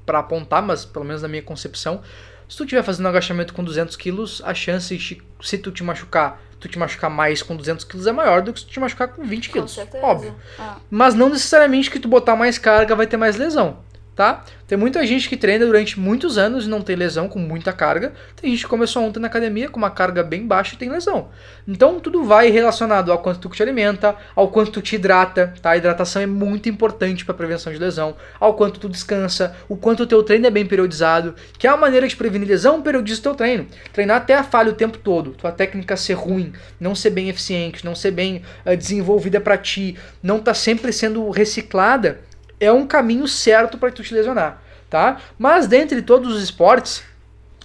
[0.04, 2.02] para apontar, mas pelo menos na minha concepção,
[2.48, 5.82] Se tu estiver fazendo um agachamento com 200 quilos, a chance de, se tu te
[5.84, 8.80] machucar, tu te machucar mais com 200 quilos é maior do que se tu te
[8.80, 9.72] machucar com 20 Com quilos.
[9.72, 10.04] certeza.
[10.04, 10.34] Óbvio.
[10.58, 10.76] Ah.
[10.90, 13.78] Mas não necessariamente que tu botar mais carga vai ter mais lesão,
[14.14, 14.44] tá?
[14.66, 18.12] Tem muita gente que treina durante muitos anos e não tem lesão com muita carga.
[18.40, 21.28] Tem gente que começou ontem na academia com uma carga bem baixa e tem lesão.
[21.66, 25.70] Então tudo vai relacionado ao quanto tu te alimenta, ao quanto tu te hidrata, tá?
[25.70, 30.04] A hidratação é muito importante para prevenção de lesão, ao quanto tu descansa, o quanto
[30.04, 33.22] o teu treino é bem periodizado, que é uma maneira de prevenir lesão, periodiza o
[33.22, 33.66] teu treino.
[33.92, 37.84] Treinar até a falha o tempo todo, tua técnica ser ruim, não ser bem eficiente,
[37.84, 42.20] não ser bem eh, desenvolvida para ti, não tá sempre sendo reciclada,
[42.62, 45.18] é um caminho certo para tu te lesionar, tá?
[45.36, 47.02] Mas dentre todos os esportes,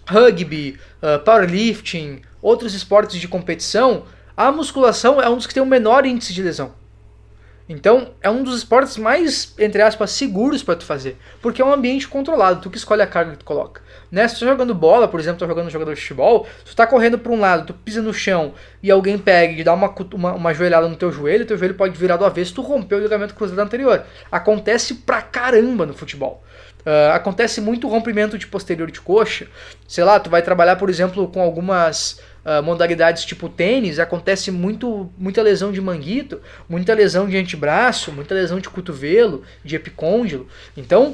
[0.07, 5.67] rugby, uh, powerlifting, outros esportes de competição, a musculação é um dos que tem o
[5.67, 6.73] menor índice de lesão.
[7.69, 11.73] Então, é um dos esportes mais, entre aspas, seguros para tu fazer, porque é um
[11.73, 13.81] ambiente controlado, tu que escolhe a carga que tu coloca.
[14.09, 14.25] Né?
[14.27, 16.73] Se tu tá jogando bola, por exemplo, tu tá jogando um jogador de futebol, tu
[16.73, 19.93] tá correndo para um lado, tu pisa no chão e alguém pega e dá uma,
[20.13, 23.01] uma, uma joelhada no teu joelho, teu joelho pode virar do avesso, tu rompeu o
[23.01, 24.05] ligamento cruzado anterior.
[24.31, 26.41] Acontece pra caramba no futebol.
[26.89, 29.47] Ah, acontece muito rompimento de posterior de coxa.
[29.85, 35.11] Sei lá, tu vai trabalhar, por exemplo, com algumas ah, modalidades tipo tênis, acontece muito,
[35.17, 36.39] muita lesão de manguito,
[36.69, 40.47] muita lesão de antebraço, muita lesão de cotovelo, de epicôndilo.
[40.77, 41.13] Então,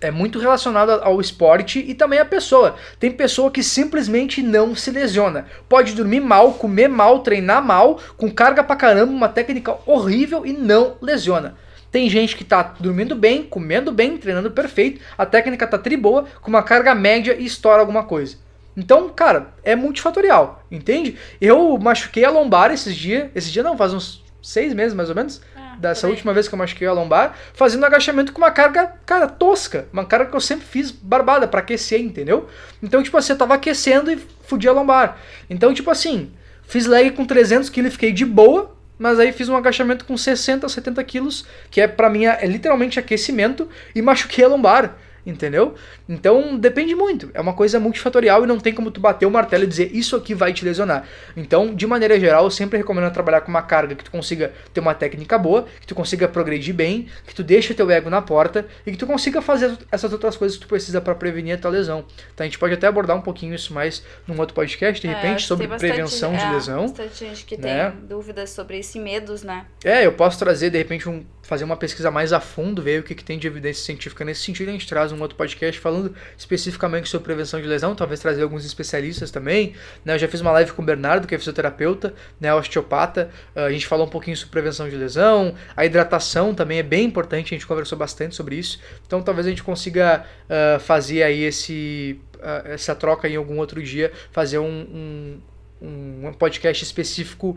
[0.00, 2.74] é muito relacionado ao esporte e também à pessoa.
[2.98, 5.44] Tem pessoa que simplesmente não se lesiona.
[5.68, 10.54] Pode dormir mal, comer mal, treinar mal, com carga pra caramba, uma técnica horrível e
[10.54, 11.54] não lesiona.
[11.92, 16.24] Tem gente que tá dormindo bem, comendo bem, treinando perfeito, a técnica tá tri boa,
[16.40, 18.42] com uma carga média e estoura alguma coisa.
[18.76, 21.16] Então, cara, é multifatorial, entende?
[21.40, 25.14] Eu machuquei a lombar esses dias, esse dia não, faz uns seis meses mais ou
[25.14, 26.12] menos, Ah, dessa por aí.
[26.12, 29.86] última vez que eu machuquei a lombar, fazendo agachamento com uma carga, cara, tosca.
[29.92, 32.48] Uma carga que eu sempre fiz barbada pra aquecer, entendeu?
[32.82, 35.16] Então, tipo assim, eu tava aquecendo e fudi a lombar.
[35.48, 36.30] Então, tipo assim,
[36.66, 40.16] fiz leg com 300 kg e fiquei de boa, mas aí fiz um agachamento com
[40.16, 44.96] 60, 70 quilos, que é pra mim é literalmente aquecimento, e machuquei a lombar.
[45.26, 45.74] Entendeu?
[46.08, 47.30] Então depende muito.
[47.32, 50.14] É uma coisa multifatorial e não tem como tu bater o martelo e dizer isso
[50.16, 51.04] aqui vai te lesionar.
[51.36, 54.80] Então, de maneira geral, eu sempre recomendo trabalhar com uma carga que tu consiga ter
[54.80, 58.66] uma técnica boa, que tu consiga progredir bem, que tu deixe teu ego na porta
[58.86, 61.70] e que tu consiga fazer essas outras coisas que tu precisa para prevenir a tua
[61.70, 62.04] lesão.
[62.34, 65.14] Então, a gente pode até abordar um pouquinho isso mais num outro podcast, de É,
[65.14, 66.82] repente, que sobre bastante- prevenção de é, lesão.
[66.82, 67.90] Bastante gente que né?
[67.90, 69.64] tem dúvidas sobre isso e medos, né?
[69.82, 73.02] É, eu posso trazer, de repente, um, fazer uma pesquisa mais a fundo, ver o
[73.02, 74.68] que, que tem de evidência científica nesse sentido.
[74.68, 78.64] A gente traz um outro podcast falando especificamente sobre prevenção de lesão, talvez trazer alguns
[78.64, 79.74] especialistas também.
[80.04, 80.14] Né?
[80.14, 83.30] Eu já fiz uma live com o Bernardo, que é fisioterapeuta, né, osteopata.
[83.54, 85.54] Ah, A gente falou um pouquinho sobre prevenção de lesão.
[85.76, 88.80] A hidratação também é bem importante, a gente conversou bastante sobre isso.
[89.06, 93.82] Então talvez a gente consiga ah, fazer aí esse, ah, essa troca em algum outro
[93.82, 95.40] dia, fazer um,
[95.82, 97.56] um, um podcast específico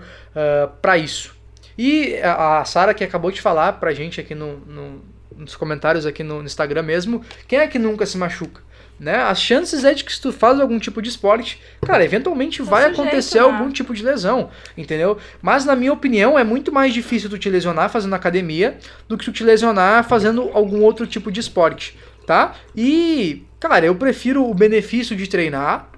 [0.82, 1.36] para isso.
[1.78, 5.01] E a a Sara que acabou de falar pra gente aqui no, no-
[5.38, 8.62] nos comentários aqui no, no Instagram mesmo, quem é que nunca se machuca?
[9.00, 9.16] Né?
[9.16, 12.64] As chances é de que se tu faz algum tipo de esporte, cara, eventualmente Tá
[12.64, 13.44] vai sujeito, acontecer né?
[13.46, 15.20] algum tipo de lesão, entendeu?
[15.40, 18.78] Mas na minha opinião é muito mais difícil tu te lesionar fazendo academia
[19.08, 22.56] do que tu te lesionar fazendo algum outro tipo de esporte, tá?
[22.76, 25.90] E, cara, eu prefiro o benefício de treinar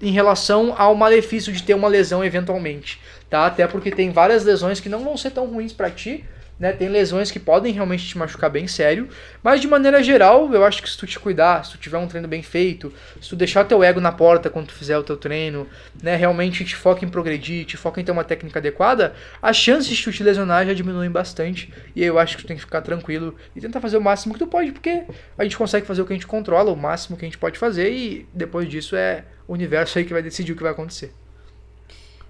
[0.00, 3.44] em relação ao malefício de ter uma lesão eventualmente, tá?
[3.44, 6.24] Até porque tem várias lesões que não vão ser tão ruins pra ti,
[6.58, 6.72] né?
[6.72, 9.08] Tem lesões que podem realmente te machucar bem sério,
[9.42, 12.08] mas de maneira geral, eu acho que se tu te cuidar, se tu tiver um
[12.08, 15.16] treino bem feito, se tu deixar teu ego na porta quando tu fizer o teu
[15.16, 15.66] treino,
[16.02, 19.96] né, realmente te foca em progredir, te foca em ter uma técnica adequada, as chances
[19.96, 22.82] de tu te lesionar já diminuem bastante, e eu acho que tu tem que ficar
[22.82, 25.04] tranquilo e tentar fazer o máximo que tu pode, porque
[25.36, 27.58] a gente consegue fazer o que a gente controla, o máximo que a gente pode
[27.58, 31.12] fazer, e depois disso é o universo aí que vai decidir o que vai acontecer.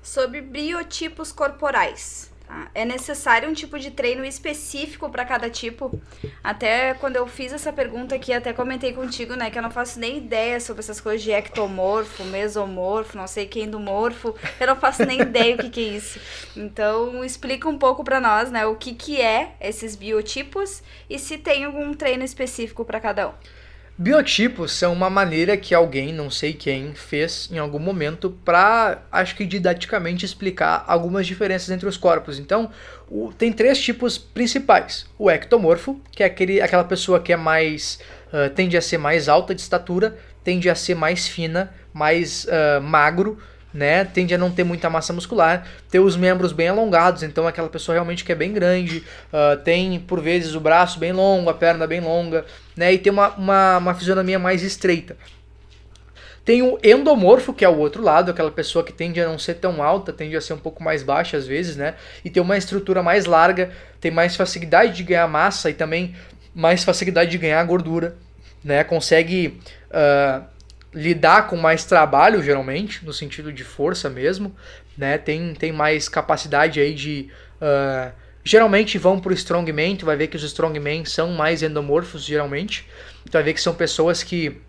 [0.03, 2.31] Sobre biotipos corporais.
[2.75, 6.01] É necessário um tipo de treino específico para cada tipo.
[6.43, 9.99] Até quando eu fiz essa pergunta aqui, até comentei contigo, né, que eu não faço
[9.99, 14.35] nem ideia sobre essas coisas de ectomorfo, mesomorfo, não sei quem do morfo.
[14.59, 16.21] Eu não faço nem ideia o que, que é isso.
[16.57, 21.39] Então, explica um pouco para nós, né, o que que é esses biotipos e se
[21.39, 23.58] tem algum treino específico para cada um.
[24.01, 29.35] Biotipos são uma maneira que alguém, não sei quem, fez em algum momento para, acho
[29.35, 32.39] que didaticamente explicar algumas diferenças entre os corpos.
[32.39, 32.71] Então,
[33.11, 37.99] o- tem três tipos principais: o ectomorfo, que é aquele, aquela pessoa que é mais
[38.33, 42.79] ah, tende a ser mais alta de estatura, tende a ser mais fina, mais ah,
[42.81, 43.37] magro,
[43.73, 44.05] né?
[44.05, 47.95] Tende a não ter muita massa muscular, ter os membros bem alongados, então aquela pessoa
[47.95, 51.87] realmente que é bem grande, ah, tem por vezes o braço bem longo, a perna
[51.87, 52.45] bem longa,
[52.77, 52.93] né?
[52.93, 55.17] E tem uma, uma, uma fisionomia mais estreita.
[56.49, 59.57] Tem o endomorfo, que é o outro lado, aquela pessoa que tende a não ser
[59.57, 61.95] tão alta, tende a ser um pouco mais baixa às vezes, né?
[62.25, 63.71] E tem uma estrutura mais larga,
[64.01, 66.15] tem mais facilidade de ganhar massa e também
[66.55, 68.17] mais facilidade de ganhar gordura,
[68.65, 68.83] né?
[68.83, 70.43] Consegue uh,
[70.93, 74.55] lidar com mais trabalho, geralmente, no sentido de força mesmo,
[74.97, 75.19] né?
[75.19, 77.31] Tem, tem mais capacidade aí de...
[77.61, 78.13] Uh,
[78.43, 82.87] geralmente vão pro strongman, tu vai ver que os strongmen são mais endomorfos, geralmente.
[83.27, 84.61] Tu vai ver que são pessoas que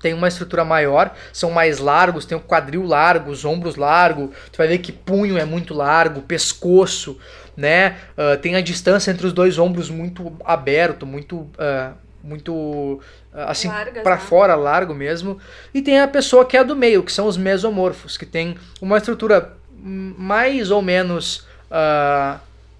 [0.00, 4.56] tem uma estrutura maior, são mais largos, tem o quadril largo, os ombros largos, tu
[4.56, 7.18] vai ver que punho é muito largo, pescoço,
[7.56, 7.98] né?
[8.16, 13.00] Uh, tem a distância entre os dois ombros muito aberto, muito uh, muito uh,
[13.32, 13.68] assim
[14.02, 14.20] para né?
[14.20, 15.38] fora, largo mesmo.
[15.72, 18.98] E tem a pessoa que é do meio, que são os mesomorfos, que tem uma
[18.98, 21.48] estrutura mais ou menos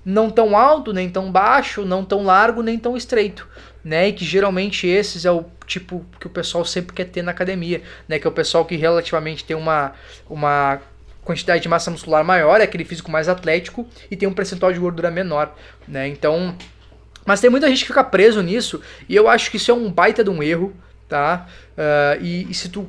[0.04, 3.48] não tão alto, nem tão baixo, não tão largo, nem tão estreito
[3.84, 4.08] né?
[4.08, 7.82] E que geralmente esses é o tipo que o pessoal sempre quer ter na academia,
[8.08, 8.18] né?
[8.18, 9.92] Que é o pessoal que relativamente tem uma,
[10.28, 10.80] uma
[11.24, 14.78] quantidade de massa muscular maior, é aquele físico mais atlético e tem um percentual de
[14.78, 15.54] gordura menor,
[15.86, 16.08] né?
[16.08, 16.54] Então,
[17.24, 19.90] mas tem muita gente que fica preso nisso e eu acho que isso é um
[19.90, 20.74] baita de um erro,
[21.08, 21.46] tá?
[21.72, 22.88] Uh, e, e se tu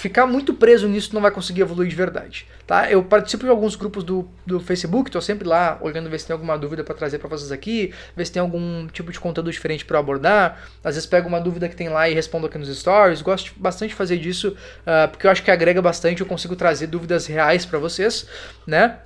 [0.00, 2.46] ficar muito preso nisso, não vai conseguir evoluir de verdade.
[2.66, 2.90] Tá?
[2.90, 6.32] Eu participo de alguns grupos do, do Facebook, estou sempre lá olhando ver se tem
[6.32, 9.84] alguma dúvida para trazer para vocês aqui, ver se tem algum tipo de conteúdo diferente
[9.84, 10.58] para abordar.
[10.82, 13.20] Às vezes pego uma dúvida que tem lá e respondo aqui nos stories.
[13.20, 16.86] Gosto bastante de fazer disso, uh, porque eu acho que agrega bastante, eu consigo trazer
[16.86, 18.26] dúvidas reais para vocês,
[18.66, 19.00] né?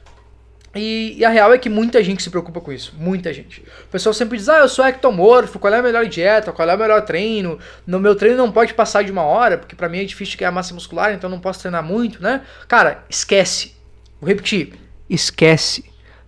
[0.75, 2.95] E, e, a real é que muita gente se preocupa com isso.
[2.99, 3.61] Muita gente.
[3.61, 6.75] O pessoal sempre diz: Ah, eu sou ectomorfo, qual é a melhor dieta, qual é
[6.75, 7.59] o melhor treino?
[7.87, 10.51] No meu treino não pode passar de uma hora, porque para mim é difícil ganhar
[10.51, 12.43] massa muscular, então não posso treinar muito, né?
[12.67, 13.77] Cara, esquece.
[14.21, 14.75] Vou repetir:
[15.09, 15.85] esquece,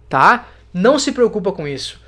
[0.08, 0.48] tá?
[0.72, 2.00] Não se preocupa com isso.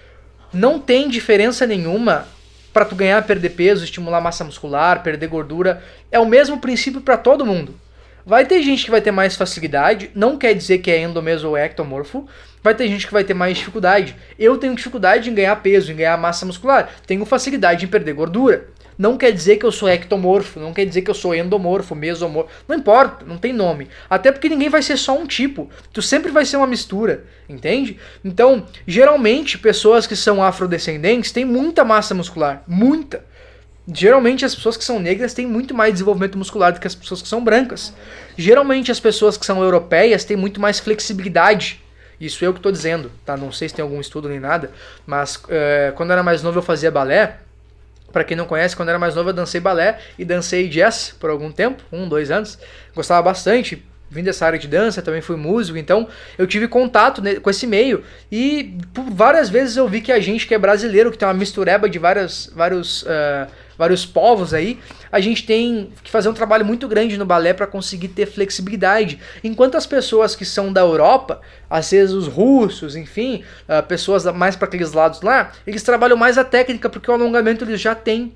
[0.53, 2.27] Não tem diferença nenhuma
[2.73, 5.83] para tu ganhar, perder peso, estimular massa muscular, perder gordura.
[6.13, 7.75] É o mesmo princípio para todo mundo.
[8.29, 11.57] Vai ter gente que vai ter mais facilidade, não quer dizer que é endomeso ou
[11.57, 12.29] ectomorfo.
[12.63, 14.15] Vai ter gente que vai ter mais dificuldade.
[14.39, 16.91] Eu tenho dificuldade em ganhar peso, em ganhar massa muscular.
[17.07, 18.69] Tenho facilidade em perder gordura.
[18.99, 22.51] Não quer dizer que eu sou ectomorfo, não quer dizer que eu sou endomorfo, mesomorfo.
[22.69, 23.89] Não importa, não tem nome.
[24.11, 25.71] Até porque ninguém vai ser só um tipo.
[25.91, 27.99] Tu sempre vai ser uma mistura, entende?
[28.23, 32.63] Então, geralmente, pessoas que são afrodescendentes têm muita massa muscular.
[32.69, 33.25] Muita.
[33.91, 37.23] Geralmente as pessoas que são negras têm muito mais desenvolvimento muscular do que as pessoas
[37.23, 37.95] que são brancas.
[38.37, 41.83] Geralmente as pessoas que são europeias têm muito mais flexibilidade.
[42.21, 43.37] Isso eu que estou dizendo, tá?
[43.37, 44.71] Não sei se tem algum estudo nem nada,
[45.07, 47.39] mas é, quando eu era mais novo eu fazia balé.
[48.13, 51.15] Para quem não conhece, quando eu era mais novo eu dancei balé e dancei jazz
[51.19, 52.59] por algum tempo, um, dois anos.
[52.95, 57.51] Gostava bastante, vim dessa área de dança, também fui músico, então eu tive contato com
[57.51, 61.19] esse meio e por várias vezes eu vi que a gente que é brasileiro, que
[61.19, 63.47] tem uma mistureba de várias, vários, uh,
[63.79, 64.81] vários povos aí,
[65.11, 69.21] a gente tem que fazer um trabalho muito grande no balé para conseguir ter flexibilidade.
[69.43, 71.41] Enquanto as pessoas que são da Europa,
[71.71, 76.37] às vezes os russos, enfim, uh, pessoas mais para aqueles lados lá, eles trabalham mais
[76.37, 78.35] a técnica porque o alongamento eles já têm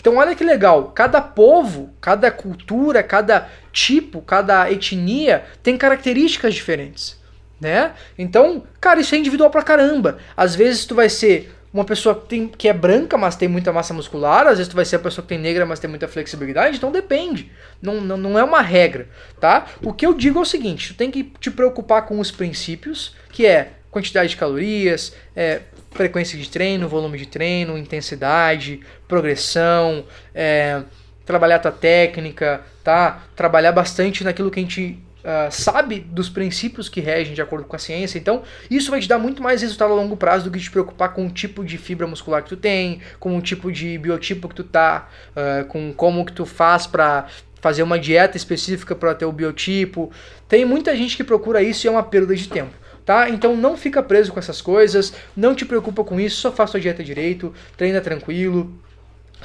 [0.00, 7.18] então olha que legal, cada povo, cada cultura, cada tipo, cada etnia tem características diferentes,
[7.60, 7.92] né?
[8.16, 10.18] Então, cara, isso é individual pra caramba.
[10.36, 13.70] Às vezes tu vai ser uma pessoa que, tem, que é branca, mas tem muita
[13.70, 16.08] massa muscular, às vezes tu vai ser a pessoa que tem negra, mas tem muita
[16.08, 17.52] flexibilidade, então depende.
[17.82, 19.08] Não, não, não é uma regra,
[19.38, 19.66] tá?
[19.82, 23.14] O que eu digo é o seguinte, tu tem que te preocupar com os princípios,
[23.30, 30.82] que é quantidade de calorias, é, frequência de treino, volume de treino, intensidade, progressão, é,
[31.26, 33.22] trabalhar a tua técnica, tá?
[33.36, 37.74] Trabalhar bastante naquilo que a gente uh, sabe dos princípios que regem de acordo com
[37.74, 38.18] a ciência.
[38.18, 41.12] Então, isso vai te dar muito mais resultado a longo prazo do que te preocupar
[41.12, 44.54] com o tipo de fibra muscular que tu tem, com o tipo de biotipo que
[44.54, 47.26] tu tá, uh, com como que tu faz para
[47.60, 50.12] fazer uma dieta específica para ter o biotipo.
[50.48, 53.30] Tem muita gente que procura isso e é uma perda de tempo tá?
[53.30, 56.80] Então não fica preso com essas coisas, não te preocupa com isso, só faça a
[56.80, 58.76] dieta direito, treina tranquilo.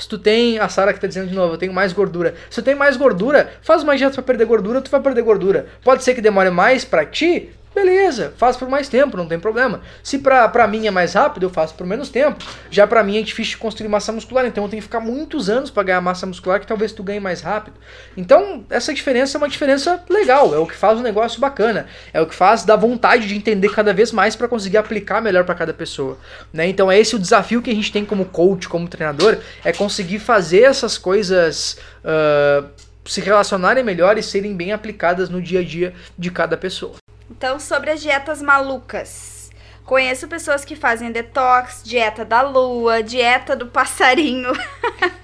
[0.02, 2.34] Se tu tem, a Sara que tá dizendo de novo, eu tenho mais gordura.
[2.49, 5.68] Se tu tem mais gordura, faz uma dieta para perder gordura, tu vai perder gordura.
[5.84, 9.80] Pode ser que demore mais para ti, Beleza, faço por mais tempo, não tem problema.
[10.03, 12.43] Se pra, pra mim é mais rápido, eu faço por menos tempo.
[12.69, 15.72] Já pra mim é difícil construir massa muscular, então eu tenho que ficar muitos anos
[15.72, 17.76] para ganhar massa muscular, que talvez tu ganhe mais rápido.
[18.18, 22.19] Então, essa diferença é uma diferença legal, é o que faz o negócio bacana, é
[22.19, 25.56] o que faz dar vontade de entender cada vez mais para conseguir aplicar melhor para
[25.56, 26.18] cada pessoa.
[26.52, 26.68] Né?
[26.68, 30.19] Então, é esse o desafio que a gente tem como coach, como treinador, é conseguir
[30.19, 31.77] fazer essas coisas.
[32.03, 32.68] Uh,
[33.03, 37.01] se relacionarem melhor e serem bem aplicadas no dia a dia de cada pessoa.
[37.41, 39.49] Então, sobre as dietas malucas.
[39.84, 44.51] Conheço pessoas que fazem detox, dieta da lua, dieta do passarinho.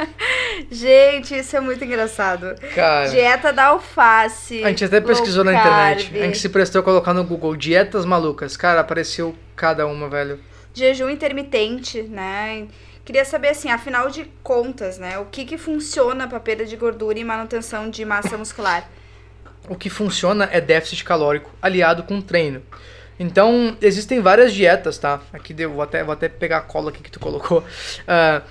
[0.71, 2.55] Gente, isso é muito engraçado.
[2.73, 4.63] Cara, Dieta da alface.
[4.63, 6.11] a gente até pesquisou na internet.
[6.17, 8.57] A gente se prestou a colocar no Google dietas malucas.
[8.57, 10.39] Cara, apareceu cada uma, velho.
[10.73, 12.67] Jejum intermitente, né?
[13.05, 15.19] Queria saber, assim, afinal de contas, né?
[15.19, 18.89] O que que funciona pra perda de gordura e manutenção de massa muscular?
[19.67, 22.61] O que funciona é déficit calórico aliado com treino.
[23.19, 25.21] Então, existem várias dietas, tá?
[25.33, 27.63] Aqui eu vou até, vou até pegar a cola aqui que tu colocou.
[28.07, 28.41] Ah,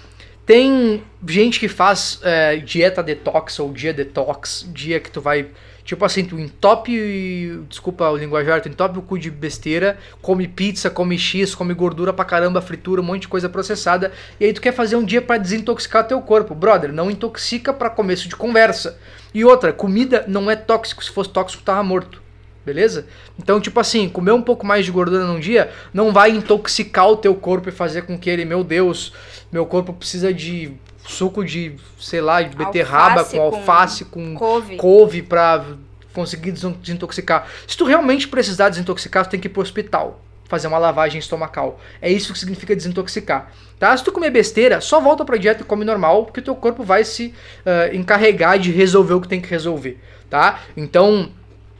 [0.45, 5.49] tem gente que faz eh, dieta detox ou dia detox, dia que tu vai,
[5.87, 10.91] tipo assim, tu entope, desculpa o linguajar, tu entope o cu de besteira, come pizza,
[10.91, 14.61] come x, come gordura pra caramba, fritura, um monte de coisa processada, e aí tu
[14.61, 16.55] quer fazer um dia pra desintoxicar teu corpo.
[16.55, 18.99] Brother, não intoxica pra começo de conversa.
[19.33, 22.21] E outra, comida não é tóxico, se fosse tóxico tava morto.
[22.65, 23.07] Beleza?
[23.39, 27.17] Então, tipo assim, comer um pouco mais de gordura num dia não vai intoxicar o
[27.17, 29.13] teu corpo e fazer com que ele, meu Deus,
[29.53, 30.73] meu corpo precisa de
[31.07, 34.77] suco de, sei lá, de beterraba Alface com alface, com Couve.
[34.77, 35.65] couve pra
[36.13, 37.47] conseguir desin- desintoxicar.
[37.67, 41.79] Se tu realmente precisar desintoxicar, tu tem que ir pro hospital, fazer uma lavagem estomacal.
[42.01, 43.53] É isso que significa desintoxicar.
[43.79, 43.95] Tá?
[43.97, 47.05] Se tu comer besteira, só volta pra dieta e come normal, porque teu corpo vai
[47.05, 47.35] se
[47.65, 50.01] ah, encarregar de resolver o que tem que resolver,
[50.31, 50.61] tá?
[50.75, 51.31] Então,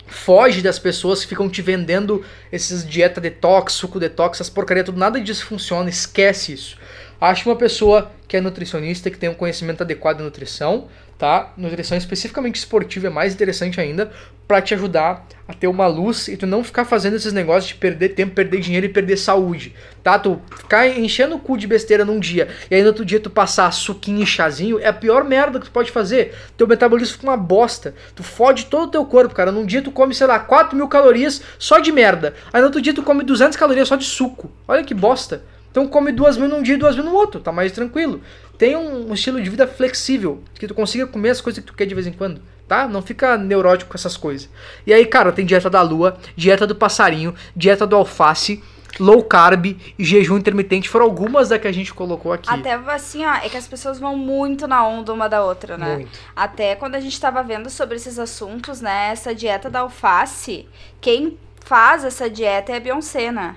[0.07, 2.23] foge das pessoas que ficam te vendendo
[2.53, 6.77] esses dieta detox, suco detox, essas porcaria tudo, nada disso funciona, esquece isso.
[7.21, 11.53] Ache uma pessoa que é nutricionista, que tem um conhecimento adequado de nutrição, tá?
[11.57, 14.11] Nutrição especificamente esportiva é mais interessante ainda,
[14.47, 17.75] pra te ajudar a ter uma luz e tu não ficar fazendo esses negócios de
[17.77, 20.19] perder tempo, perder dinheiro e perder saúde, tá?
[20.19, 23.31] Tu ficar enchendo o cu de besteira num dia e aí no outro dia tu
[23.31, 26.35] passar suquinho e chazinho é a pior merda que tu pode fazer.
[26.57, 27.95] Teu metabolismo fica uma bosta.
[28.15, 29.51] Tu fode todo o teu corpo, cara.
[29.51, 32.35] Num dia tu come, sei lá, 4 mil calorias só de merda.
[32.53, 34.51] Aí no outro dia tu come 200 calorias só de suco.
[34.69, 35.43] Olha que bosta.
[35.77, 38.23] Então come duas mil num dia e duas mil no outro, tá mais tranquilo.
[38.63, 41.85] Um, um estilo de vida flexível, que tu consiga comer as coisas que tu quer
[41.85, 42.89] de vez em quando, tá?
[42.89, 44.49] Não fica neurótico com essas coisas.
[44.87, 48.65] E aí, cara, tem dieta da lua, dieta do passarinho, dieta do alface,
[48.99, 49.67] low carb
[49.99, 50.89] e jejum intermitente.
[50.89, 52.49] Foram algumas da que a gente colocou aqui.
[52.49, 55.97] Até assim, ó, é que as pessoas vão muito na onda uma da outra, né?
[55.97, 56.19] Muito.
[56.35, 59.11] Até quando a gente tava vendo sobre esses assuntos, né?
[59.13, 60.67] Essa dieta da alface,
[61.03, 63.57] quem faz essa dieta é a Beyoncé, né?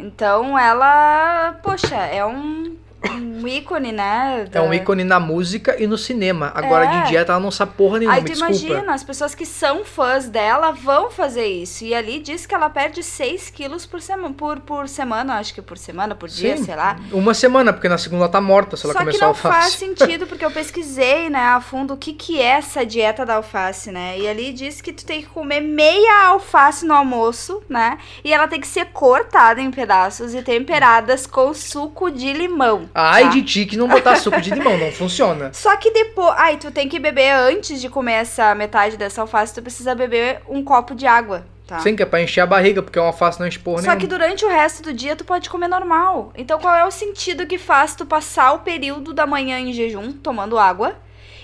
[0.00, 2.74] Então ela, poxa, é um,
[3.08, 4.46] um ícone, né?
[4.52, 6.52] É um da- ícone na música e no cinema.
[6.54, 7.02] Agora, É.
[7.02, 8.52] de dieta, ela não sabe porra nenhuma, Aí tu desculpa.
[8.54, 11.84] imagina, as pessoas que são fãs dela vão fazer isso.
[11.84, 15.62] E ali diz que ela perde 6 quilos por, sema por, por semana, acho que
[15.62, 16.64] por semana, por dia, Sim.
[16.64, 16.96] sei lá.
[17.12, 19.54] Uma semana, porque na segunda ela tá morta se ela Só que começar não alface.
[19.60, 23.36] faz sentido, porque eu pesquisei, né, a fundo o que, que é essa dieta da
[23.36, 24.18] alface, né?
[24.18, 27.96] E ali diz que tu tem que comer meia alface no almoço, né?
[28.22, 32.89] E ela tem que ser cortada em pedaços e temperadas com suco de limão.
[32.94, 33.28] Ai tá?
[33.30, 35.50] de ti que não botar suco de limão, não funciona.
[35.54, 36.34] Só que depois.
[36.36, 40.40] Ai, tu tem que beber antes de comer essa metade dessa alface, tu precisa beber
[40.48, 41.78] um copo de água, tá?
[41.80, 44.00] Sim, que é pra encher a barriga, porque uma alface não enche porra Só nenhuma.
[44.00, 46.32] que durante o resto do dia tu pode comer normal.
[46.36, 50.12] Então qual é o sentido que faz tu passar o período da manhã em jejum,
[50.12, 50.96] tomando água?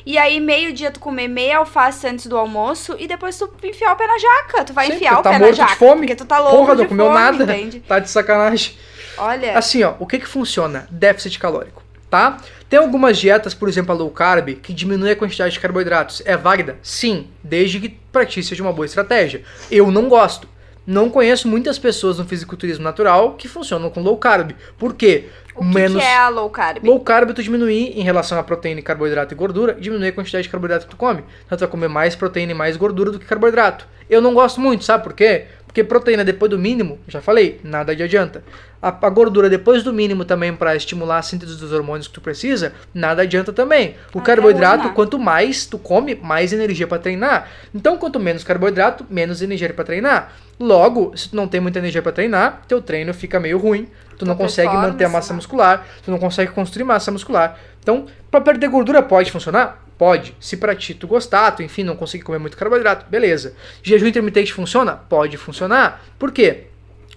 [0.09, 3.97] E aí, meio-dia, tu comer meia alface antes do almoço e depois tu enfiar o
[3.97, 4.65] pé na jaca.
[4.65, 5.75] Tu vai Sim, enfiar o tá pé morto na de jaca.
[5.75, 6.01] fome.
[6.03, 7.43] Porque tu tá louco Porra, de não comeu fome, nada.
[7.45, 7.81] entende?
[7.81, 8.77] Tá de sacanagem.
[9.19, 10.87] Olha, Assim, ó, o que que funciona?
[10.91, 12.39] Déficit calórico, tá?
[12.69, 16.23] Tem algumas dietas, por exemplo, a low carb, que diminui a quantidade de carboidratos.
[16.25, 16.77] É válida?
[16.83, 19.43] Sim, desde que pra ti seja uma boa estratégia.
[19.71, 20.49] Eu não gosto.
[20.87, 24.53] Não conheço muitas pessoas no fisiculturismo natural que funcionam com low carb.
[24.79, 25.25] Por quê?
[25.57, 26.85] o que, que é a low carb?
[26.85, 30.49] Low carb tu diminuir em relação a proteína, carboidrato e gordura, diminui a quantidade de
[30.49, 31.25] carboidrato que tu come.
[31.45, 33.87] Então tu vai comer mais proteína e mais gordura do que carboidrato.
[34.09, 35.47] Eu não gosto muito, sabe por quê?
[35.77, 38.43] Porque proteína depois do mínimo, já falei, nada de adianta.
[38.81, 42.21] A, a gordura depois do mínimo também para estimular a síntese dos hormônios que tu
[42.23, 43.95] precisa, nada adianta também.
[44.15, 47.51] O Ah, carboidrato, quanto mais tu come, mais energia para treinar.
[47.75, 50.33] Então, quanto menos carboidrato, menos energia para treinar.
[50.59, 53.87] Logo, se tu não tem muita energia para treinar, teu treino fica meio ruim.
[54.17, 57.59] Tu não consegue manter a massa muscular, tu não consegue construir massa muscular.
[57.83, 59.86] Então, para perder gordura pode funcionar?
[59.99, 60.37] Pode.
[60.39, 63.55] Se pra ti tu gostar, tu enfim não conseguir comer muito carboidrato, beleza.
[63.83, 64.93] Jejum intermitente funciona?
[64.95, 66.05] Pode funcionar.
[66.19, 66.65] Por quê?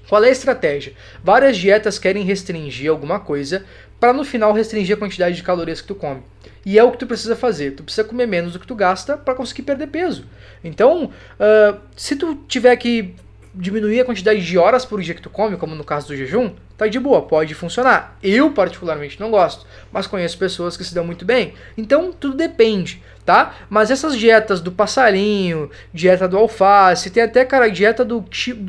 [0.08, 0.94] Qual é a estratégia?
[1.24, 3.64] Várias dietas querem restringir alguma coisa
[4.00, 6.24] para no final restringir a quantidade de calorias que tu come.
[6.66, 7.72] E é o que tu precisa fazer.
[7.72, 10.26] Tu precisa comer menos do que tu gasta para conseguir perder peso.
[10.64, 13.14] Então, ah, se tu tiver que
[13.54, 16.52] diminuir a quantidade de horas por dia que tu come, como no caso do jejum,
[16.78, 18.18] tá de boa, pode funcionar.
[18.22, 21.54] Eu, particularmente, não gosto, mas conheço pessoas que se dão muito bem.
[21.78, 23.56] Então, tudo depende, tá?
[23.70, 28.24] Mas essas dietas do passarinho, dieta do alface, tem até, cara, dieta do,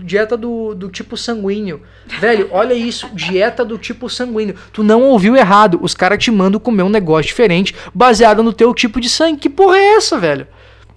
[0.05, 1.83] dieta do, do tipo sanguíneo.
[2.19, 4.57] Velho, olha isso, dieta do tipo sanguíneo.
[4.73, 8.75] Tu não ouviu errado, os caras te mandam comer um negócio diferente baseado no teu
[8.75, 9.41] tipo de sangue.
[9.41, 10.49] Que porra é essa, velho?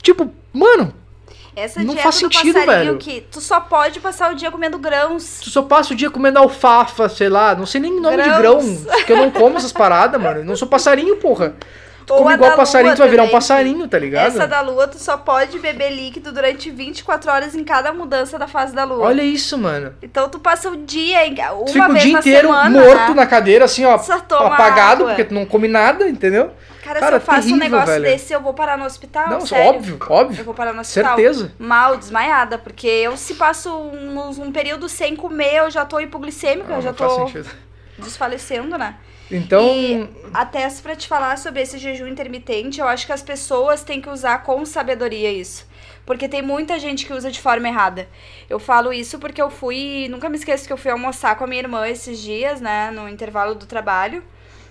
[0.02, 0.94] Tipo, mano,
[1.56, 2.98] essa Não dieta faz do sentido, velho.
[2.98, 5.40] que tu só pode passar o dia comendo grãos.
[5.44, 8.40] Tu só passa o dia comendo alfafa, sei lá, não sei nem nome de grão,
[8.60, 8.86] Grãos.
[8.86, 10.40] porque eu não como essas paradas, mano.
[10.40, 11.56] Eu não sou passarinho, porra.
[12.06, 14.28] Tu Ou come igual passarinho, tu vai virar um passarinho, tá ligado?
[14.28, 18.46] Essa da lua, tu só pode beber líquido durante 24 horas em cada mudança da
[18.46, 19.06] fase da lua.
[19.06, 19.94] Olha isso, mano.
[20.02, 21.20] Então tu passa o dia,
[21.54, 23.14] uma Tu fica o dia inteiro semana, morto né?
[23.16, 25.08] na cadeira, assim, ó, apagado, água.
[25.08, 26.52] porque tu não come nada, entendeu?
[26.84, 28.04] Cara, Cara, se eu faço terrível, um negócio velho.
[28.04, 29.70] desse, eu vou parar no hospital, não, Ah, sério.
[29.78, 30.44] óbvio, Eu óbvio.
[30.44, 31.16] vou parar no hospital.
[31.16, 31.54] Certeza.
[31.58, 36.68] Mal, desmaiada, porque eu se passo um, um período sem comer, eu já tô hipoglicêmica,
[36.70, 37.50] Não, eu já não faz tô sentido.
[37.98, 38.98] desfalecendo, né?
[39.32, 43.84] Então, E até pra te falar sobre esse jejum intermitente, eu acho que as pessoas
[43.84, 45.66] têm que usar com sabedoria isso.
[46.06, 48.10] Porque tem muita gente que usa de forma errada.
[48.50, 50.08] Eu falo isso porque eu fui.
[50.10, 52.92] Nunca me esqueço que eu fui almoçar com a minha irmã esses dias, né?
[52.92, 54.22] No intervalo do trabalho.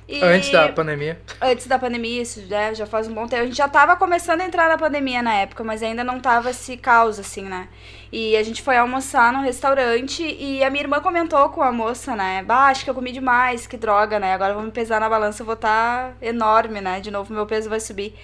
[0.08, 1.20] E antes da pandemia.
[1.40, 3.42] antes da pandemia, isso né, já faz um bom tempo.
[3.42, 6.50] A gente já tava começando a entrar na pandemia na época, mas ainda não tava
[6.50, 7.68] esse caos, assim, né?
[8.10, 12.14] E a gente foi almoçar num restaurante e a minha irmã comentou com a moça,
[12.14, 12.42] né?
[12.42, 14.34] Bah, acho que eu comi demais, que droga, né?
[14.34, 17.00] Agora vou me pesar na balança, eu vou estar enorme, né?
[17.00, 18.14] De novo, meu peso vai subir.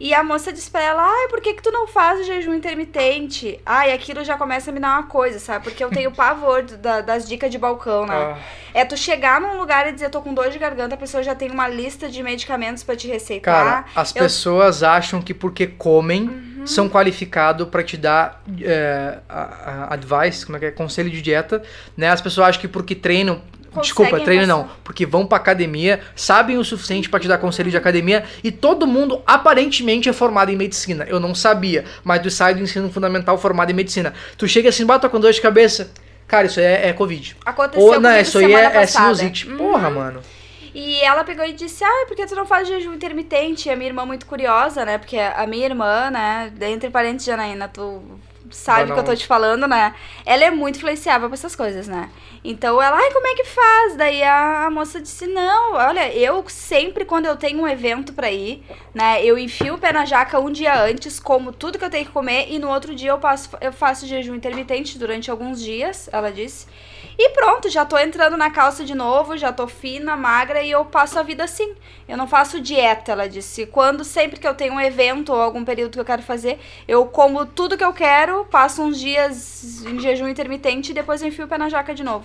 [0.00, 2.54] E a moça disse pra ela, ai, por que que tu não faz o jejum
[2.54, 3.60] intermitente?
[3.64, 5.64] Ai, aquilo já começa a me dar uma coisa, sabe?
[5.64, 8.14] Porque eu tenho pavor da- das dicas de balcão, né?
[8.14, 8.38] Ah,
[8.74, 11.34] É tu chegar num lugar e dizer, tô com dor de garganta, a pessoa já
[11.34, 13.54] tem uma lista de medicamentos pra te receitar.
[13.64, 14.26] cara, as eu- Uhum.
[14.26, 19.42] pessoas acham que porque comem são qualificados pra te dar é, a-
[19.90, 20.70] a- advice, como é que é?
[20.70, 21.62] Conselho de dieta,
[21.96, 22.08] né?
[22.10, 23.42] As pessoas acham que porque treinam.
[23.80, 24.68] Desculpa, treino não.
[24.82, 28.86] Porque vão pra academia, sabem o suficiente pra te dar conselho de academia e todo
[28.86, 31.04] mundo aparentemente é formado em medicina.
[31.08, 34.12] Eu não sabia, mas tu sai do ensino fundamental formado em medicina.
[34.36, 35.90] Tu chega assim, bata com dor de cabeça.
[36.26, 37.36] Cara, isso é, é Covid.
[37.44, 39.48] Aconteceu Ou não, comigo isso aí é, é sinusite.
[39.48, 39.56] Uhum.
[39.56, 40.20] Porra, mano.
[40.74, 43.68] E ela pegou e disse, ah, por que tu não faz jejum intermitente?
[43.68, 44.98] E a minha irmã muito curiosa, né?
[44.98, 48.02] Porque a minha irmã, né, entre parênteses, Janaína, tu
[48.50, 49.94] sabe o que eu tô te falando, né?
[50.24, 52.10] Ela é muito influenciável pra essas coisas, né?
[52.44, 53.96] Então ela, ai, como é que faz?
[53.96, 58.30] Daí a, a moça disse, não, olha, eu sempre quando eu tenho um evento pra
[58.30, 58.62] ir,
[58.92, 62.04] né, eu enfio o pé na jaca um dia antes, como tudo que eu tenho
[62.04, 66.08] que comer, e no outro dia eu, passo, eu faço jejum intermitente durante alguns dias,
[66.12, 66.66] ela disse.
[67.16, 70.84] E pronto, já tô entrando na calça de novo, já tô fina, magra e eu
[70.84, 71.74] passo a vida assim.
[72.08, 73.66] Eu não faço dieta, ela disse.
[73.66, 76.58] Quando sempre que eu tenho um evento ou algum período que eu quero fazer,
[76.88, 81.44] eu como tudo que eu quero, passo uns dias em jejum intermitente e depois enfio
[81.44, 82.24] o pé na jaca de novo.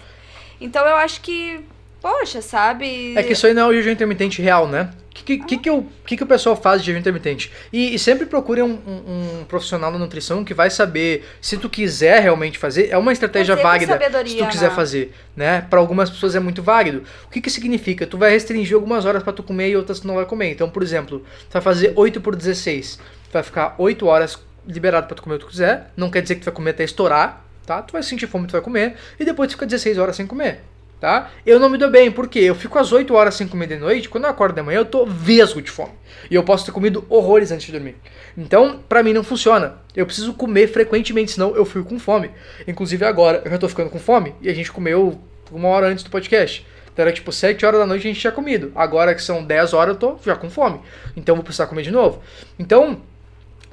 [0.60, 1.64] Então eu acho que,
[2.02, 3.16] poxa, sabe?
[3.16, 4.90] É que isso aí não é o jejum intermitente real, né?
[5.22, 7.52] O que, que, que, o, que, que o pessoal faz de jejum intermitente?
[7.72, 11.70] E, e sempre procure um, um- um profissional da nutrição que vai saber, se tu
[11.70, 13.94] quiser realmente fazer, é uma estratégia válida
[14.32, 14.76] se tu quiser né?
[14.76, 15.62] fazer, né?
[15.70, 17.04] Para algumas pessoas é muito válido.
[17.26, 18.08] O que que significa?
[18.08, 20.52] Tu vai restringir algumas horas para tu comer e outras tu não vai comer.
[20.52, 22.98] Então, por exemplo, tu vai fazer 8 por 16.
[22.98, 24.38] Tu vai ficar 8 horas
[24.68, 25.92] liberado para tu comer o que tu quiser.
[25.96, 27.82] Não quer dizer que tu vai comer até estourar, tá?
[27.82, 28.96] Tu vai sentir fome, tu vai comer.
[29.20, 30.62] E depois tu fica 16 horas sem comer
[31.00, 31.32] tá?
[31.46, 34.10] Eu não me dou bem, porque eu fico às 8 horas sem comer de noite,
[34.10, 35.94] quando eu acordo de manhã eu tô vesgo de fome.
[36.30, 37.96] E eu posso ter comido horrores antes de dormir.
[38.38, 39.78] Então, pra mim não funciona.
[39.96, 42.32] Eu preciso comer frequentemente, senão eu fico com fome.
[42.68, 45.20] Inclusive agora, eu já tô ficando com fome, e a gente comeu
[45.52, 46.66] uma hora antes do podcast.
[46.92, 48.72] Então era tipo 7 horas da noite a gente tinha comido.
[48.76, 50.82] Agora que são 10 horas eu tô já com fome.
[51.16, 52.22] Então vou precisar comer de novo.
[52.58, 53.02] Então,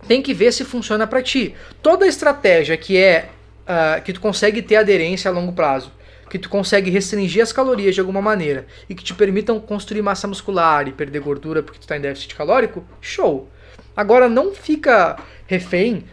[0.06, 1.54] tem que ver se funciona pra ti.
[1.82, 3.30] Toda estratégia que é
[3.66, 5.90] ah, que tu consegue ter aderência a longo prazo,
[6.28, 10.26] que tu consegue restringir as calorias de alguma maneira e que te permitam construir massa
[10.26, 13.48] muscular e perder gordura porque tu tá em déficit calórico, show.
[13.96, 15.16] Agora não fica
[15.46, 16.04] refém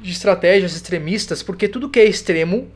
[0.00, 2.70] de estratégias extremistas, porque tudo que é extremo,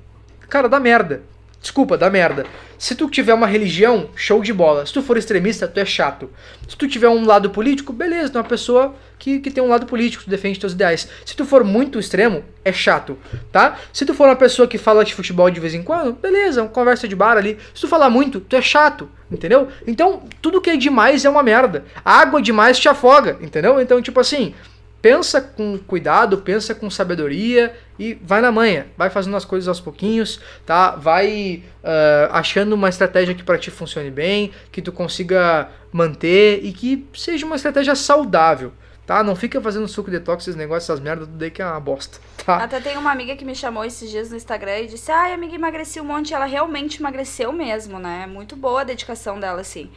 [0.49, 1.23] cara, dá merda.
[1.61, 2.45] Desculpa, dá merda.
[2.77, 4.85] Se tu tiver uma religião, show de bola.
[4.85, 6.29] Se tu for extremista, tu é chato.
[6.69, 9.69] Se tu tiver um lado político, beleza, tu é uma pessoa que, que tem um
[9.69, 11.09] lado político, tu defende teus ideais.
[11.25, 13.17] Se tu for muito extremo, é chato,
[13.53, 13.79] tá?
[13.93, 16.69] Se tu for uma pessoa que fala de futebol de vez em quando, beleza, uma
[16.69, 17.57] conversa de bar ali.
[17.73, 19.69] Se tu falar muito, tu é chato, entendeu?
[19.87, 21.85] Então, tudo que é demais é uma merda.
[22.05, 23.81] água demais te afoga, entendeu?
[23.81, 24.55] Então, tipo assim,
[25.01, 29.79] pensa com cuidado, pensa com sabedoria e vai na manha, vai fazendo as coisas aos
[29.79, 30.97] pouquinhos, tá?
[30.97, 36.73] Vai ah, achando uma estratégia que para ti funcione bem, que tu consiga manter e
[36.73, 38.73] que seja uma estratégia saudável,
[39.07, 39.23] tá?
[39.23, 42.19] Não fica fazendo suco detox, esses negócios, essas merdas, tudo aí que é uma bosta,
[42.45, 42.57] tá?
[42.57, 45.55] Até tem uma amiga que me chamou esses dias no Instagram e disse: Ai, amiga,
[45.55, 46.35] emagreci um monte.
[46.35, 48.27] Ela realmente emagreceu mesmo, né?
[48.27, 49.91] Muito boa a dedicação dela, assim.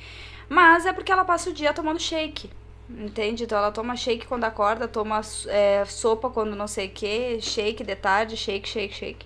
[0.48, 2.50] Mas é porque ela passa o dia tomando shake.
[2.88, 3.46] Entende?
[3.46, 7.84] Então ela toma shake quando acorda, toma é, sopa quando não sei o que, shake
[7.84, 9.26] de tarde, shake, shake, shake.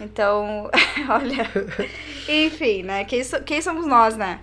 [0.00, 0.70] Então,
[1.08, 1.48] olha.
[2.28, 3.04] Enfim, né?
[3.04, 4.40] Quem, so, quem somos nós, né?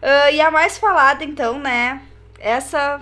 [0.00, 2.00] Uh, e a mais falada, então, né?
[2.38, 3.00] Essa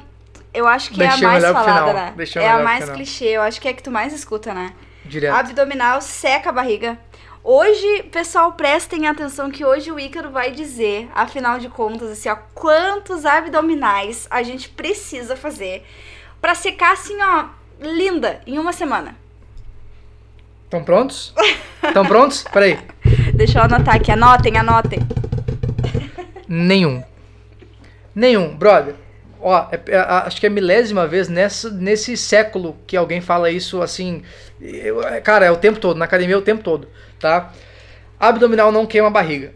[0.57, 2.13] eu acho que Deixei é a mais falada, né?
[2.17, 4.73] Deixei é a mais clichê, eu acho que é a que tu mais escuta, né?
[5.05, 5.35] Direto.
[5.35, 6.99] Abdominal seca a barriga.
[7.45, 12.37] Hoje, pessoal, prestem atenção que hoje o Ícaro vai dizer, afinal de contas, assim, ó,
[12.55, 15.85] quantos abdominais a gente precisa fazer
[16.41, 17.45] pra secar assim, ó,
[17.81, 19.15] linda, em uma semana.
[20.65, 21.33] Estão prontos?
[21.81, 22.43] Estão prontos?
[22.53, 22.81] Peraí.
[23.35, 24.99] Deixa eu anotar aqui, anotem, anotem.
[26.49, 27.05] Nenhum.
[28.13, 28.97] Nenhum, brother.
[29.49, 33.49] Ó, é- é- acho que é a milésima vez nessa, nesse século que alguém fala
[33.49, 34.23] isso assim.
[34.61, 36.89] eu- é, cara, é o tempo todo, na academia é o tempo todo,
[37.21, 37.53] tá?
[38.19, 39.53] Abdominal não queima a barriga.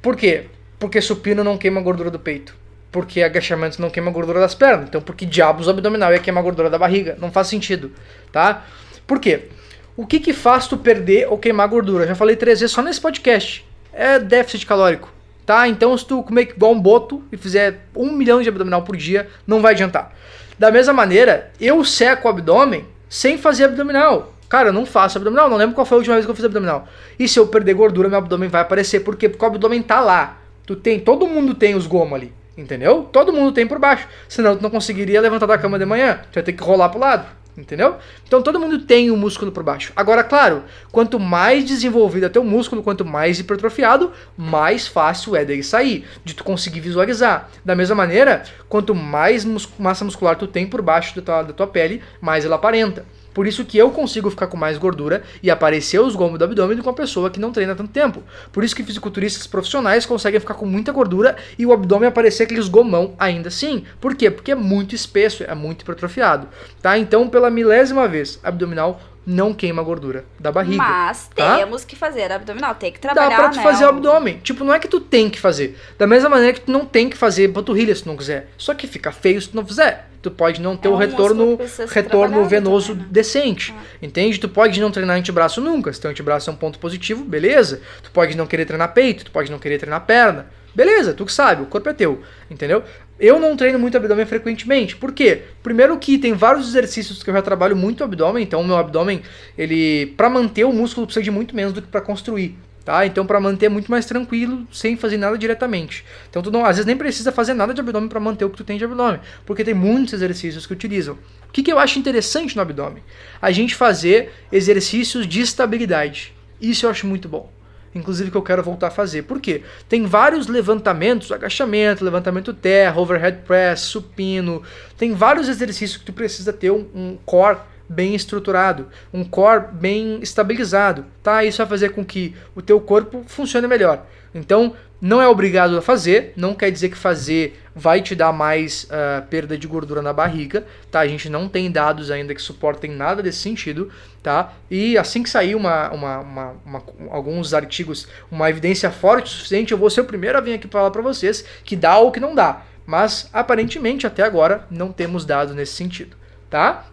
[0.00, 0.44] Por quê?
[0.78, 2.54] Porque supino não queima a gordura do peito.
[2.92, 4.86] Porque agachamento não queima a gordura das pernas.
[4.88, 7.16] Então, por que diabos o abdominal ia queimar a gordura da barriga?
[7.20, 7.90] Não faz sentido,
[8.30, 8.64] tá?
[9.04, 9.48] Por quê?
[9.96, 12.06] O que que faz tu perder ou queimar gordura?
[12.06, 13.66] Já falei três vezes só nesse podcast.
[13.92, 15.12] É déficit calórico,
[15.48, 15.66] tá?
[15.66, 19.26] Então, se tu comer igual um boto e fizer um milhão de abdominal por dia,
[19.46, 20.14] não vai adiantar.
[20.58, 24.34] Da mesma maneira, eu seco o abdômen sem fazer abdominal.
[24.46, 26.44] Cara, eu não faço abdominal, não lembro qual foi a última vez que eu fiz
[26.44, 26.86] abdominal.
[27.18, 29.00] E se eu perder gordura, meu abdômen vai aparecer.
[29.00, 29.26] Por quê?
[29.26, 30.36] Porque o abdômen tá lá.
[30.66, 33.08] Tu tem, todo mundo tem os gomos ali, entendeu?
[33.10, 34.06] Todo mundo tem por baixo.
[34.28, 36.20] Senão tu não conseguiria levantar da cama de manhã.
[36.30, 37.26] Tu ia ter que rolar pro lado,
[37.58, 37.96] entendeu?
[38.26, 39.92] Então todo mundo tem o músculo por baixo.
[39.96, 45.62] Agora, claro, quanto mais desenvolvido é teu músculo, quanto mais hipertrofiado, mais fácil é dele
[45.62, 47.50] sair, de tu conseguir visualizar.
[47.64, 51.52] Da mesma maneira, quanto mais mus- massa muscular tu tem por baixo da tua, da
[51.52, 53.04] tua pele, mais ela aparenta.
[53.32, 56.76] Por isso que eu consigo ficar com mais gordura e aparecer os gomos do abdômen
[56.76, 58.22] do que uma pessoa que não treina tanto tempo.
[58.52, 62.68] Por isso que fisiculturistas profissionais conseguem ficar com muita gordura e o abdômen aparecer aqueles
[62.68, 63.84] gomão ainda assim.
[64.00, 64.30] Por quê?
[64.30, 66.48] Porque é muito espesso, é muito hipertrofiado.
[66.82, 66.98] Tá?
[66.98, 69.00] Então, pela milésima vez, abdominal
[69.30, 70.78] não queima a gordura da barriga.
[70.78, 71.58] Mas tá?
[71.58, 73.62] temos que fazer abdominal, tem que Dá trabalhar, pra tu né?
[73.62, 74.38] fazer o o- abdômen.
[74.42, 75.78] Tipo, não é que tu tem que fazer.
[75.98, 78.48] Da mesma maneira que tu não tem que fazer panturrilha se tu não quiser.
[78.56, 80.08] Só que fica feio se tu não fizer.
[80.22, 81.58] Tu pode não ter É o um músculo retorno,
[81.90, 83.08] retorno venoso também, né?
[83.12, 83.74] decente.
[84.02, 84.40] Entende?
[84.40, 85.92] Tu pode não treinar antebraço nunca.
[85.92, 87.80] Se teu antebraço é um ponto positivo, beleza.
[88.02, 90.46] Tu pode não querer treinar peito, tu pode não querer treinar perna.
[90.78, 92.22] Beleza, tu que sabe, o corpo é teu.
[92.48, 92.84] Entendeu?
[93.18, 94.94] Eu não treino muito abdômen frequentemente.
[94.94, 95.42] Por quê?
[95.60, 99.20] Primeiro que tem vários exercícios que eu já trabalho muito abdômen, então o meu abdômen,
[99.58, 102.56] ele para manter o músculo precisa de muito menos do que para construir.
[102.84, 103.04] Tá?
[103.04, 106.04] Então, para manter é muito mais tranquilo, sem fazer nada diretamente.
[106.30, 108.58] Então, tu não, às vezes nem precisa fazer nada de abdômen para manter o que
[108.58, 111.18] tu tem de abdômen, porque tem muitos exercícios que utilizam.
[111.48, 113.02] O que, que eu acho interessante no abdômen?
[113.42, 116.32] A gente fazer exercícios de estabilidade.
[116.60, 117.57] Isso eu acho muito bom.
[117.98, 119.22] Inclusive que eu quero voltar a fazer.
[119.22, 119.62] Por quê?
[119.88, 124.62] Tem vários levantamentos, agachamento, levantamento terra, overhead press, supino.
[124.96, 127.58] Tem vários exercícios que tu precisa ter um, um core
[127.88, 131.44] bem estruturado, um core bem estabilizado, tá?
[131.44, 134.06] Isso vai fazer com que o teu corpo funcione melhor.
[134.34, 138.86] Então, não é obrigado a fazer, não quer dizer que fazer vai te dar mais
[138.90, 141.00] ah, perda de gordura na barriga, tá?
[141.00, 143.90] A gente não tem dados ainda que suportem nada desse sentido,
[144.22, 144.52] tá?
[144.68, 149.70] E assim que sair uma, uma, uma- uma- alguns artigos, uma evidência forte o suficiente,
[149.72, 152.18] eu vou ser o primeiro a vir aqui falar para vocês que dá ou que
[152.18, 152.62] não dá.
[152.84, 156.16] Mas aparentemente até agora não temos dados nesse sentido,
[156.50, 156.86] tá?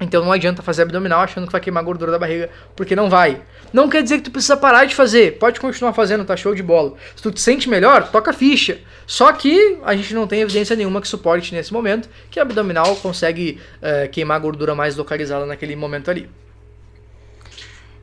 [0.00, 3.40] Então não adianta fazer abdominal achando que vai queimar gordura da barriga, porque não vai.
[3.72, 6.62] Não quer dizer que tu precisa parar de fazer, pode continuar fazendo, tá show de
[6.62, 6.94] bola.
[7.14, 8.78] Se tu te sente melhor, toca ficha.
[9.06, 13.60] Só que a gente não tem evidência nenhuma que suporte nesse momento que abdominal consegue
[13.80, 16.28] eh, queimar gordura mais localizada naquele momento ali.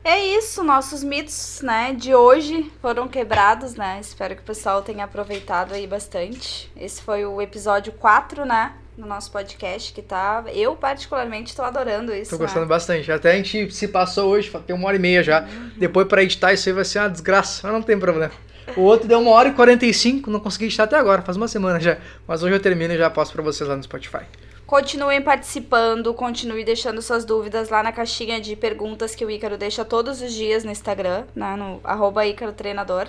[0.02, 3.98] É isso, nossos mitos, né, de hoje foram quebrados, né?
[4.02, 6.70] Espero que o pessoal tenha aproveitado aí bastante.
[6.76, 10.44] Esse foi o episódio 4, né, do nosso podcast, que tá...
[10.52, 12.44] Eu, particularmente, tô adorando isso, Tô né?
[12.44, 13.10] gostando bastante.
[13.10, 15.46] Até a gente se passou hoje, tem uma hora e meia já.
[15.76, 18.32] Depois pra editar isso aí vai ser uma desgraça, mas não tem problema.
[18.76, 21.78] O outro deu uma hora e 45, não consegui editar até agora, faz uma semana
[21.78, 21.98] já.
[22.26, 24.22] Mas hoje eu termino e já passo pra vocês lá no Spotify.
[24.66, 29.84] Continuem participando, continue deixando suas dúvidas lá na caixinha de perguntas que o Ícaro deixa
[29.84, 33.08] todos os dias no Instagram, né, no arroba Ícaro Treinador.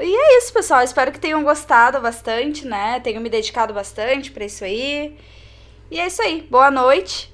[0.00, 0.82] E é isso, pessoal.
[0.82, 3.00] Espero que tenham gostado bastante, né?
[3.00, 5.16] Tenham me dedicado bastante pra isso aí.
[5.90, 6.46] E é isso aí.
[6.50, 7.32] Boa noite.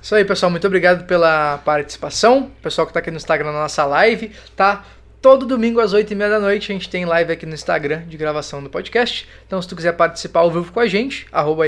[0.00, 0.50] Isso aí, pessoal.
[0.50, 2.50] Muito obrigado pela participação.
[2.60, 4.84] Pessoal que tá aqui no Instagram na nossa live, tá?
[5.22, 8.60] Todo domingo às 8h30 da noite a gente tem live aqui no Instagram de gravação
[8.60, 9.28] do podcast.
[9.46, 11.62] Então, se tu quiser participar ao vivo com a gente, arroba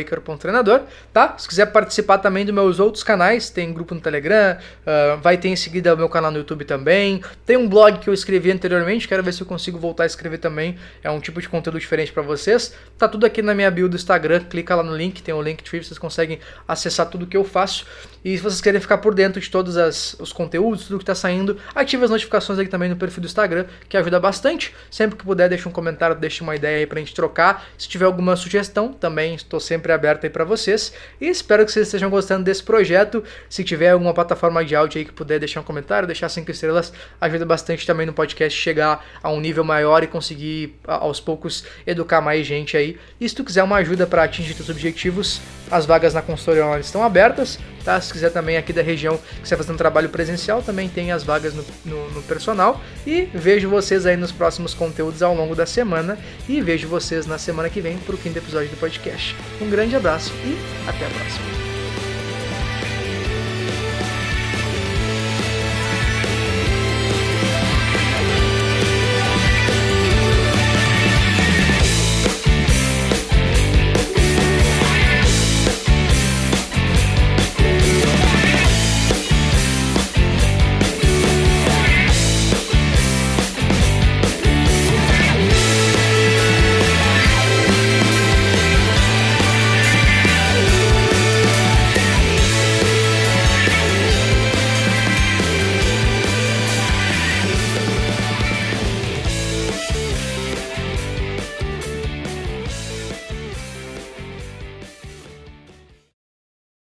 [1.13, 1.39] tá?
[1.39, 5.51] Se quiser participar também dos meus outros canais, tem grupo no Telegram, uh, vai ter
[5.51, 7.23] em seguida o meu canal no YouTube também.
[7.47, 10.39] Tem um blog que eu escrevi anteriormente, quero ver se eu consigo voltar a escrever
[10.39, 10.77] também.
[11.01, 12.75] É um tipo de conteúdo diferente para vocês.
[12.99, 15.61] Tá tudo aqui na minha bio do Instagram, clica lá no link, tem o link
[15.61, 17.87] Linktree, vocês conseguem acessar tudo que eu faço.
[18.25, 21.15] E se vocês querem ficar por dentro de todos as, os conteúdos, tudo que está
[21.15, 24.75] saindo, ative as notificações aqui também no perfil do Instagram, que ajuda bastante.
[24.91, 27.67] Sempre que puder, deixa um comentário, deixa uma ideia aí pra gente trocar.
[27.79, 30.93] Se tiver alguma sugestão, também estou sempre aberto aí para vocês.
[31.21, 33.23] E espero que vocês estejam gostando desse projeto.
[33.49, 36.93] Se tiver alguma plataforma de áudio aí que puder deixar um comentário, deixar cinco estrelas,
[37.21, 42.21] ajuda bastante também no podcast chegar a um nível maior e conseguir aos poucos educar
[42.21, 42.99] mais gente aí.
[43.21, 45.41] E se tu quiser uma ajuda para atingir teus objetivos,
[45.71, 48.01] as vagas na consultoria online estão abertas, tá?
[48.01, 51.25] Se quiser também aqui da região que você está fazendo trabalho presencial, também tem as
[51.25, 52.81] vagas no, no, no, personal.
[53.07, 56.19] E vejo vocês aí nos próximos conteúdos ao longo da semana.
[56.49, 59.37] E vejo vocês na semana que vem para o quinto episódio do podcast.
[59.61, 61.74] Um grande abraço e até a próxima.